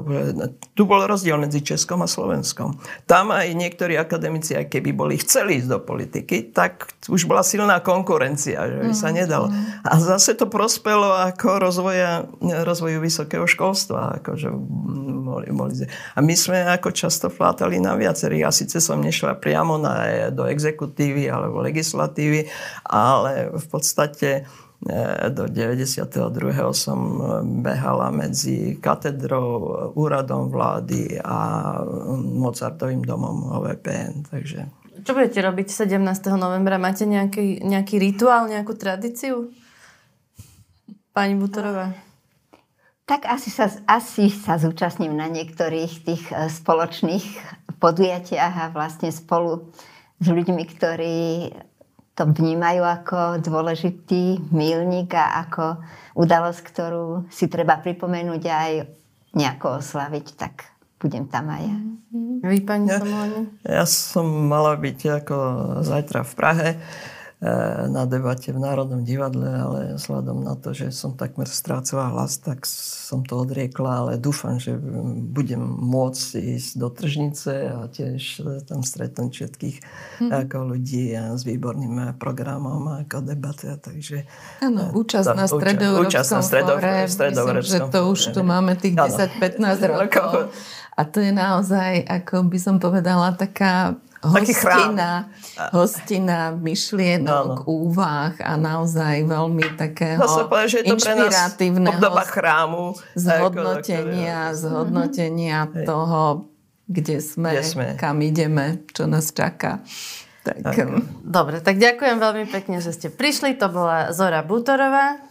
tu 0.75 0.83
bol 0.83 1.07
rozdiel 1.07 1.39
medzi 1.39 1.63
Českom 1.63 2.03
a 2.03 2.11
Slovenskom. 2.11 2.75
Tam 3.07 3.31
aj 3.31 3.47
niektorí 3.55 3.95
akademici, 3.95 4.59
aj 4.59 4.67
keby 4.67 4.91
boli 4.91 5.15
chceli 5.15 5.63
ísť 5.63 5.69
do 5.71 5.79
politiky, 5.79 6.51
tak 6.51 6.91
už 7.07 7.23
bola 7.23 7.39
silná 7.39 7.79
konkurencia, 7.79 8.67
že 8.67 8.79
by 8.83 8.93
sa 8.95 9.09
mm, 9.11 9.15
nedalo. 9.15 9.47
A 9.87 9.95
zase 9.95 10.35
to 10.35 10.51
prospelo 10.51 11.15
ako 11.15 11.59
rozvoja, 11.63 12.27
rozvoju 12.43 12.99
vysokého 12.99 13.47
školstva. 13.47 14.19
Akože 14.19 14.51
boli, 15.23 15.47
boli 15.55 15.68
analýze. 15.69 15.85
A 16.17 16.19
my 16.25 16.33
sme 16.33 16.65
ako 16.65 16.89
často 16.89 17.29
flátali 17.29 17.77
na 17.77 17.93
viacerých. 17.93 18.41
Ja 18.41 18.51
síce 18.51 18.81
som 18.81 18.97
nešla 18.99 19.37
priamo 19.37 19.77
na, 19.77 20.27
do 20.33 20.49
exekutívy 20.49 21.29
alebo 21.29 21.61
legislatívy, 21.61 22.49
ale 22.89 23.53
v 23.53 23.65
podstate 23.69 24.29
e, 24.89 25.29
do 25.29 25.45
92. 25.45 26.09
som 26.73 26.99
behala 27.61 28.09
medzi 28.09 28.81
katedrou, 28.81 29.93
úradom 29.93 30.49
vlády 30.49 31.21
a 31.21 31.37
Mozartovým 32.17 33.05
domom 33.05 33.61
OVPN. 33.61 34.33
Takže... 34.33 34.59
Čo 34.99 35.15
budete 35.15 35.39
robiť 35.39 35.67
17. 35.71 35.95
novembra? 36.35 36.75
Máte 36.75 37.07
nejaký, 37.07 37.63
nejaký 37.63 38.03
rituál, 38.03 38.51
nejakú 38.51 38.75
tradíciu? 38.75 39.47
Pani 41.15 41.39
Butorová? 41.39 42.08
Tak 43.09 43.25
asi 43.25 43.49
sa, 43.49 43.73
asi 43.89 44.29
sa 44.29 44.61
zúčastním 44.61 45.17
na 45.17 45.25
niektorých 45.25 45.93
tých 46.05 46.29
e, 46.29 46.45
spoločných 46.45 47.25
podujatiach 47.81 48.53
a 48.53 48.69
vlastne 48.69 49.09
spolu 49.09 49.73
s 50.21 50.29
ľuďmi, 50.29 50.63
ktorí 50.77 51.17
to 52.13 52.29
vnímajú 52.29 52.85
ako 52.85 53.41
dôležitý 53.41 54.53
milník 54.53 55.17
a 55.17 55.41
ako 55.41 55.81
udalosť, 56.21 56.61
ktorú 56.61 57.05
si 57.33 57.49
treba 57.49 57.81
pripomenúť 57.81 58.43
aj 58.45 58.71
nejako 59.33 59.81
oslaviť, 59.81 60.25
tak 60.37 60.69
budem 61.01 61.25
tam 61.25 61.49
aj 61.49 61.65
ja. 61.65 61.77
Vy, 62.45 62.61
pani 62.61 62.93
Ja, 62.93 63.01
ja 63.65 63.85
som 63.89 64.45
mala 64.45 64.77
byť 64.77 65.25
ako 65.25 65.37
zajtra 65.81 66.21
v 66.21 66.33
Prahe 66.37 66.69
na 67.87 68.03
debate 68.03 68.51
v 68.51 68.59
Národnom 68.59 69.07
divadle, 69.07 69.47
ale 69.47 69.79
vzhľadom 69.95 70.43
na 70.43 70.59
to, 70.59 70.75
že 70.75 70.91
som 70.91 71.15
takmer 71.15 71.47
strácala 71.47 72.11
hlas, 72.11 72.35
tak 72.35 72.67
som 72.67 73.23
to 73.23 73.47
odriekla, 73.47 73.91
ale 74.03 74.11
dúfam, 74.19 74.59
že 74.59 74.75
budem 75.31 75.63
môcť 75.63 76.35
ísť 76.35 76.71
do 76.75 76.91
Tržnice 76.91 77.71
a 77.71 77.87
tiež 77.87 78.43
eh, 78.43 78.59
tam 78.67 78.83
stretnúť 78.83 79.31
všetkých 79.31 79.77
ako 80.27 80.75
ľudí 80.75 81.15
a 81.15 81.39
s 81.39 81.47
výborným 81.47 81.95
eh, 81.97 82.07
programom 82.19 82.91
a 82.91 83.07
ako 83.07 83.23
debatia, 83.23 83.79
takže... 83.79 84.27
Áno, 84.59 84.91
účasť 84.91 85.31
na 85.31 85.47
účasť- 85.47 85.55
stredoeurópskom 85.55 86.11
účasť 86.11 86.31
na 86.35 86.41
stredo- 86.43 86.75
fóre. 86.75 87.07
Myslím, 87.07 87.63
že 87.63 87.79
to 87.87 87.99
už 88.11 88.19
tu 88.35 88.41
máme 88.43 88.75
tých 88.75 88.99
Áno. 88.99 89.15
10-15 89.15 89.79
rokov. 89.95 90.51
A 90.91 91.01
to 91.07 91.23
je 91.23 91.31
naozaj, 91.31 92.03
ako 92.03 92.51
by 92.51 92.59
som 92.59 92.75
povedala, 92.83 93.31
taká. 93.31 93.95
Hostina, 94.21 95.31
hostina 95.71 96.51
myšlienok, 96.51 97.63
úvah 97.65 98.35
a 98.39 98.55
naozaj 98.55 99.23
veľmi 99.23 99.75
takého 99.75 100.19
Dá 100.19 100.27
sa 100.27 100.43
povedať, 100.45 100.67
že 100.69 100.77
je 100.77 100.85
to 100.85 100.95
pre 100.97 101.13
nás 101.15 101.35
obdoba 101.89 102.23
chrámu. 102.23 102.83
zhodnotenia, 103.15 104.51
zhodnotenia 104.53 105.59
toho, 105.83 106.51
kde 106.89 107.21
sme, 107.21 107.53
Kde 107.53 107.63
sme. 107.63 107.85
kam 107.95 108.17
ideme, 108.19 108.81
čo 108.89 109.05
nás 109.05 109.29
čaká. 109.29 109.85
Tak, 110.41 110.65
Dobre, 111.21 111.61
tak 111.61 111.77
ďakujem 111.77 112.17
veľmi 112.17 112.45
pekne, 112.49 112.81
že 112.81 112.89
ste 112.89 113.07
prišli. 113.07 113.53
To 113.55 113.69
bola 113.69 114.09
Zora 114.09 114.41
Butorová, 114.41 115.21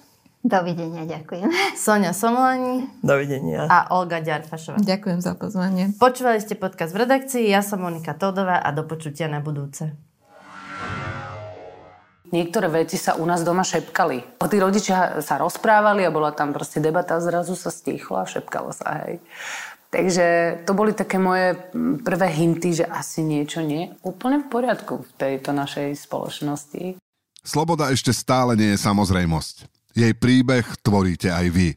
Dovidenia, 0.49 1.05
ďakujem. 1.05 1.53
Sonia 1.77 2.17
Somolani 2.17 2.89
Dovidenia. 3.05 3.69
a 3.69 3.93
Olga 3.93 4.25
Ďarfašová. 4.25 4.81
ďakujem 4.81 5.21
za 5.21 5.37
pozvanie. 5.37 5.93
Počúvali 6.01 6.41
ste 6.41 6.57
podcast 6.57 6.97
v 6.97 7.05
redakcii, 7.05 7.45
ja 7.53 7.61
som 7.61 7.85
Monika 7.85 8.17
Todová 8.17 8.65
a 8.65 8.73
do 8.73 8.89
počutia 8.89 9.29
na 9.29 9.45
budúce. 9.45 9.93
Niektoré 12.29 12.69
veci 12.69 13.01
sa 13.01 13.17
u 13.17 13.25
nás 13.25 13.41
doma 13.41 13.65
šepkali. 13.65 14.37
Tí 14.37 14.57
rodičia 14.61 15.21
sa 15.25 15.41
rozprávali 15.41 16.05
a 16.05 16.13
bola 16.13 16.33
tam 16.33 16.53
proste 16.53 16.81
debata 16.81 17.17
a 17.17 17.25
zrazu 17.25 17.57
sa 17.57 17.73
stichlo 17.73 18.21
a 18.21 18.29
šepkalo 18.29 18.73
sa, 18.73 19.05
hej. 19.05 19.21
Takže 19.89 20.61
to 20.69 20.77
boli 20.77 20.93
také 20.93 21.17
moje 21.17 21.57
prvé 22.05 22.29
hinty, 22.29 22.77
že 22.77 22.85
asi 22.85 23.25
niečo 23.25 23.65
nie 23.65 23.89
je 23.89 23.93
úplne 24.05 24.45
v 24.45 24.53
poriadku 24.53 25.01
v 25.01 25.11
tejto 25.17 25.57
našej 25.57 25.97
spoločnosti. 25.97 27.01
Sloboda 27.41 27.89
ešte 27.89 28.13
stále 28.13 28.53
nie 28.61 28.77
je 28.77 28.85
samozrejmosť. 28.85 29.78
Jej 29.99 30.15
príbeh 30.15 30.63
tvoríte 30.79 31.27
aj 31.27 31.47
vy. 31.51 31.75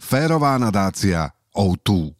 Férová 0.00 0.56
nadácia 0.56 1.36
O2. 1.52 2.16